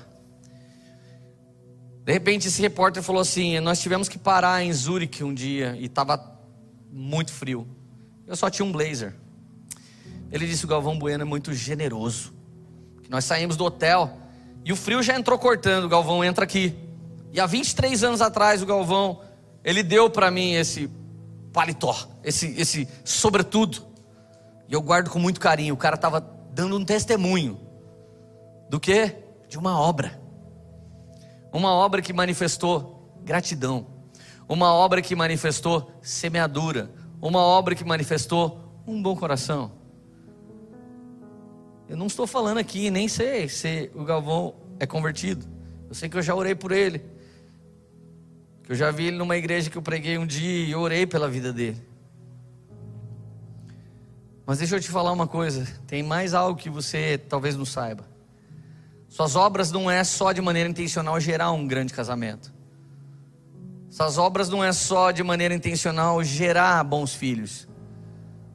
De 2.05 2.13
repente, 2.13 2.49
esse 2.49 2.61
repórter 2.61 3.03
falou 3.03 3.23
assim: 3.23 3.61
Nós 3.61 3.81
tivemos 3.81 4.09
que 4.09 4.19
parar 4.19 4.63
em 4.63 4.73
Zurique 4.73 5.23
um 5.23 5.33
dia 5.33 5.77
e 5.79 5.87
estava 5.87 6.39
muito 6.91 7.33
frio. 7.33 7.69
Eu 8.27 8.35
só 8.35 8.51
tinha 8.51 8.67
um 8.67 8.73
blazer. 8.73 9.15
Ele 10.33 10.47
disse: 10.47 10.65
O 10.65 10.69
Galvão 10.69 10.99
Bueno 10.99 11.23
é 11.23 11.25
muito 11.25 11.53
generoso. 11.55 12.33
Nós 13.09 13.25
saímos 13.25 13.57
do 13.57 13.65
hotel 13.65 14.19
e 14.65 14.73
o 14.73 14.77
frio 14.77 15.03
já 15.03 15.17
entrou 15.17 15.39
cortando. 15.39 15.85
O 15.85 15.89
Galvão 15.89 16.25
entra 16.25 16.45
aqui. 16.45 16.75
E 17.33 17.39
há 17.39 17.47
23 17.47 18.03
anos 18.03 18.21
atrás, 18.21 18.63
o 18.63 18.67
Galvão 18.67 19.21
ele 19.69 19.83
deu 19.83 20.09
para 20.09 20.31
mim 20.31 20.55
esse 20.55 20.91
paletó, 21.53 21.95
esse, 22.25 22.59
esse 22.59 22.89
sobretudo. 23.05 23.87
E 24.67 24.73
eu 24.73 24.81
guardo 24.81 25.11
com 25.11 25.19
muito 25.19 25.39
carinho. 25.39 25.75
O 25.75 25.77
cara 25.77 25.95
estava 25.95 26.23
dando 26.55 26.75
um 26.79 26.83
testemunho 26.83 27.61
do 28.71 28.81
que? 28.81 29.15
De 29.47 29.59
uma 29.59 29.79
obra. 29.79 30.19
Uma 31.53 31.75
obra 31.75 32.01
que 32.01 32.15
manifestou 32.15 33.13
gratidão. 33.23 33.87
Uma 34.49 34.73
obra 34.73 35.03
que 35.03 35.15
manifestou 35.15 35.93
semeadura. 36.01 36.91
Uma 37.21 37.41
obra 37.41 37.75
que 37.75 37.85
manifestou 37.85 38.83
um 38.87 39.03
bom 39.03 39.15
coração. 39.15 39.71
Eu 41.87 41.97
não 41.99 42.07
estou 42.07 42.27
falando 42.27 42.57
aqui, 42.57 42.91
nem 42.91 43.07
sei 43.07 43.51
se 43.51 43.91
o 43.95 44.03
Galvão 44.03 44.55
é 44.81 44.87
convertido. 44.87 45.47
Eu 45.91 45.95
sei 45.95 46.09
que 46.09 46.17
eu 46.17 46.23
já 46.23 46.35
orei 46.35 46.55
por 46.55 46.73
ele. 46.73 47.18
Eu 48.69 48.75
já 48.75 48.91
vi 48.91 49.07
ele 49.07 49.17
numa 49.17 49.35
igreja 49.35 49.71
que 49.71 49.79
eu 49.79 49.83
preguei 49.83 50.19
um 50.19 50.27
dia 50.27 50.67
e 50.67 50.75
orei 50.75 51.07
pela 51.07 51.27
vida 51.27 51.55
dele. 51.55 51.83
Mas 54.45 54.59
deixa 54.59 54.77
eu 54.77 54.81
te 54.81 54.91
falar 54.91 55.11
uma 55.11 55.27
coisa, 55.27 55.67
tem 55.87 56.03
mais 56.03 56.35
algo 56.35 56.61
que 56.61 56.69
você 56.69 57.17
talvez 57.17 57.57
não 57.57 57.65
saiba. 57.65 58.05
Suas 59.09 59.37
obras 59.37 59.73
não 59.73 59.91
é 59.91 60.05
só 60.05 60.33
de 60.33 60.43
maneira 60.43 60.69
intencional 60.69 61.19
gerar 61.19 61.51
um 61.51 61.67
grande 61.67 61.95
casamento. 61.95 62.53
Suas 63.89 64.19
obras 64.19 64.51
não 64.51 64.63
é 64.63 64.71
só 64.71 65.11
de 65.13 65.23
maneira 65.23 65.55
intencional 65.55 66.23
gerar 66.23 66.85
bons 66.85 67.15
filhos. 67.15 67.67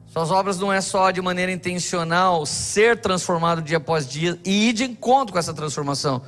Suas 0.06 0.30
obras 0.30 0.60
não 0.60 0.72
é 0.72 0.80
só 0.80 1.10
de 1.10 1.20
maneira 1.20 1.50
intencional 1.50 2.46
ser 2.46 3.00
transformado 3.00 3.60
dia 3.60 3.78
após 3.78 4.08
dia 4.08 4.38
e 4.44 4.68
ir 4.68 4.72
de 4.72 4.84
encontro 4.84 5.32
com 5.32 5.40
essa 5.40 5.52
transformação. 5.52 6.22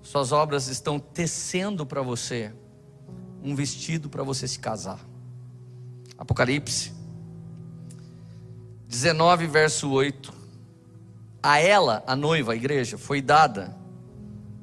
Suas 0.00 0.30
obras 0.30 0.68
estão 0.68 1.00
tecendo 1.00 1.84
para 1.84 2.02
você 2.02 2.52
um 3.44 3.54
vestido 3.54 4.08
para 4.08 4.22
você 4.22 4.48
se 4.48 4.58
casar. 4.58 4.98
Apocalipse 6.16 6.92
19, 8.88 9.46
verso 9.46 9.90
8. 9.90 10.32
A 11.42 11.58
ela, 11.58 12.02
a 12.06 12.16
noiva, 12.16 12.52
a 12.52 12.56
igreja, 12.56 12.96
foi 12.96 13.20
dada 13.20 13.76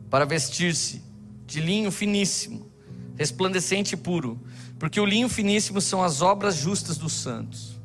para 0.10 0.26
vestir-se 0.26 1.04
de 1.46 1.60
linho 1.60 1.92
finíssimo, 1.92 2.72
resplandecente 3.18 3.94
e 3.94 3.98
puro, 3.98 4.40
porque 4.80 5.00
o 5.00 5.06
linho 5.06 5.30
finíssimo 5.30 5.80
são 5.80 6.02
as 6.02 6.22
obras 6.22 6.56
justas 6.56 6.98
dos 6.98 7.14
santos. 7.14 7.80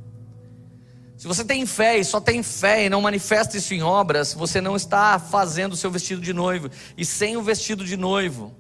Se 1.16 1.26
você 1.26 1.44
tem 1.44 1.66
fé 1.66 1.98
e 1.98 2.04
só 2.04 2.20
tem 2.20 2.42
fé 2.42 2.86
e 2.86 2.88
não 2.88 3.02
manifesta 3.02 3.56
isso 3.56 3.74
em 3.74 3.82
obras, 3.82 4.32
você 4.32 4.60
não 4.60 4.76
está 4.76 5.18
fazendo 5.18 5.72
o 5.72 5.76
seu 5.76 5.90
vestido 5.90 6.20
de 6.20 6.32
noivo. 6.32 6.70
E 6.96 7.04
sem 7.04 7.36
o 7.36 7.42
vestido 7.42 7.84
de 7.84 7.96
noivo, 7.96 8.54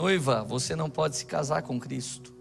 noiva, 0.00 0.42
você 0.42 0.74
não 0.74 0.88
pode 0.88 1.14
se 1.14 1.26
casar 1.26 1.60
com 1.60 1.78
Cristo. 1.78 2.34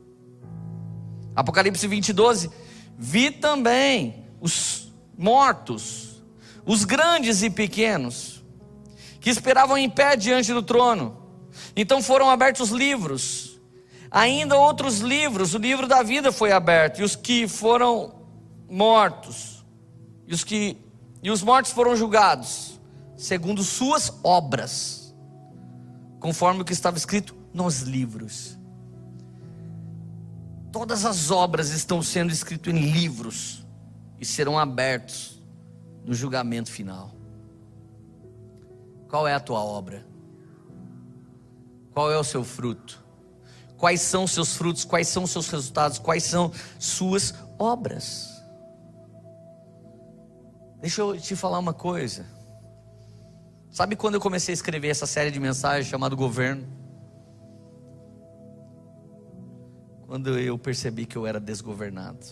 Apocalipse 1.36 1.86
20, 1.86 2.14
12. 2.14 2.50
Vi 2.98 3.32
também 3.32 4.26
os 4.40 4.94
mortos, 5.18 6.24
os 6.66 6.86
grandes 6.86 7.44
e 7.44 7.50
pequenos, 7.50 8.42
que 9.20 9.30
esperavam 9.30 9.78
em 9.78 9.90
pé 9.90 10.16
diante 10.16 10.54
do 10.54 10.64
trono. 10.64 11.18
Então 11.76 12.02
foram 12.02 12.30
abertos 12.30 12.70
livros. 12.70 13.60
Ainda 14.10 14.58
outros 14.58 15.00
livros, 15.00 15.54
o 15.54 15.58
livro 15.58 15.86
da 15.86 16.02
vida 16.02 16.32
foi 16.32 16.54
aberto, 16.54 17.02
e 17.02 17.04
os 17.04 17.16
que 17.16 17.46
foram 17.46 18.16
mortos, 18.70 19.66
e 20.26 20.34
os 20.34 20.46
que 20.46 20.78
e 21.22 21.30
os 21.30 21.44
mortos 21.44 21.74
foram 21.74 21.98
julgados 21.98 22.80
segundo 23.18 23.62
suas 23.62 24.14
obras, 24.24 25.14
conforme 26.22 26.62
o 26.62 26.66
que 26.66 26.72
estava 26.72 26.96
escrito 26.96 27.39
nos 27.54 27.82
livros. 27.82 28.58
Todas 30.72 31.06
as 31.06 31.32
obras 31.32 31.72
estão 31.72 32.02
sendo 32.02 32.32
escritas 32.32 32.74
em 32.74 32.92
livros 32.92 33.66
e 34.20 34.26
serão 34.26 34.58
abertos 34.58 35.42
no 36.06 36.14
julgamento 36.14 36.72
final. 36.72 37.12
Qual 39.08 39.28
é 39.28 39.34
a 39.34 39.40
tua 39.40 39.64
obra? 39.64 40.06
Qual 41.92 42.12
é 42.12 42.18
o 42.18 42.24
seu 42.24 42.44
fruto? 42.44 43.04
Quais 43.78 44.02
são 44.02 44.28
seus 44.28 44.56
frutos? 44.56 44.86
Quais 44.86 45.08
são 45.08 45.24
os 45.24 45.32
seus 45.32 45.50
resultados? 45.50 45.98
Quais 45.98 46.24
são 46.24 46.52
suas 46.78 47.34
obras? 47.58 48.30
Deixa 50.82 51.02
eu 51.02 51.20
te 51.20 51.36
falar 51.36 51.60
uma 51.60 51.74
coisa. 51.74 52.26
Sabe 53.72 53.96
quando 53.96 54.16
eu 54.16 54.22
comecei 54.22 54.54
a 54.54 54.56
escrever 54.56 54.90
essa 54.90 55.06
série 55.06 55.32
de 55.32 55.40
mensagens 55.40 55.88
chamada 55.88 56.16
Governo? 56.16 56.79
Quando 60.10 60.40
eu 60.40 60.58
percebi 60.58 61.06
que 61.06 61.16
eu 61.16 61.28
era 61.28 61.40
desgovernado. 61.40 62.26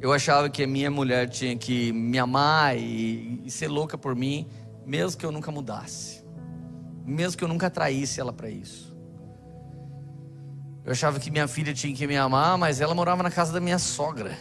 Eu 0.00 0.12
achava 0.12 0.48
que 0.48 0.62
a 0.62 0.66
minha 0.66 0.88
mulher 0.88 1.28
tinha 1.28 1.56
que 1.56 1.90
me 1.92 2.16
amar 2.20 2.78
e, 2.78 3.42
e 3.44 3.50
ser 3.50 3.66
louca 3.66 3.98
por 3.98 4.14
mim, 4.14 4.48
mesmo 4.86 5.18
que 5.18 5.26
eu 5.26 5.32
nunca 5.32 5.50
mudasse, 5.50 6.24
mesmo 7.04 7.36
que 7.36 7.42
eu 7.42 7.48
nunca 7.48 7.68
traísse 7.68 8.20
ela 8.20 8.32
para 8.32 8.48
isso. 8.48 8.96
Eu 10.84 10.92
achava 10.92 11.18
que 11.18 11.32
minha 11.32 11.48
filha 11.48 11.74
tinha 11.74 11.92
que 11.92 12.06
me 12.06 12.16
amar, 12.16 12.56
mas 12.56 12.80
ela 12.80 12.94
morava 12.94 13.24
na 13.24 13.30
casa 13.30 13.52
da 13.52 13.60
minha 13.60 13.80
sogra 13.80 14.38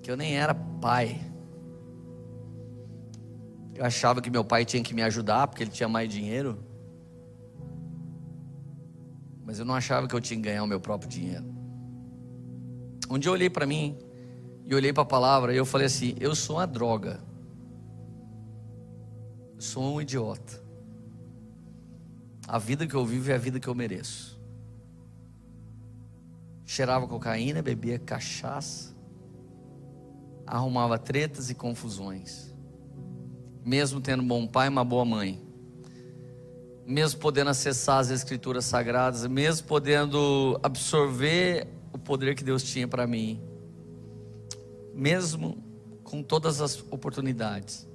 que 0.00 0.08
eu 0.08 0.16
nem 0.16 0.36
era 0.36 0.54
pai. 0.54 1.20
Eu 3.74 3.84
achava 3.84 4.22
que 4.22 4.30
meu 4.30 4.44
pai 4.44 4.64
tinha 4.64 4.80
que 4.80 4.94
me 4.94 5.02
ajudar 5.02 5.48
porque 5.48 5.64
ele 5.64 5.72
tinha 5.72 5.88
mais 5.88 6.08
dinheiro. 6.08 6.56
Mas 9.46 9.58
eu 9.58 9.64
não 9.64 9.74
achava 9.74 10.06
que 10.06 10.14
eu 10.14 10.20
tinha 10.20 10.36
que 10.36 10.42
ganhar 10.42 10.62
o 10.62 10.66
meu 10.66 10.80
próprio 10.80 11.08
dinheiro. 11.08 11.46
Um 13.08 13.18
dia 13.18 13.30
eu 13.30 13.32
olhei 13.32 13.48
para 13.48 13.64
mim 13.64 13.96
e 14.66 14.74
olhei 14.74 14.92
para 14.92 15.04
a 15.04 15.06
palavra 15.06 15.54
e 15.54 15.56
eu 15.56 15.64
falei 15.64 15.86
assim: 15.86 16.14
eu 16.20 16.34
sou 16.34 16.56
uma 16.56 16.66
droga. 16.66 17.20
Eu 19.54 19.60
sou 19.60 19.94
um 19.94 20.00
idiota. 20.02 20.60
A 22.48 22.58
vida 22.58 22.86
que 22.86 22.94
eu 22.94 23.06
vivo 23.06 23.30
é 23.30 23.34
a 23.34 23.38
vida 23.38 23.60
que 23.60 23.68
eu 23.68 23.74
mereço. 23.74 24.38
Cheirava 26.64 27.06
cocaína, 27.06 27.62
bebia 27.62 27.98
cachaça 27.98 28.96
arrumava 30.46 30.98
tretas 30.98 31.50
e 31.50 31.54
confusões. 31.54 32.54
Mesmo 33.64 34.00
tendo 34.00 34.22
um 34.22 34.26
bom 34.26 34.46
pai 34.46 34.68
e 34.68 34.70
uma 34.70 34.84
boa 34.84 35.04
mãe. 35.04 35.44
Mesmo 36.86 37.20
podendo 37.20 37.50
acessar 37.50 37.98
as 37.98 38.10
escrituras 38.10 38.64
sagradas, 38.64 39.26
mesmo 39.26 39.66
podendo 39.66 40.58
absorver 40.62 41.66
o 41.92 41.98
poder 41.98 42.34
que 42.36 42.44
Deus 42.44 42.62
tinha 42.62 42.86
para 42.86 43.06
mim. 43.06 43.42
Mesmo 44.94 45.62
com 46.04 46.22
todas 46.22 46.60
as 46.60 46.80
oportunidades. 46.90 47.86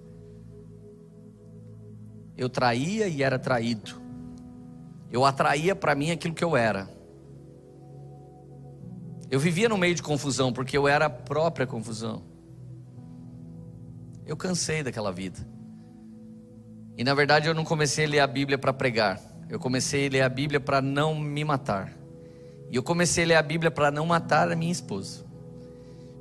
Eu 2.37 2.49
traía 2.49 3.07
e 3.07 3.23
era 3.23 3.39
traído. 3.39 4.01
Eu 5.09 5.25
atraía 5.25 5.75
para 5.75 5.95
mim 5.95 6.11
aquilo 6.11 6.33
que 6.33 6.43
eu 6.43 6.57
era. 6.57 6.89
Eu 9.29 9.39
vivia 9.39 9.69
no 9.69 9.77
meio 9.77 9.95
de 9.95 10.03
confusão, 10.03 10.51
porque 10.51 10.77
eu 10.77 10.87
era 10.87 11.05
a 11.05 11.09
própria 11.09 11.65
confusão. 11.65 12.23
Eu 14.25 14.35
cansei 14.35 14.83
daquela 14.83 15.11
vida. 15.11 15.50
E 17.01 17.03
na 17.03 17.15
verdade 17.15 17.47
eu 17.47 17.55
não 17.55 17.65
comecei 17.65 18.05
a 18.05 18.07
ler 18.07 18.19
a 18.19 18.27
Bíblia 18.27 18.59
para 18.59 18.71
pregar. 18.71 19.19
Eu 19.49 19.59
comecei 19.59 20.05
a 20.05 20.09
ler 20.11 20.21
a 20.21 20.29
Bíblia 20.29 20.59
para 20.59 20.83
não 20.83 21.15
me 21.15 21.43
matar. 21.43 21.91
E 22.69 22.75
eu 22.75 22.83
comecei 22.83 23.23
a 23.23 23.27
ler 23.27 23.35
a 23.37 23.41
Bíblia 23.41 23.71
para 23.71 23.89
não 23.89 24.05
matar 24.05 24.51
a 24.51 24.55
minha 24.55 24.71
esposa. 24.71 25.25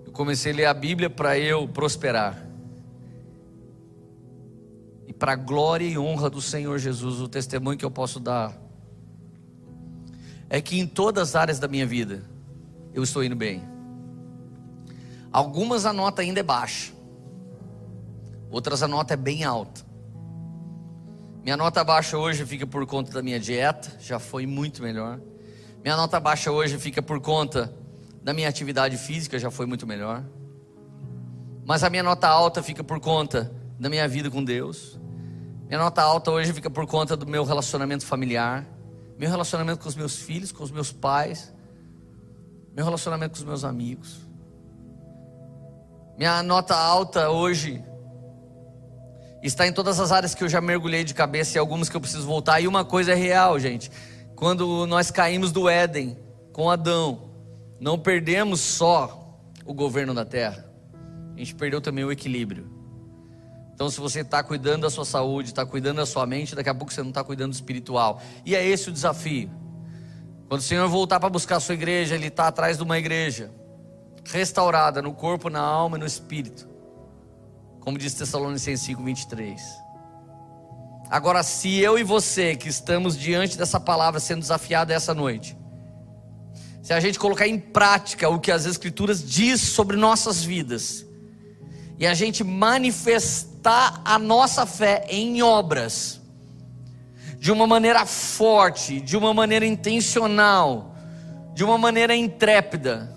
Eu 0.06 0.10
comecei 0.10 0.52
a 0.52 0.56
ler 0.56 0.64
a 0.64 0.72
Bíblia 0.72 1.10
para 1.10 1.38
eu 1.38 1.68
prosperar. 1.68 2.46
E 5.06 5.12
para 5.12 5.32
a 5.32 5.36
glória 5.36 5.84
e 5.84 5.98
honra 5.98 6.30
do 6.30 6.40
Senhor 6.40 6.78
Jesus, 6.78 7.20
o 7.20 7.28
testemunho 7.28 7.76
que 7.76 7.84
eu 7.84 7.90
posso 7.90 8.18
dar 8.18 8.56
é 10.48 10.62
que 10.62 10.80
em 10.80 10.86
todas 10.86 11.28
as 11.28 11.36
áreas 11.36 11.58
da 11.58 11.68
minha 11.68 11.84
vida 11.84 12.22
eu 12.94 13.02
estou 13.02 13.22
indo 13.22 13.36
bem. 13.36 13.62
Algumas 15.30 15.84
a 15.84 15.92
nota 15.92 16.22
ainda 16.22 16.40
é 16.40 16.42
baixa. 16.42 16.90
Outras 18.50 18.82
a 18.82 18.88
nota 18.88 19.12
é 19.12 19.16
bem 19.18 19.44
alta. 19.44 19.89
Minha 21.50 21.56
nota 21.56 21.82
baixa 21.82 22.16
hoje 22.16 22.46
fica 22.46 22.64
por 22.64 22.86
conta 22.86 23.10
da 23.10 23.20
minha 23.20 23.40
dieta, 23.40 23.96
já 23.98 24.20
foi 24.20 24.46
muito 24.46 24.80
melhor. 24.84 25.18
Minha 25.82 25.96
nota 25.96 26.20
baixa 26.20 26.52
hoje 26.52 26.78
fica 26.78 27.02
por 27.02 27.20
conta 27.20 27.74
da 28.22 28.32
minha 28.32 28.48
atividade 28.48 28.96
física, 28.96 29.36
já 29.36 29.50
foi 29.50 29.66
muito 29.66 29.84
melhor. 29.84 30.22
Mas 31.66 31.82
a 31.82 31.90
minha 31.90 32.04
nota 32.04 32.28
alta 32.28 32.62
fica 32.62 32.84
por 32.84 33.00
conta 33.00 33.52
da 33.80 33.88
minha 33.88 34.06
vida 34.06 34.30
com 34.30 34.44
Deus. 34.44 34.96
Minha 35.66 35.80
nota 35.80 36.00
alta 36.00 36.30
hoje 36.30 36.52
fica 36.52 36.70
por 36.70 36.86
conta 36.86 37.16
do 37.16 37.26
meu 37.26 37.42
relacionamento 37.42 38.06
familiar, 38.06 38.64
meu 39.18 39.28
relacionamento 39.28 39.80
com 39.82 39.88
os 39.88 39.96
meus 39.96 40.14
filhos, 40.18 40.52
com 40.52 40.62
os 40.62 40.70
meus 40.70 40.92
pais, 40.92 41.52
meu 42.76 42.84
relacionamento 42.84 43.32
com 43.32 43.38
os 43.38 43.44
meus 43.44 43.64
amigos. 43.64 44.20
Minha 46.16 46.44
nota 46.44 46.76
alta 46.76 47.28
hoje 47.28 47.82
Está 49.42 49.66
em 49.66 49.72
todas 49.72 49.98
as 49.98 50.12
áreas 50.12 50.34
que 50.34 50.44
eu 50.44 50.48
já 50.48 50.60
mergulhei 50.60 51.02
de 51.02 51.14
cabeça 51.14 51.56
e 51.56 51.58
algumas 51.58 51.88
que 51.88 51.96
eu 51.96 52.00
preciso 52.00 52.26
voltar. 52.26 52.60
E 52.60 52.68
uma 52.68 52.84
coisa 52.84 53.12
é 53.12 53.14
real, 53.14 53.58
gente. 53.58 53.90
Quando 54.36 54.86
nós 54.86 55.10
caímos 55.10 55.50
do 55.52 55.68
Éden 55.68 56.16
com 56.52 56.70
Adão, 56.70 57.30
não 57.80 57.98
perdemos 57.98 58.60
só 58.60 59.38
o 59.64 59.72
governo 59.72 60.12
da 60.12 60.24
terra, 60.24 60.66
a 61.34 61.38
gente 61.38 61.54
perdeu 61.54 61.80
também 61.80 62.04
o 62.04 62.12
equilíbrio. 62.12 62.70
Então, 63.74 63.88
se 63.88 63.98
você 63.98 64.20
está 64.20 64.42
cuidando 64.42 64.82
da 64.82 64.90
sua 64.90 65.06
saúde, 65.06 65.48
está 65.48 65.64
cuidando 65.64 65.96
da 65.96 66.06
sua 66.06 66.26
mente, 66.26 66.54
daqui 66.54 66.68
a 66.68 66.74
pouco 66.74 66.92
você 66.92 67.00
não 67.00 67.08
está 67.08 67.24
cuidando 67.24 67.52
do 67.52 67.54
espiritual. 67.54 68.20
E 68.44 68.54
é 68.54 68.66
esse 68.66 68.90
o 68.90 68.92
desafio. 68.92 69.50
Quando 70.48 70.60
o 70.60 70.64
Senhor 70.64 70.86
voltar 70.86 71.18
para 71.18 71.30
buscar 71.30 71.56
a 71.56 71.60
sua 71.60 71.74
igreja, 71.74 72.14
Ele 72.14 72.26
está 72.26 72.48
atrás 72.48 72.76
de 72.76 72.82
uma 72.82 72.98
igreja 72.98 73.50
restaurada 74.24 75.00
no 75.00 75.14
corpo, 75.14 75.48
na 75.48 75.60
alma 75.60 75.96
e 75.96 76.00
no 76.00 76.06
espírito. 76.06 76.68
Como 77.80 77.98
diz 77.98 78.14
Tessalonicenses 78.14 78.86
5, 78.86 79.02
23. 79.02 79.60
Agora, 81.10 81.42
se 81.42 81.78
eu 81.78 81.98
e 81.98 82.04
você 82.04 82.54
que 82.54 82.68
estamos 82.68 83.18
diante 83.18 83.58
dessa 83.58 83.80
palavra 83.80 84.20
sendo 84.20 84.40
desafiada 84.40 84.94
essa 84.94 85.12
noite, 85.12 85.56
se 86.82 86.92
a 86.92 87.00
gente 87.00 87.18
colocar 87.18 87.48
em 87.48 87.58
prática 87.58 88.28
o 88.28 88.38
que 88.38 88.52
as 88.52 88.64
Escrituras 88.64 89.22
diz 89.28 89.60
sobre 89.60 89.96
nossas 89.96 90.44
vidas, 90.44 91.04
e 91.98 92.06
a 92.06 92.14
gente 92.14 92.42
manifestar 92.44 94.00
a 94.04 94.18
nossa 94.18 94.64
fé 94.64 95.04
em 95.08 95.42
obras, 95.42 96.20
de 97.38 97.50
uma 97.50 97.66
maneira 97.66 98.06
forte, 98.06 99.00
de 99.00 99.16
uma 99.16 99.34
maneira 99.34 99.66
intencional, 99.66 100.94
de 101.54 101.64
uma 101.64 101.76
maneira 101.76 102.14
intrépida, 102.14 103.14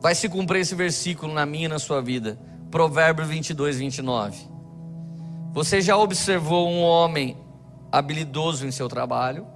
vai 0.00 0.14
se 0.14 0.28
cumprir 0.28 0.60
esse 0.60 0.74
versículo 0.74 1.34
na 1.34 1.44
minha 1.44 1.66
e 1.66 1.68
na 1.68 1.78
sua 1.78 2.00
vida. 2.00 2.38
Provérbios 2.70 3.28
22, 3.28 3.78
29. 3.78 4.48
Você 5.52 5.80
já 5.80 5.96
observou 5.96 6.68
um 6.68 6.82
homem 6.82 7.36
habilidoso 7.90 8.66
em 8.66 8.70
seu 8.70 8.88
trabalho? 8.88 9.46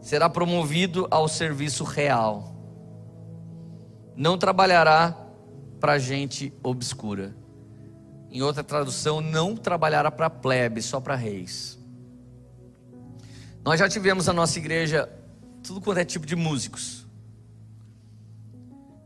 Será 0.00 0.30
promovido 0.30 1.06
ao 1.10 1.28
serviço 1.28 1.84
real. 1.84 2.56
Não 4.16 4.38
trabalhará 4.38 5.16
para 5.78 5.98
gente 5.98 6.52
obscura. 6.62 7.36
Em 8.30 8.40
outra 8.40 8.64
tradução, 8.64 9.20
não 9.20 9.54
trabalhará 9.54 10.10
para 10.10 10.30
plebe, 10.30 10.80
só 10.80 11.00
para 11.00 11.14
reis. 11.14 11.78
Nós 13.62 13.78
já 13.78 13.88
tivemos 13.88 14.26
na 14.26 14.32
nossa 14.32 14.58
igreja 14.58 15.08
tudo 15.62 15.80
quanto 15.80 15.98
é 15.98 16.04
tipo 16.04 16.24
de 16.24 16.34
músicos. 16.34 17.06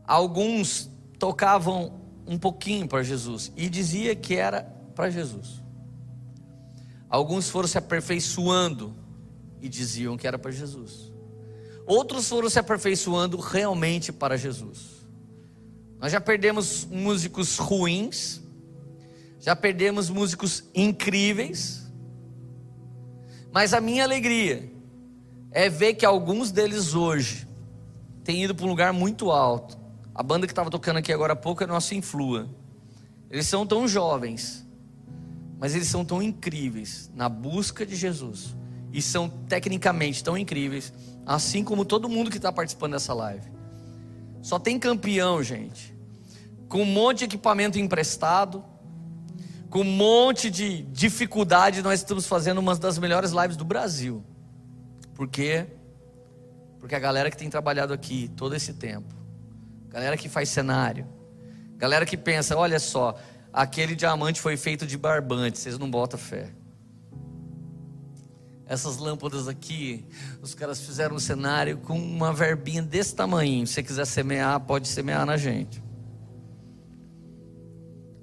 Alguns 0.07 0.89
tocavam 1.19 2.06
um 2.27 2.39
pouquinho 2.39 2.89
para 2.89 3.03
Jesus 3.03 3.53
e 3.57 3.69
dizia 3.69 4.15
que 4.15 4.35
era 4.35 4.63
para 4.95 5.11
Jesus. 5.11 5.63
Alguns 7.09 7.49
foram 7.49 7.69
se 7.69 7.79
aperfeiçoando 7.79 8.95
e 9.61 9.69
diziam 9.69 10.17
que 10.17 10.27
era 10.27 10.39
para 10.39 10.51
Jesus. 10.51 11.13
Outros 11.87 12.29
foram 12.29 12.51
se 12.51 12.59
aperfeiçoando 12.59 13.39
realmente 13.39 14.13
para 14.13 14.37
Jesus. 14.37 15.07
Nós 15.99 16.13
já 16.13 16.21
perdemos 16.21 16.85
músicos 16.85 17.59
ruins, 17.59 18.43
já 19.39 19.55
perdemos 19.55 20.11
músicos 20.11 20.65
incríveis, 20.75 21.87
mas 23.53 23.73
a 23.73 23.81
minha 23.81 24.05
alegria 24.05 24.71
é 25.51 25.71
ver 25.71 25.95
que 25.95 26.05
alguns 26.05 26.51
deles 26.51 26.95
hoje 26.95 27.47
têm 28.25 28.43
ido 28.45 28.55
para 28.55 28.67
um 28.67 28.69
lugar 28.69 28.93
muito 28.93 29.31
alto. 29.31 29.79
A 30.17 30.23
banda 30.23 30.47
que 30.47 30.53
estava 30.53 30.71
tocando 30.71 30.97
aqui 30.97 31.13
agora 31.13 31.35
há 31.35 31.37
pouco 31.37 31.63
é 31.63 31.67
nossa 31.67 31.95
Influa. 31.95 32.49
Eles 33.31 33.47
são 33.47 33.67
tão 33.67 33.87
jovens, 33.87 34.67
mas 35.59 35.75
eles 35.75 35.89
são 35.89 36.07
tão 36.07 36.23
incríveis 36.23 37.11
na 37.15 37.29
busca 37.29 37.85
de 37.85 37.95
Jesus 37.95 38.57
e 38.91 39.03
são 39.03 39.29
tecnicamente 39.29 40.25
tão 40.25 40.39
incríveis, 40.39 40.91
assim 41.27 41.63
como 41.63 41.85
todo 41.85 42.09
mundo 42.09 42.31
que 42.31 42.39
está 42.39 42.51
participando 42.51 42.93
dessa 42.93 43.13
live. 43.13 43.47
Só 44.41 44.59
tem 44.59 44.79
campeão, 44.79 45.43
gente, 45.43 45.95
com 46.67 46.81
um 46.81 46.87
monte 46.87 47.19
de 47.19 47.25
equipamento 47.27 47.79
emprestado, 47.79 48.65
com 49.69 49.81
um 49.81 49.85
monte 49.85 50.49
de 50.51 50.81
dificuldade. 50.85 51.83
Nós 51.83 52.01
estamos 52.01 52.27
fazendo 52.27 52.57
uma 52.57 52.75
das 52.75 52.99
melhores 52.99 53.33
lives 53.33 53.59
do 53.59 53.67
Brasil, 53.67 54.25
por 55.15 55.29
quê? 55.29 55.67
Porque 56.81 56.95
a 56.95 56.99
galera 56.99 57.31
que 57.31 57.37
tem 57.37 57.51
trabalhado 57.51 57.93
aqui 57.93 58.31
todo 58.35 58.55
esse 58.55 58.73
tempo, 58.73 59.16
galera 59.89 60.17
que 60.17 60.29
faz 60.29 60.49
cenário, 60.49 61.07
galera 61.77 62.05
que 62.05 62.17
pensa, 62.17 62.57
olha 62.57 62.79
só, 62.79 63.17
aquele 63.53 63.95
diamante 63.95 64.41
foi 64.41 64.57
feito 64.57 64.87
de 64.87 64.97
barbante, 64.97 65.59
vocês 65.59 65.79
não 65.79 65.91
botam 65.91 66.19
fé. 66.19 66.53
Essas 68.69 68.97
lâmpadas 68.97 69.47
aqui, 69.47 70.05
os 70.43 70.53
caras 70.53 70.81
fizeram 70.81 71.15
um 71.15 71.21
cenário 71.21 71.79
com 71.79 71.97
uma 71.97 72.33
verbinha 72.33 72.83
desse 72.83 73.15
tamanho. 73.15 73.65
Se 73.65 73.75
você 73.75 73.83
quiser 73.83 74.05
semear, 74.07 74.59
pode 74.61 74.89
semear 74.89 75.25
na 75.25 75.37
gente. 75.37 75.81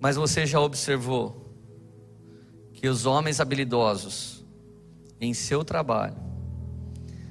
Mas 0.01 0.17
você 0.17 0.45
já 0.45 0.59
observou 0.59 1.55
que 2.73 2.89
os 2.89 3.05
homens 3.05 3.39
habilidosos 3.39 4.45
em 5.21 5.33
seu 5.33 5.63
trabalho 5.63 6.17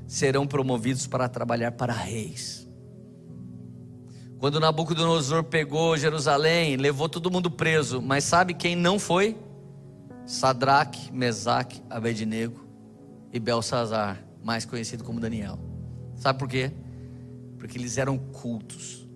serão 0.06 0.46
promovidos 0.46 1.06
para 1.06 1.28
trabalhar 1.28 1.72
para 1.72 1.92
reis. 1.92 2.61
Quando 4.43 4.59
Nabucodonosor 4.59 5.45
pegou 5.45 5.97
Jerusalém, 5.97 6.76
levou 6.76 7.09
todo 7.09 7.30
mundo 7.30 7.49
preso, 7.49 8.03
mas 8.03 8.24
sabe 8.24 8.55
quem 8.55 8.74
não 8.74 8.99
foi? 8.99 9.36
Sadraque, 10.26 11.12
Mesaque, 11.12 11.80
Abednego 11.88 12.66
e 13.32 13.38
Belsazar, 13.38 14.20
mais 14.43 14.64
conhecido 14.64 15.05
como 15.05 15.20
Daniel. 15.20 15.61
Sabe 16.16 16.40
por 16.40 16.49
quê? 16.49 16.72
Porque 17.57 17.78
eles 17.78 17.97
eram 17.99 18.18
cultos, 18.18 19.09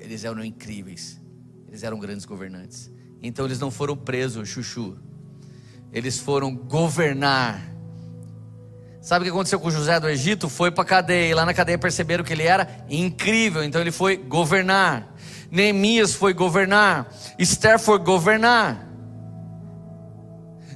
eles 0.00 0.24
eram 0.24 0.44
incríveis, 0.44 1.22
eles 1.68 1.84
eram 1.84 1.96
grandes 2.00 2.24
governantes. 2.24 2.90
Então 3.22 3.44
eles 3.44 3.60
não 3.60 3.70
foram 3.70 3.96
presos, 3.96 4.48
chuchu. 4.48 4.98
Eles 5.92 6.18
foram 6.18 6.56
governar 6.56 7.71
Sabe 9.02 9.24
o 9.24 9.26
que 9.26 9.30
aconteceu 9.30 9.58
com 9.58 9.68
José 9.68 9.98
do 9.98 10.08
Egito? 10.08 10.48
Foi 10.48 10.70
para 10.70 10.82
a 10.82 10.86
cadeia, 10.86 11.28
e 11.28 11.34
lá 11.34 11.44
na 11.44 11.52
cadeia 11.52 11.76
perceberam 11.76 12.22
que 12.22 12.32
ele 12.32 12.44
era 12.44 12.68
incrível, 12.88 13.64
então 13.64 13.80
ele 13.80 13.90
foi 13.90 14.16
governar. 14.16 15.12
Neemias 15.50 16.14
foi 16.14 16.32
governar, 16.32 17.12
Esther 17.36 17.80
foi 17.80 17.98
governar 17.98 18.91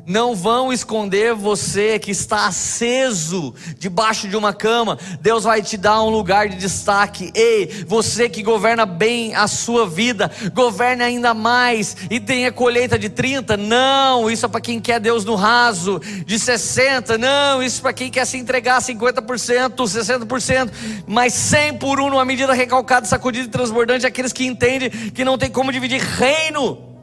não 0.06 0.36
vão 0.36 0.72
esconder 0.72 1.34
você 1.34 1.98
que 1.98 2.12
está 2.12 2.46
aceso 2.46 3.52
debaixo 3.76 4.28
de 4.28 4.36
uma 4.36 4.54
cama. 4.54 4.96
Deus 5.20 5.42
vai 5.42 5.60
te 5.60 5.76
dar 5.76 6.02
um 6.02 6.08
lugar 6.08 6.48
de 6.48 6.56
destaque. 6.56 7.32
Ei, 7.34 7.84
você 7.86 8.28
que 8.28 8.42
governa 8.42 8.86
bem 8.86 9.34
a 9.34 9.48
sua 9.48 9.86
vida, 9.86 10.30
governe 10.54 11.02
ainda 11.02 11.34
mais 11.34 11.96
e 12.08 12.20
tenha 12.20 12.52
colheita 12.52 12.96
de 12.96 13.08
30. 13.08 13.56
Não, 13.56 14.30
isso 14.30 14.46
é 14.46 14.48
para 14.48 14.60
quem 14.60 14.80
quer 14.80 15.00
Deus 15.00 15.24
no 15.24 15.34
raso, 15.34 16.00
de 16.24 16.38
60. 16.38 17.18
Não, 17.18 17.62
isso 17.62 17.80
é 17.80 17.82
para 17.82 17.92
quem 17.92 18.10
quer 18.10 18.24
se 18.26 18.38
entregar 18.38 18.80
50%, 18.80 19.74
60%, 19.74 20.70
mas 21.06 21.32
100 21.32 21.78
por 21.78 22.00
um 22.00 22.08
numa 22.08 22.24
medida 22.24 22.52
recalcada, 22.52 23.06
sacudida 23.06 23.46
e 23.46 23.50
transbordante, 23.50 24.06
aqueles 24.06 24.32
que 24.32 24.46
entendem 24.46 24.88
que 24.88 25.24
não 25.24 25.36
tem 25.36 25.50
como 25.50 25.72
dividir 25.72 26.00
reino 26.00 26.94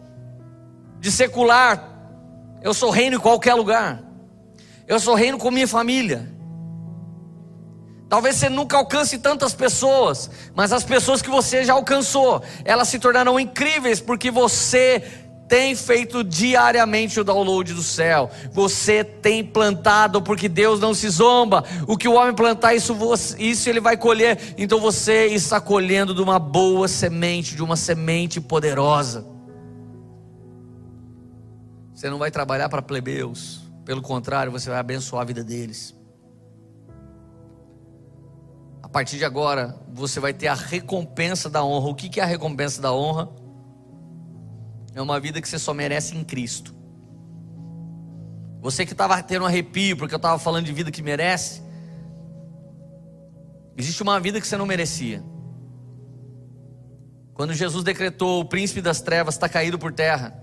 de 1.01 1.11
secular 1.11 1.92
eu 2.63 2.73
sou 2.73 2.89
reino 2.89 3.17
em 3.17 3.19
qualquer 3.19 3.53
lugar. 3.53 4.01
Eu 4.87 4.99
sou 4.99 5.15
reino 5.15 5.37
com 5.37 5.51
minha 5.51 5.67
família. 5.67 6.31
Talvez 8.07 8.35
você 8.35 8.47
nunca 8.47 8.77
alcance 8.77 9.17
tantas 9.17 9.53
pessoas, 9.53 10.29
mas 10.55 10.71
as 10.71 10.83
pessoas 10.83 11.21
que 11.21 11.29
você 11.29 11.63
já 11.63 11.73
alcançou, 11.73 12.43
elas 12.63 12.87
se 12.87 12.99
tornarão 12.99 13.39
incríveis 13.39 13.99
porque 13.99 14.29
você 14.29 15.03
tem 15.47 15.75
feito 15.75 16.23
diariamente 16.23 17.19
o 17.19 17.23
download 17.23 17.73
do 17.73 17.83
céu. 17.83 18.29
Você 18.51 19.03
tem 19.03 19.43
plantado 19.43 20.21
porque 20.21 20.47
Deus 20.47 20.79
não 20.79 20.93
se 20.93 21.09
zomba. 21.09 21.63
O 21.87 21.97
que 21.97 22.07
o 22.07 22.13
homem 22.13 22.33
plantar, 22.33 22.73
isso, 22.75 22.95
isso 23.37 23.69
ele 23.69 23.79
vai 23.79 23.97
colher. 23.97 24.55
Então 24.57 24.79
você 24.79 25.25
está 25.27 25.59
colhendo 25.59 26.13
de 26.13 26.21
uma 26.21 26.39
boa 26.39 26.87
semente, 26.87 27.55
de 27.55 27.63
uma 27.63 27.75
semente 27.75 28.39
poderosa. 28.39 29.32
Você 32.03 32.09
não 32.09 32.17
vai 32.17 32.29
trabalhar 32.29 32.67
para 32.67 32.81
plebeus, 32.81 33.61
pelo 33.85 34.01
contrário, 34.01 34.51
você 34.51 34.69
vai 34.69 34.77
abençoar 34.77 35.21
a 35.21 35.25
vida 35.25 35.41
deles. 35.41 35.95
A 38.81 38.89
partir 38.89 39.17
de 39.17 39.23
agora, 39.23 39.79
você 39.87 40.19
vai 40.19 40.33
ter 40.33 40.49
a 40.49 40.53
recompensa 40.53 41.49
da 41.49 41.63
honra. 41.63 41.87
O 41.87 41.95
que 41.95 42.19
é 42.19 42.23
a 42.23 42.25
recompensa 42.25 42.81
da 42.81 42.91
honra? 42.91 43.29
É 44.93 45.01
uma 45.01 45.17
vida 45.17 45.41
que 45.41 45.47
você 45.47 45.57
só 45.57 45.73
merece 45.73 46.13
em 46.13 46.25
Cristo. 46.25 46.75
Você 48.59 48.85
que 48.85 48.91
estava 48.91 49.23
tendo 49.23 49.43
um 49.43 49.47
arrepio 49.47 49.95
porque 49.95 50.13
eu 50.13 50.17
estava 50.17 50.37
falando 50.37 50.65
de 50.65 50.73
vida 50.73 50.91
que 50.91 51.01
merece, 51.01 51.63
existe 53.77 54.03
uma 54.03 54.19
vida 54.19 54.41
que 54.41 54.47
você 54.47 54.57
não 54.57 54.65
merecia. 54.65 55.23
Quando 57.33 57.53
Jesus 57.53 57.81
decretou 57.81 58.41
o 58.41 58.45
príncipe 58.45 58.81
das 58.81 58.99
trevas 58.99 59.35
está 59.35 59.47
caído 59.47 59.79
por 59.79 59.93
terra, 59.93 60.42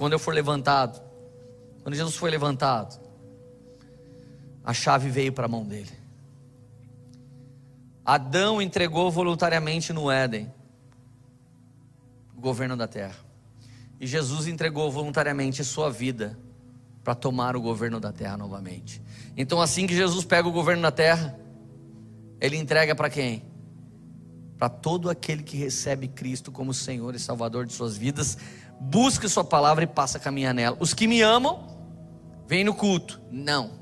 quando 0.00 0.14
eu 0.14 0.18
for 0.18 0.32
levantado, 0.32 0.98
quando 1.82 1.94
Jesus 1.94 2.16
foi 2.16 2.30
levantado, 2.30 2.98
a 4.64 4.72
chave 4.72 5.10
veio 5.10 5.30
para 5.30 5.44
a 5.44 5.48
mão 5.48 5.62
dele. 5.62 5.90
Adão 8.02 8.62
entregou 8.62 9.10
voluntariamente 9.10 9.92
no 9.92 10.10
Éden 10.10 10.50
o 12.34 12.40
governo 12.40 12.78
da 12.78 12.88
terra. 12.88 13.18
E 14.00 14.06
Jesus 14.06 14.46
entregou 14.46 14.90
voluntariamente 14.90 15.62
sua 15.62 15.90
vida 15.90 16.38
para 17.04 17.14
tomar 17.14 17.54
o 17.54 17.60
governo 17.60 18.00
da 18.00 18.10
terra 18.10 18.38
novamente. 18.38 19.02
Então, 19.36 19.60
assim 19.60 19.86
que 19.86 19.94
Jesus 19.94 20.24
pega 20.24 20.48
o 20.48 20.52
governo 20.52 20.80
da 20.80 20.90
terra, 20.90 21.38
ele 22.40 22.56
entrega 22.56 22.94
para 22.94 23.10
quem? 23.10 23.44
Para 24.56 24.70
todo 24.70 25.10
aquele 25.10 25.42
que 25.42 25.58
recebe 25.58 26.08
Cristo 26.08 26.50
como 26.50 26.72
Senhor 26.72 27.14
e 27.14 27.18
Salvador 27.18 27.66
de 27.66 27.74
suas 27.74 27.98
vidas, 27.98 28.38
busca 28.80 29.28
Sua 29.28 29.44
palavra 29.44 29.84
e 29.84 29.86
passa 29.86 30.18
a 30.18 30.20
caminhar 30.20 30.54
nela. 30.54 30.76
Os 30.80 30.94
que 30.94 31.06
me 31.06 31.20
amam, 31.20 31.66
vêm 32.46 32.64
no 32.64 32.74
culto. 32.74 33.20
Não. 33.30 33.78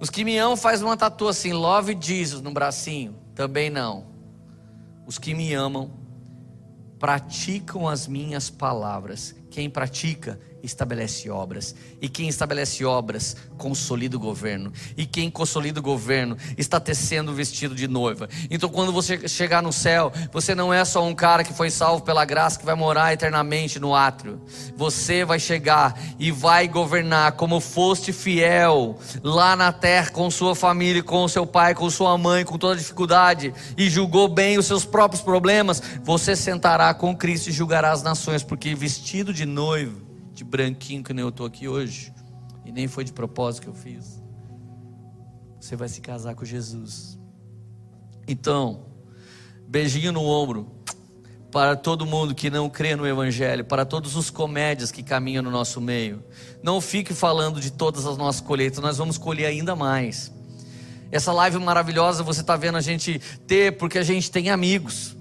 Os 0.00 0.10
que 0.10 0.24
me 0.24 0.38
amam 0.38 0.56
faz 0.56 0.82
uma 0.82 0.96
tatu 0.96 1.28
assim, 1.28 1.52
Love 1.52 1.96
Jesus 2.00 2.42
no 2.42 2.50
bracinho. 2.50 3.14
Também 3.34 3.70
não. 3.70 4.06
Os 5.06 5.18
que 5.18 5.34
me 5.34 5.52
amam 5.52 5.92
praticam 6.98 7.86
as 7.86 8.08
minhas 8.08 8.48
palavras. 8.48 9.34
Quem 9.50 9.68
pratica 9.68 10.40
estabelece 10.64 11.30
obras. 11.30 11.74
E 12.00 12.08
quem 12.08 12.28
estabelece 12.28 12.84
obras, 12.84 13.36
consolida 13.56 14.16
o 14.16 14.20
governo. 14.20 14.72
E 14.96 15.06
quem 15.06 15.30
consolida 15.30 15.80
o 15.80 15.82
governo, 15.82 16.36
está 16.56 16.80
tecendo 16.80 17.32
o 17.32 17.34
vestido 17.34 17.74
de 17.74 17.86
noiva. 17.86 18.28
Então, 18.50 18.68
quando 18.68 18.92
você 18.92 19.28
chegar 19.28 19.62
no 19.62 19.72
céu, 19.72 20.12
você 20.32 20.54
não 20.54 20.72
é 20.72 20.84
só 20.84 21.04
um 21.04 21.14
cara 21.14 21.44
que 21.44 21.52
foi 21.52 21.70
salvo 21.70 22.02
pela 22.02 22.24
graça, 22.24 22.58
que 22.58 22.64
vai 22.64 22.74
morar 22.74 23.12
eternamente 23.12 23.78
no 23.78 23.94
átrio. 23.94 24.40
Você 24.76 25.24
vai 25.24 25.38
chegar 25.38 25.98
e 26.18 26.30
vai 26.30 26.68
governar 26.68 27.32
como 27.32 27.60
foste 27.60 28.12
fiel 28.12 28.98
lá 29.22 29.54
na 29.56 29.72
terra, 29.72 30.10
com 30.10 30.30
sua 30.30 30.54
família, 30.54 31.02
com 31.02 31.26
seu 31.28 31.46
pai, 31.46 31.74
com 31.74 31.88
sua 31.90 32.16
mãe, 32.16 32.44
com 32.44 32.58
toda 32.58 32.76
dificuldade, 32.76 33.52
e 33.76 33.88
julgou 33.90 34.28
bem 34.28 34.58
os 34.58 34.66
seus 34.66 34.84
próprios 34.84 35.22
problemas. 35.22 35.82
Você 36.02 36.34
sentará 36.34 36.92
com 36.94 37.16
Cristo 37.16 37.48
e 37.48 37.52
julgará 37.52 37.92
as 37.92 38.02
nações, 38.02 38.42
porque 38.42 38.74
vestido 38.74 39.32
de 39.32 39.46
noivo 39.46 40.03
de 40.34 40.44
branquinho 40.44 41.02
que 41.02 41.14
nem 41.14 41.22
eu 41.22 41.28
estou 41.28 41.46
aqui 41.46 41.68
hoje, 41.68 42.12
e 42.64 42.72
nem 42.72 42.88
foi 42.88 43.04
de 43.04 43.12
propósito 43.12 43.62
que 43.62 43.68
eu 43.68 43.74
fiz. 43.74 44.20
Você 45.60 45.76
vai 45.76 45.88
se 45.88 46.00
casar 46.00 46.34
com 46.34 46.44
Jesus. 46.44 47.18
Então, 48.26 48.86
beijinho 49.68 50.12
no 50.12 50.24
ombro 50.24 50.70
para 51.52 51.76
todo 51.76 52.04
mundo 52.04 52.34
que 52.34 52.50
não 52.50 52.68
crê 52.68 52.96
no 52.96 53.06
Evangelho, 53.06 53.64
para 53.64 53.84
todos 53.84 54.16
os 54.16 54.28
comédias 54.28 54.90
que 54.90 55.04
caminham 55.04 55.40
no 55.40 55.52
nosso 55.52 55.80
meio. 55.80 56.20
Não 56.60 56.80
fique 56.80 57.14
falando 57.14 57.60
de 57.60 57.70
todas 57.70 58.06
as 58.06 58.16
nossas 58.16 58.40
colheitas, 58.40 58.80
nós 58.80 58.98
vamos 58.98 59.16
colher 59.16 59.46
ainda 59.46 59.76
mais. 59.76 60.32
Essa 61.12 61.32
live 61.32 61.58
maravilhosa 61.60 62.24
você 62.24 62.40
está 62.40 62.56
vendo 62.56 62.76
a 62.76 62.80
gente 62.80 63.20
ter 63.46 63.76
porque 63.78 63.98
a 63.98 64.02
gente 64.02 64.32
tem 64.32 64.50
amigos. 64.50 65.16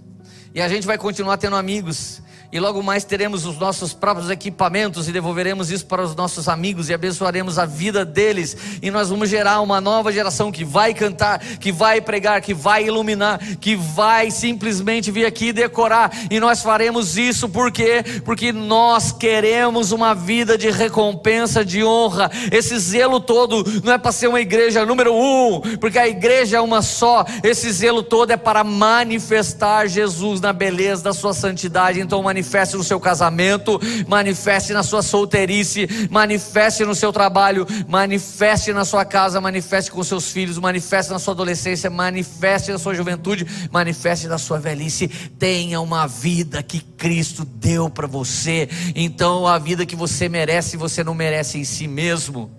E 0.56 0.60
a 0.60 0.68
gente 0.68 0.88
vai 0.88 0.98
continuar 0.98 1.38
tendo 1.38 1.56
amigos 1.56 2.23
e 2.54 2.60
logo 2.60 2.84
mais 2.84 3.04
teremos 3.04 3.48
os 3.48 3.58
nossos 3.58 3.94
próprios 3.94 4.30
equipamentos 4.30 5.08
e 5.08 5.12
devolveremos 5.12 5.72
isso 5.72 5.88
para 5.88 6.04
os 6.04 6.16
nossos 6.16 6.48
amigos 6.48 6.88
e 6.88 6.94
abençoaremos 6.94 7.58
a 7.58 7.66
vida 7.66 8.06
deles. 8.06 8.56
E 8.80 8.92
nós 8.92 9.10
vamos 9.10 9.28
gerar 9.28 9.60
uma 9.62 9.82
nova 9.82 10.12
geração 10.12 10.52
que 10.52 10.64
vai 10.64 10.94
cantar, 10.94 11.40
que 11.40 11.72
vai 11.72 12.00
pregar, 12.00 12.42
que 12.42 12.54
vai 12.54 12.86
iluminar, 12.86 13.40
que 13.60 13.76
vai 13.76 14.30
simplesmente 14.30 15.10
vir 15.10 15.26
aqui 15.26 15.52
decorar. 15.52 16.16
E 16.30 16.40
nós 16.40 16.62
faremos 16.62 17.18
isso 17.18 17.50
por 17.50 17.72
quê? 17.72 18.04
Porque 18.24 18.54
nós 18.54 19.12
queremos 19.12 19.92
uma 19.92 20.14
vida 20.14 20.56
de 20.56 20.70
recompensa, 20.70 21.66
de 21.66 21.84
honra. 21.84 22.30
Esse 22.52 22.78
zelo 22.78 23.20
todo 23.20 23.64
não 23.84 23.94
é 23.94 23.98
para 23.98 24.12
ser 24.12 24.28
uma 24.28 24.40
igreja 24.40 24.86
número 24.86 25.12
um, 25.16 25.60
porque 25.80 25.98
a 25.98 26.08
igreja 26.08 26.58
é 26.58 26.62
uma 26.62 26.84
só. 26.84 27.26
Esse 27.42 27.72
zelo 27.72 28.04
todo 28.04 28.30
é 28.30 28.38
para 28.38 28.64
manifestar 28.64 29.88
Jesus 29.88 30.40
na 30.40 30.54
beleza 30.54 31.04
da 31.04 31.14
sua 31.14 31.34
santidade. 31.34 32.00
Então, 32.00 32.22
manifesta 32.22 32.43
manifeste 32.44 32.76
no 32.76 32.84
seu 32.84 33.00
casamento, 33.00 33.80
manifeste 34.06 34.74
na 34.74 34.84
sua 34.84 35.02
solteirice, 35.02 35.88
manifeste 36.12 36.84
no 36.84 36.94
seu 36.94 37.14
trabalho, 37.14 37.66
manifeste 37.88 38.74
na 38.74 38.84
sua 38.84 39.06
casa, 39.06 39.40
manifeste 39.40 39.90
com 39.90 40.04
seus 40.04 40.30
filhos, 40.30 40.58
manifeste 40.58 41.14
na 41.14 41.20
sua 41.20 41.34
adolescência, 41.34 41.90
manifeste 41.90 42.70
na 42.70 42.78
sua 42.78 42.94
juventude, 42.94 43.48
manifeste 43.72 44.28
na 44.28 44.38
sua 44.38 44.60
velhice. 44.60 45.08
Tenha 45.08 45.80
uma 45.80 46.06
vida 46.06 46.62
que 46.62 46.82
Cristo 46.82 47.46
deu 47.46 47.90
para 47.90 48.08
você. 48.08 48.68
Então, 48.94 49.48
a 49.48 49.58
vida 49.58 49.86
que 49.86 49.96
você 49.96 50.28
merece, 50.28 50.76
você 50.76 51.02
não 51.02 51.14
merece 51.14 51.58
em 51.58 51.64
si 51.64 51.88
mesmo, 51.88 52.52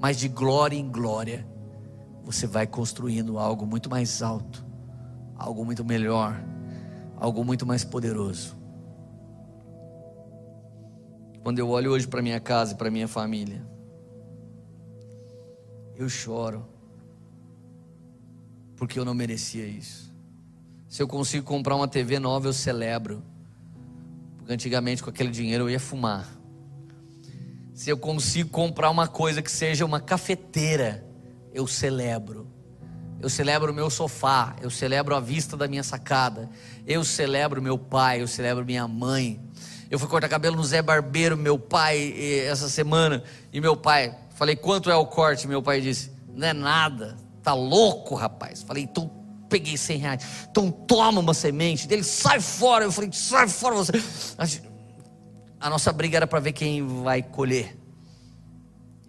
mas 0.00 0.16
de 0.16 0.26
glória 0.26 0.76
em 0.76 0.90
glória, 0.90 1.46
você 2.24 2.48
vai 2.48 2.66
construindo 2.66 3.38
algo 3.38 3.64
muito 3.64 3.88
mais 3.88 4.22
alto, 4.22 4.64
algo 5.36 5.64
muito 5.64 5.84
melhor, 5.84 6.36
algo 7.16 7.44
muito 7.44 7.64
mais 7.64 7.84
poderoso. 7.84 8.61
Quando 11.42 11.58
eu 11.58 11.68
olho 11.68 11.90
hoje 11.90 12.06
para 12.06 12.22
minha 12.22 12.38
casa 12.38 12.74
e 12.74 12.76
para 12.76 12.90
minha 12.90 13.08
família, 13.08 13.66
eu 15.96 16.08
choro, 16.08 16.64
porque 18.76 18.98
eu 18.98 19.04
não 19.04 19.12
merecia 19.12 19.66
isso. 19.66 20.12
Se 20.88 21.02
eu 21.02 21.08
consigo 21.08 21.44
comprar 21.44 21.74
uma 21.74 21.88
TV 21.88 22.18
nova, 22.18 22.46
eu 22.46 22.52
celebro, 22.52 23.24
porque 24.36 24.52
antigamente 24.52 25.02
com 25.02 25.10
aquele 25.10 25.30
dinheiro 25.30 25.64
eu 25.64 25.70
ia 25.70 25.80
fumar. 25.80 26.28
Se 27.74 27.90
eu 27.90 27.96
consigo 27.96 28.50
comprar 28.50 28.90
uma 28.90 29.08
coisa 29.08 29.42
que 29.42 29.50
seja 29.50 29.84
uma 29.84 30.00
cafeteira, 30.00 31.04
eu 31.52 31.66
celebro. 31.66 32.46
Eu 33.20 33.28
celebro 33.28 33.72
o 33.72 33.74
meu 33.74 33.88
sofá, 33.88 34.54
eu 34.60 34.68
celebro 34.68 35.14
a 35.14 35.20
vista 35.20 35.56
da 35.56 35.66
minha 35.66 35.82
sacada, 35.82 36.50
eu 36.86 37.04
celebro 37.04 37.62
meu 37.62 37.78
pai, 37.78 38.20
eu 38.20 38.28
celebro 38.28 38.64
minha 38.64 38.86
mãe, 38.86 39.40
eu 39.92 39.98
fui 39.98 40.08
cortar 40.08 40.26
cabelo 40.26 40.56
no 40.56 40.64
Zé 40.64 40.80
Barbeiro, 40.80 41.36
meu 41.36 41.58
pai, 41.58 42.14
essa 42.46 42.66
semana. 42.66 43.22
E 43.52 43.60
meu 43.60 43.76
pai, 43.76 44.16
falei, 44.34 44.56
quanto 44.56 44.90
é 44.90 44.96
o 44.96 45.04
corte? 45.04 45.46
Meu 45.46 45.62
pai 45.62 45.82
disse, 45.82 46.10
não 46.34 46.48
é 46.48 46.54
nada. 46.54 47.14
Tá 47.42 47.52
louco, 47.52 48.14
rapaz. 48.14 48.62
Falei, 48.62 48.84
então 48.84 49.12
peguei 49.50 49.76
100 49.76 49.98
reais. 49.98 50.24
Então 50.50 50.70
toma 50.70 51.20
uma 51.20 51.34
semente. 51.34 51.86
Ele 51.90 52.02
sai 52.02 52.40
fora. 52.40 52.86
Eu 52.86 52.90
falei, 52.90 53.10
sai 53.12 53.46
fora 53.48 53.74
você. 53.74 53.92
A 55.60 55.68
nossa 55.68 55.92
briga 55.92 56.16
era 56.16 56.26
para 56.26 56.40
ver 56.40 56.52
quem 56.52 56.86
vai 57.02 57.22
colher. 57.22 57.76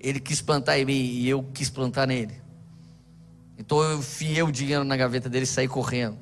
Ele 0.02 0.20
quis 0.20 0.42
plantar 0.42 0.78
em 0.78 0.84
mim 0.84 1.02
e 1.02 1.30
eu 1.30 1.44
quis 1.54 1.70
plantar 1.70 2.06
nele. 2.06 2.42
Então 3.58 3.82
eu 3.82 4.02
fiei 4.02 4.44
o 4.44 4.52
dinheiro 4.52 4.84
na 4.84 4.98
gaveta 4.98 5.30
dele 5.30 5.46
e 5.46 5.48
saí 5.48 5.66
correndo. 5.66 6.18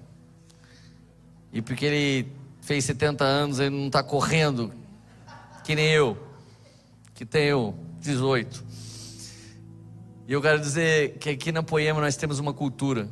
E 1.52 1.64
porque 1.64 1.84
ele 1.84 2.41
fez 2.62 2.86
70 2.86 3.24
anos, 3.24 3.60
ele 3.60 3.76
não 3.76 3.88
está 3.88 4.02
correndo, 4.02 4.72
que 5.64 5.76
nem 5.76 5.88
eu, 5.90 6.18
que 7.14 7.26
tenho 7.26 7.76
18. 8.00 8.64
E 10.28 10.34
eu 10.34 10.42
quero 10.42 10.60
dizer 10.60 11.18
que 11.18 11.30
aqui 11.30 11.52
na 11.52 11.64
Poema 11.64 12.00
nós 12.00 12.16
temos 12.16 12.40
uma 12.40 12.54
cultura. 12.54 13.10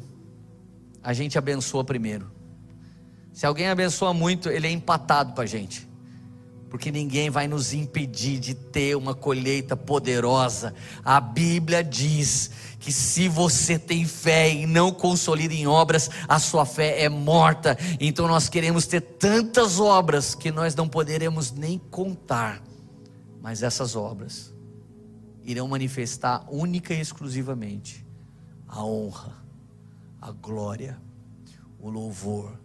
A 1.04 1.12
gente 1.12 1.38
abençoa 1.38 1.84
primeiro. 1.84 2.32
Se 3.34 3.46
alguém 3.46 3.68
abençoa 3.68 4.14
muito, 4.14 4.50
ele 4.50 4.68
é 4.68 4.72
empatado 4.72 5.34
para 5.34 5.44
a 5.44 5.48
gente 5.48 5.89
porque 6.70 6.92
ninguém 6.92 7.30
vai 7.30 7.48
nos 7.48 7.74
impedir 7.74 8.40
de 8.40 8.54
ter 8.54 8.96
uma 8.96 9.16
colheita 9.16 9.76
poderosa. 9.76 10.74
A 11.04 11.20
Bíblia 11.20 11.84
diz 11.84 12.52
que 12.80 12.92
se 12.92 13.28
você 13.28 13.80
tem 13.80 14.06
fé 14.06 14.54
e 14.54 14.66
não 14.68 14.92
consolida 14.92 15.54
em 15.54 15.66
obras, 15.66 16.10
a 16.28 16.38
sua 16.38 16.66
fé 16.66 17.04
é 17.04 17.10
morta. 17.10 17.78
Então 18.00 18.28
nós 18.28 18.48
queremos 18.48 18.86
ter 18.86 19.02
tantas 19.02 19.80
obras 19.80 20.36
que 20.36 20.52
nós 20.52 20.76
não 20.76 20.88
poderemos 20.88 21.52
nem 21.52 21.80
contar. 21.80 22.62
Mas 23.42 23.64
essas 23.64 23.96
obras 23.96 24.54
irão 25.44 25.68
manifestar 25.68 26.46
única 26.52 26.94
e 26.94 27.00
exclusivamente 27.00 28.06
a 28.68 28.84
honra, 28.84 29.36
a 30.22 30.32
glória, 30.32 31.02
o 31.80 31.90
louvor 31.90 32.60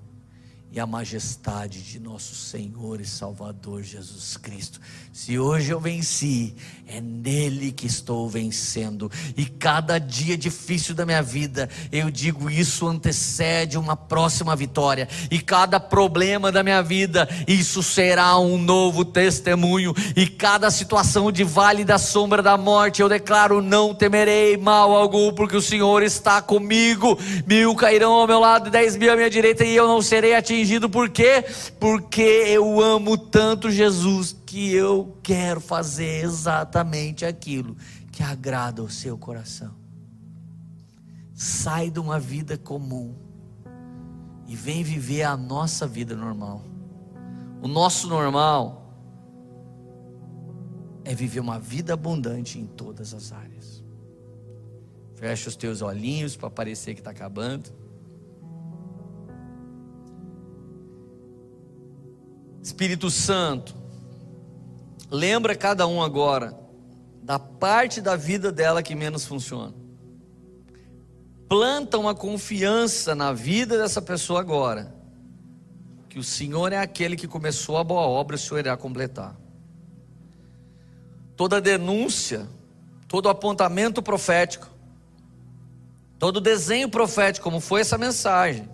e 0.74 0.80
a 0.80 0.86
majestade 0.86 1.80
de 1.82 2.00
nosso 2.00 2.34
Senhor 2.34 3.00
e 3.00 3.04
Salvador 3.04 3.84
Jesus 3.84 4.36
Cristo. 4.36 4.80
Se 5.12 5.38
hoje 5.38 5.70
eu 5.70 5.78
venci, 5.78 6.52
é 6.88 7.00
nele 7.00 7.70
que 7.70 7.86
estou 7.86 8.28
vencendo. 8.28 9.08
E 9.36 9.46
cada 9.46 10.00
dia 10.00 10.36
difícil 10.36 10.92
da 10.92 11.06
minha 11.06 11.22
vida, 11.22 11.70
eu 11.92 12.10
digo 12.10 12.50
isso 12.50 12.88
antecede 12.88 13.78
uma 13.78 13.94
próxima 13.96 14.56
vitória. 14.56 15.08
E 15.30 15.38
cada 15.38 15.78
problema 15.78 16.50
da 16.50 16.64
minha 16.64 16.82
vida, 16.82 17.28
isso 17.46 17.80
será 17.80 18.36
um 18.40 18.58
novo 18.58 19.04
testemunho. 19.04 19.94
E 20.16 20.26
cada 20.26 20.72
situação 20.72 21.30
de 21.30 21.44
vale 21.44 21.84
da 21.84 21.98
sombra 21.98 22.42
da 22.42 22.58
morte, 22.58 23.00
eu 23.00 23.08
declaro: 23.08 23.62
não 23.62 23.94
temerei 23.94 24.56
mal 24.56 24.92
algum, 24.92 25.32
porque 25.32 25.56
o 25.56 25.62
Senhor 25.62 26.02
está 26.02 26.42
comigo. 26.42 27.16
Mil 27.46 27.76
cairão 27.76 28.14
ao 28.14 28.26
meu 28.26 28.40
lado, 28.40 28.70
dez 28.70 28.96
mil 28.96 29.12
à 29.12 29.14
minha 29.14 29.30
direita, 29.30 29.64
e 29.64 29.76
eu 29.76 29.86
não 29.86 30.02
serei 30.02 30.34
atingido 30.34 30.63
por 30.90 31.10
quê? 31.10 31.44
Porque 31.78 32.22
eu 32.22 32.80
amo 32.80 33.16
tanto 33.16 33.70
Jesus 33.70 34.36
que 34.46 34.72
eu 34.72 35.18
quero 35.22 35.60
fazer 35.60 36.24
exatamente 36.24 37.24
aquilo 37.24 37.76
que 38.10 38.22
agrada 38.22 38.82
o 38.82 38.90
seu 38.90 39.18
coração. 39.18 39.74
sai 41.34 41.90
de 41.90 41.98
uma 41.98 42.20
vida 42.20 42.56
comum 42.56 43.14
e 44.46 44.54
vem 44.54 44.84
viver 44.84 45.24
a 45.24 45.36
nossa 45.36 45.86
vida 45.86 46.14
normal. 46.14 46.64
O 47.60 47.66
nosso 47.66 48.06
normal 48.08 48.84
é 51.04 51.14
viver 51.14 51.40
uma 51.40 51.58
vida 51.58 51.92
abundante 51.94 52.58
em 52.58 52.66
todas 52.66 53.12
as 53.12 53.32
áreas. 53.32 53.82
Fecha 55.14 55.48
os 55.48 55.56
teus 55.56 55.82
olhinhos 55.82 56.36
para 56.36 56.50
parecer 56.50 56.94
que 56.94 57.00
está 57.00 57.10
acabando. 57.10 57.70
Espírito 62.64 63.10
Santo, 63.10 63.76
lembra 65.10 65.54
cada 65.54 65.86
um 65.86 66.02
agora 66.02 66.58
da 67.22 67.38
parte 67.38 68.00
da 68.00 68.16
vida 68.16 68.50
dela 68.50 68.82
que 68.82 68.94
menos 68.94 69.26
funciona. 69.26 69.74
Planta 71.46 71.98
uma 71.98 72.14
confiança 72.14 73.14
na 73.14 73.34
vida 73.34 73.76
dessa 73.76 74.00
pessoa 74.00 74.40
agora, 74.40 74.94
que 76.08 76.18
o 76.18 76.24
Senhor 76.24 76.72
é 76.72 76.78
aquele 76.78 77.16
que 77.16 77.28
começou 77.28 77.76
a 77.76 77.84
boa 77.84 78.00
obra 78.00 78.34
e 78.34 78.38
o 78.38 78.42
Senhor 78.42 78.60
irá 78.60 78.76
completar. 78.78 79.36
Toda 81.36 81.60
denúncia, 81.60 82.48
todo 83.06 83.28
apontamento 83.28 84.02
profético, 84.02 84.70
todo 86.18 86.40
desenho 86.40 86.88
profético, 86.88 87.44
como 87.44 87.60
foi 87.60 87.82
essa 87.82 87.98
mensagem, 87.98 88.66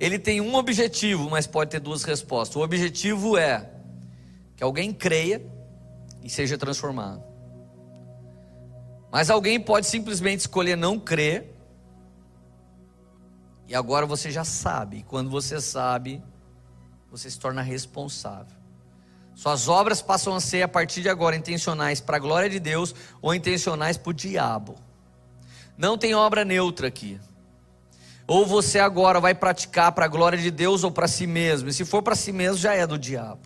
ele 0.00 0.18
tem 0.18 0.40
um 0.40 0.54
objetivo, 0.54 1.28
mas 1.28 1.46
pode 1.46 1.70
ter 1.70 1.78
duas 1.78 2.02
respostas. 2.04 2.56
O 2.56 2.60
objetivo 2.60 3.36
é 3.36 3.70
que 4.56 4.64
alguém 4.64 4.94
creia 4.94 5.44
e 6.22 6.30
seja 6.30 6.56
transformado. 6.56 7.22
Mas 9.12 9.28
alguém 9.28 9.60
pode 9.60 9.86
simplesmente 9.86 10.40
escolher 10.40 10.76
não 10.76 10.98
crer, 10.98 11.54
e 13.68 13.74
agora 13.74 14.06
você 14.06 14.30
já 14.30 14.42
sabe. 14.42 14.98
E 14.98 15.02
quando 15.02 15.30
você 15.30 15.60
sabe, 15.60 16.22
você 17.10 17.30
se 17.30 17.38
torna 17.38 17.60
responsável. 17.60 18.56
Suas 19.34 19.68
obras 19.68 20.02
passam 20.02 20.34
a 20.34 20.40
ser, 20.40 20.62
a 20.62 20.68
partir 20.68 21.02
de 21.02 21.08
agora, 21.08 21.36
intencionais 21.36 22.00
para 22.00 22.16
a 22.16 22.20
glória 22.20 22.48
de 22.48 22.58
Deus 22.58 22.94
ou 23.20 23.34
intencionais 23.34 23.96
para 23.96 24.10
o 24.10 24.14
diabo. 24.14 24.76
Não 25.76 25.96
tem 25.96 26.14
obra 26.14 26.44
neutra 26.44 26.88
aqui. 26.88 27.20
Ou 28.30 28.46
você 28.46 28.78
agora 28.78 29.18
vai 29.18 29.34
praticar 29.34 29.90
para 29.90 30.04
a 30.04 30.08
glória 30.08 30.38
de 30.38 30.52
Deus 30.52 30.84
ou 30.84 30.92
para 30.92 31.08
si 31.08 31.26
mesmo. 31.26 31.68
E 31.68 31.72
se 31.72 31.84
for 31.84 32.00
para 32.00 32.14
si 32.14 32.30
mesmo, 32.30 32.58
já 32.58 32.72
é 32.72 32.86
do 32.86 32.96
diabo. 32.96 33.40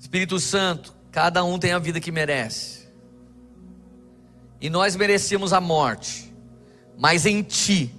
Espírito 0.00 0.40
Santo, 0.40 0.92
cada 1.12 1.44
um 1.44 1.60
tem 1.60 1.72
a 1.72 1.78
vida 1.78 2.00
que 2.00 2.10
merece. 2.10 2.88
E 4.60 4.68
nós 4.68 4.96
merecíamos 4.96 5.52
a 5.52 5.60
morte, 5.60 6.34
mas 6.98 7.24
em 7.24 7.40
Ti 7.40 7.94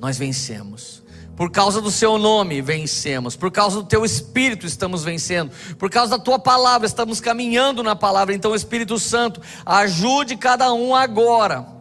nós 0.00 0.16
vencemos. 0.16 1.04
Por 1.36 1.50
causa 1.50 1.82
do 1.82 1.90
Seu 1.90 2.16
nome 2.16 2.62
vencemos, 2.62 3.36
por 3.36 3.50
causa 3.50 3.82
do 3.82 3.86
Teu 3.86 4.06
Espírito 4.06 4.64
estamos 4.64 5.04
vencendo, 5.04 5.52
por 5.76 5.90
causa 5.90 6.16
da 6.16 6.24
Tua 6.24 6.38
palavra 6.38 6.86
estamos 6.86 7.20
caminhando 7.20 7.82
na 7.82 7.94
palavra. 7.94 8.34
Então, 8.34 8.54
Espírito 8.54 8.98
Santo, 8.98 9.42
ajude 9.66 10.34
cada 10.34 10.72
um 10.72 10.94
agora 10.94 11.76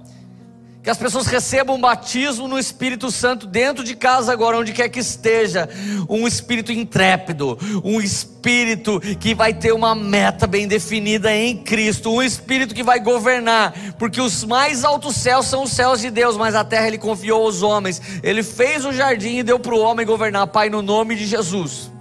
que 0.88 0.92
as 0.92 0.98
pessoas 0.98 1.28
recebam 1.28 1.76
um 1.76 1.82
batismo 1.82 2.48
no 2.48 2.58
Espírito 2.58 3.12
Santo 3.12 3.46
dentro 3.46 3.84
de 3.84 3.94
casa 3.94 4.32
agora, 4.32 4.58
onde 4.58 4.72
quer 4.72 4.88
que 4.88 5.02
esteja, 5.02 5.68
um 6.08 6.26
espírito 6.26 6.72
intrépido, 6.72 7.60
um 7.84 8.00
espírito 8.00 8.98
que 9.20 9.36
vai 9.36 9.54
ter 9.54 9.74
uma 9.74 9.94
meta 9.94 10.48
bem 10.48 10.66
definida 10.66 11.36
em 11.36 11.58
Cristo, 11.58 12.10
um 12.10 12.24
espírito 12.24 12.74
que 12.74 12.84
vai 12.84 13.02
governar, 13.02 13.74
porque 14.00 14.22
os 14.22 14.46
mais 14.46 14.86
altos 14.86 15.18
céus 15.18 15.48
são 15.48 15.64
os 15.64 15.74
céus 15.74 16.00
de 16.00 16.10
Deus, 16.10 16.38
mas 16.38 16.56
a 16.56 16.64
terra 16.64 16.88
ele 16.88 16.98
confiou 16.98 17.44
aos 17.44 17.62
homens. 17.62 18.02
Ele 18.24 18.42
fez 18.42 18.86
o 18.86 18.94
jardim 18.94 19.40
e 19.40 19.44
deu 19.44 19.60
para 19.60 19.76
o 19.76 19.82
homem 19.82 20.06
governar, 20.06 20.48
Pai, 20.48 20.70
no 20.70 20.82
nome 20.82 21.18
de 21.18 21.26
Jesus. 21.26 21.92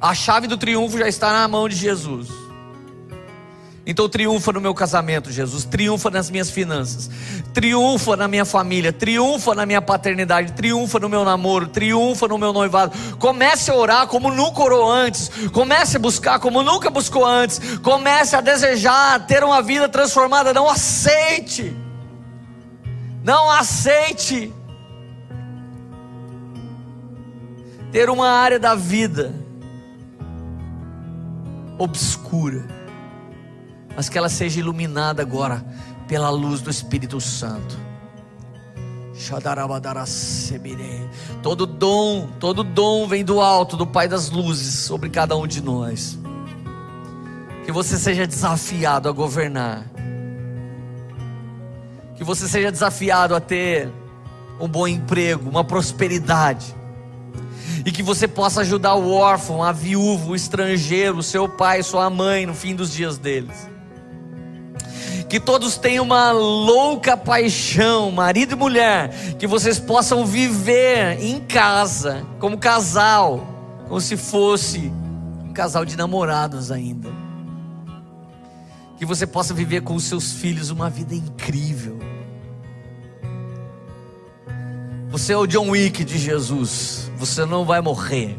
A 0.00 0.14
chave 0.14 0.46
do 0.46 0.56
triunfo 0.56 0.96
já 0.96 1.06
está 1.06 1.34
na 1.34 1.46
mão 1.46 1.68
de 1.68 1.76
Jesus. 1.76 2.47
Então 3.90 4.06
triunfa 4.06 4.52
no 4.52 4.60
meu 4.60 4.74
casamento, 4.74 5.32
Jesus, 5.32 5.64
triunfa 5.64 6.10
nas 6.10 6.30
minhas 6.30 6.50
finanças, 6.50 7.08
triunfa 7.54 8.18
na 8.18 8.28
minha 8.28 8.44
família, 8.44 8.92
triunfa 8.92 9.54
na 9.54 9.64
minha 9.64 9.80
paternidade, 9.80 10.52
triunfa 10.52 10.98
no 10.98 11.08
meu 11.08 11.24
namoro, 11.24 11.68
triunfa 11.68 12.28
no 12.28 12.36
meu 12.36 12.52
noivado. 12.52 12.92
Comece 13.16 13.70
a 13.70 13.74
orar 13.74 14.06
como 14.06 14.30
nunca 14.30 14.60
orou 14.60 14.92
antes, 14.92 15.30
comece 15.54 15.96
a 15.96 16.00
buscar 16.00 16.38
como 16.38 16.62
nunca 16.62 16.90
buscou 16.90 17.24
antes, 17.24 17.78
comece 17.78 18.36
a 18.36 18.42
desejar 18.42 19.26
ter 19.26 19.42
uma 19.42 19.62
vida 19.62 19.88
transformada. 19.88 20.52
Não 20.52 20.68
aceite, 20.68 21.74
não 23.24 23.50
aceite 23.50 24.52
ter 27.90 28.10
uma 28.10 28.28
área 28.28 28.58
da 28.58 28.74
vida 28.74 29.34
obscura 31.78 32.77
mas 33.98 34.08
que 34.08 34.16
ela 34.16 34.28
seja 34.28 34.60
iluminada 34.60 35.22
agora 35.22 35.60
pela 36.06 36.30
luz 36.30 36.60
do 36.60 36.70
Espírito 36.70 37.20
Santo. 37.20 37.76
Todo 41.42 41.66
dom, 41.66 42.28
todo 42.38 42.62
dom 42.62 43.08
vem 43.08 43.24
do 43.24 43.40
alto, 43.40 43.76
do 43.76 43.84
Pai 43.84 44.06
das 44.06 44.30
luzes, 44.30 44.72
sobre 44.84 45.10
cada 45.10 45.36
um 45.36 45.48
de 45.48 45.60
nós. 45.60 46.16
Que 47.66 47.72
você 47.72 47.98
seja 47.98 48.24
desafiado 48.24 49.08
a 49.08 49.12
governar. 49.12 49.84
Que 52.14 52.22
você 52.22 52.46
seja 52.46 52.70
desafiado 52.70 53.34
a 53.34 53.40
ter 53.40 53.90
um 54.60 54.68
bom 54.68 54.86
emprego, 54.86 55.50
uma 55.50 55.64
prosperidade. 55.64 56.72
E 57.84 57.90
que 57.90 58.04
você 58.04 58.28
possa 58.28 58.60
ajudar 58.60 58.94
o 58.94 59.10
órfão, 59.10 59.60
a 59.60 59.72
viúva, 59.72 60.30
o 60.30 60.36
estrangeiro, 60.36 61.18
o 61.18 61.22
seu 61.24 61.48
pai, 61.48 61.82
sua 61.82 62.08
mãe 62.08 62.46
no 62.46 62.54
fim 62.54 62.76
dos 62.76 62.92
dias 62.92 63.18
deles 63.18 63.76
que 65.28 65.38
todos 65.38 65.76
tenham 65.76 66.04
uma 66.04 66.32
louca 66.32 67.16
paixão, 67.16 68.10
marido 68.10 68.52
e 68.52 68.56
mulher, 68.56 69.36
que 69.38 69.46
vocês 69.46 69.78
possam 69.78 70.24
viver 70.24 71.22
em 71.22 71.38
casa, 71.40 72.26
como 72.38 72.56
casal, 72.56 73.46
como 73.86 74.00
se 74.00 74.16
fosse 74.16 74.90
um 75.44 75.52
casal 75.52 75.84
de 75.84 75.96
namorados 75.96 76.72
ainda. 76.72 77.10
Que 78.96 79.04
você 79.04 79.26
possa 79.26 79.52
viver 79.52 79.82
com 79.82 79.94
os 79.94 80.04
seus 80.04 80.32
filhos 80.32 80.70
uma 80.70 80.88
vida 80.88 81.14
incrível. 81.14 81.98
Você 85.10 85.32
é 85.32 85.36
o 85.36 85.46
John 85.46 85.70
Wick 85.70 86.04
de 86.04 86.18
Jesus, 86.18 87.10
você 87.16 87.44
não 87.44 87.64
vai 87.64 87.80
morrer. 87.80 88.36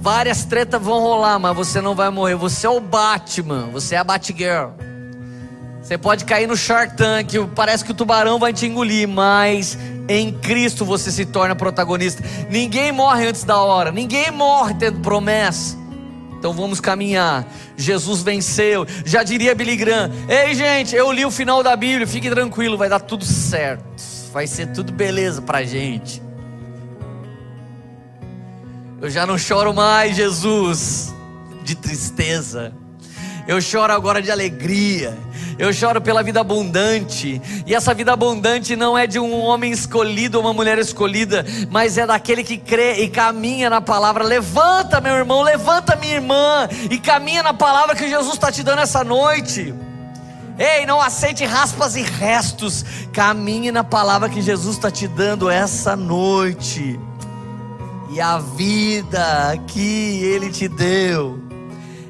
Várias 0.00 0.44
tretas 0.44 0.82
vão 0.82 1.00
rolar, 1.00 1.38
mas 1.38 1.56
você 1.56 1.80
não 1.80 1.94
vai 1.94 2.10
morrer. 2.10 2.34
Você 2.34 2.66
é 2.66 2.70
o 2.70 2.80
Batman, 2.80 3.70
você 3.72 3.94
é 3.94 3.98
a 3.98 4.04
Batgirl. 4.04 4.72
Você 5.84 5.98
pode 5.98 6.24
cair 6.24 6.48
no 6.48 6.56
Shark 6.56 6.96
Tank, 6.96 7.34
parece 7.54 7.84
que 7.84 7.90
o 7.90 7.94
tubarão 7.94 8.38
vai 8.38 8.54
te 8.54 8.64
engolir, 8.64 9.06
mas 9.06 9.76
em 10.08 10.32
Cristo 10.32 10.82
você 10.82 11.10
se 11.12 11.26
torna 11.26 11.54
protagonista. 11.54 12.24
Ninguém 12.48 12.90
morre 12.90 13.26
antes 13.26 13.44
da 13.44 13.58
hora, 13.58 13.92
ninguém 13.92 14.30
morre 14.30 14.72
tendo 14.78 15.00
promessa. 15.00 15.76
Então 16.38 16.54
vamos 16.54 16.80
caminhar. 16.80 17.46
Jesus 17.76 18.22
venceu. 18.22 18.86
Já 19.04 19.22
diria 19.22 19.54
Billy 19.54 19.76
Graham: 19.76 20.10
Ei, 20.26 20.54
gente, 20.54 20.96
eu 20.96 21.12
li 21.12 21.22
o 21.26 21.30
final 21.30 21.62
da 21.62 21.76
Bíblia, 21.76 22.06
fique 22.06 22.30
tranquilo, 22.30 22.78
vai 22.78 22.88
dar 22.88 23.00
tudo 23.00 23.26
certo. 23.26 23.84
Vai 24.32 24.46
ser 24.46 24.68
tudo 24.72 24.90
beleza 24.90 25.42
pra 25.42 25.64
gente. 25.64 26.22
Eu 29.02 29.10
já 29.10 29.26
não 29.26 29.36
choro 29.36 29.74
mais, 29.74 30.16
Jesus, 30.16 31.14
de 31.62 31.74
tristeza. 31.74 32.72
Eu 33.46 33.60
choro 33.60 33.92
agora 33.92 34.22
de 34.22 34.30
alegria. 34.30 35.16
Eu 35.58 35.72
choro 35.72 36.00
pela 36.00 36.22
vida 36.22 36.40
abundante. 36.40 37.40
E 37.66 37.74
essa 37.74 37.92
vida 37.94 38.12
abundante 38.12 38.74
não 38.74 38.96
é 38.96 39.06
de 39.06 39.18
um 39.18 39.38
homem 39.40 39.70
escolhido 39.70 40.38
ou 40.38 40.44
uma 40.44 40.52
mulher 40.52 40.78
escolhida, 40.78 41.44
mas 41.70 41.98
é 41.98 42.06
daquele 42.06 42.42
que 42.42 42.56
crê 42.56 43.02
e 43.02 43.08
caminha 43.08 43.68
na 43.68 43.80
palavra. 43.80 44.24
Levanta, 44.24 45.00
meu 45.00 45.14
irmão, 45.14 45.42
levanta, 45.42 45.94
minha 45.96 46.14
irmã, 46.14 46.68
e 46.90 46.98
caminha 46.98 47.42
na 47.42 47.54
palavra 47.54 47.94
que 47.94 48.08
Jesus 48.08 48.34
está 48.34 48.50
te 48.50 48.62
dando 48.62 48.80
essa 48.80 49.04
noite. 49.04 49.74
Ei, 50.58 50.86
não 50.86 51.00
aceite 51.00 51.44
raspas 51.44 51.96
e 51.96 52.02
restos. 52.02 52.84
Caminhe 53.12 53.70
na 53.70 53.84
palavra 53.84 54.28
que 54.28 54.40
Jesus 54.40 54.76
está 54.76 54.90
te 54.90 55.06
dando 55.06 55.50
essa 55.50 55.94
noite. 55.94 56.98
E 58.10 58.20
a 58.20 58.38
vida 58.38 59.58
que 59.66 60.22
Ele 60.22 60.50
te 60.50 60.68
deu 60.68 61.43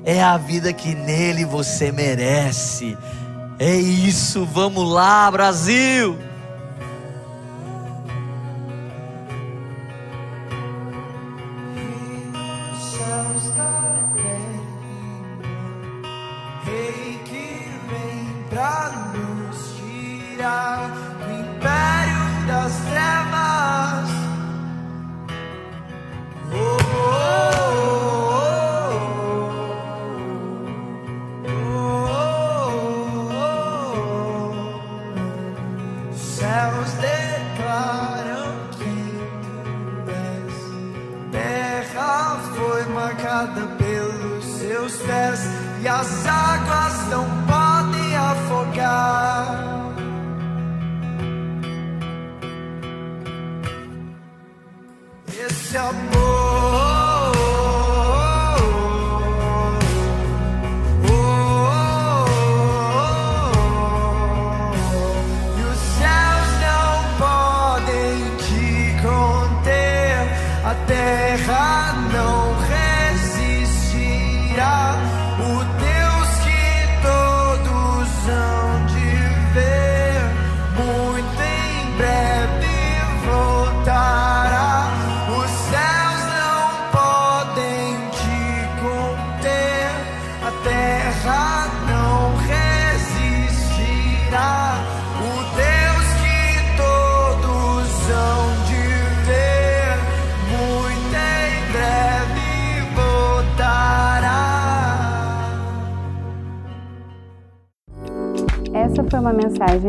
é 0.04 0.22
a 0.22 0.36
vida 0.36 0.72
que 0.72 0.94
nele 0.94 1.44
você 1.44 1.90
merece. 1.90 2.96
É 3.58 3.74
isso, 3.74 4.44
vamos 4.44 4.88
lá, 4.90 5.30
Brasil! 5.30 6.18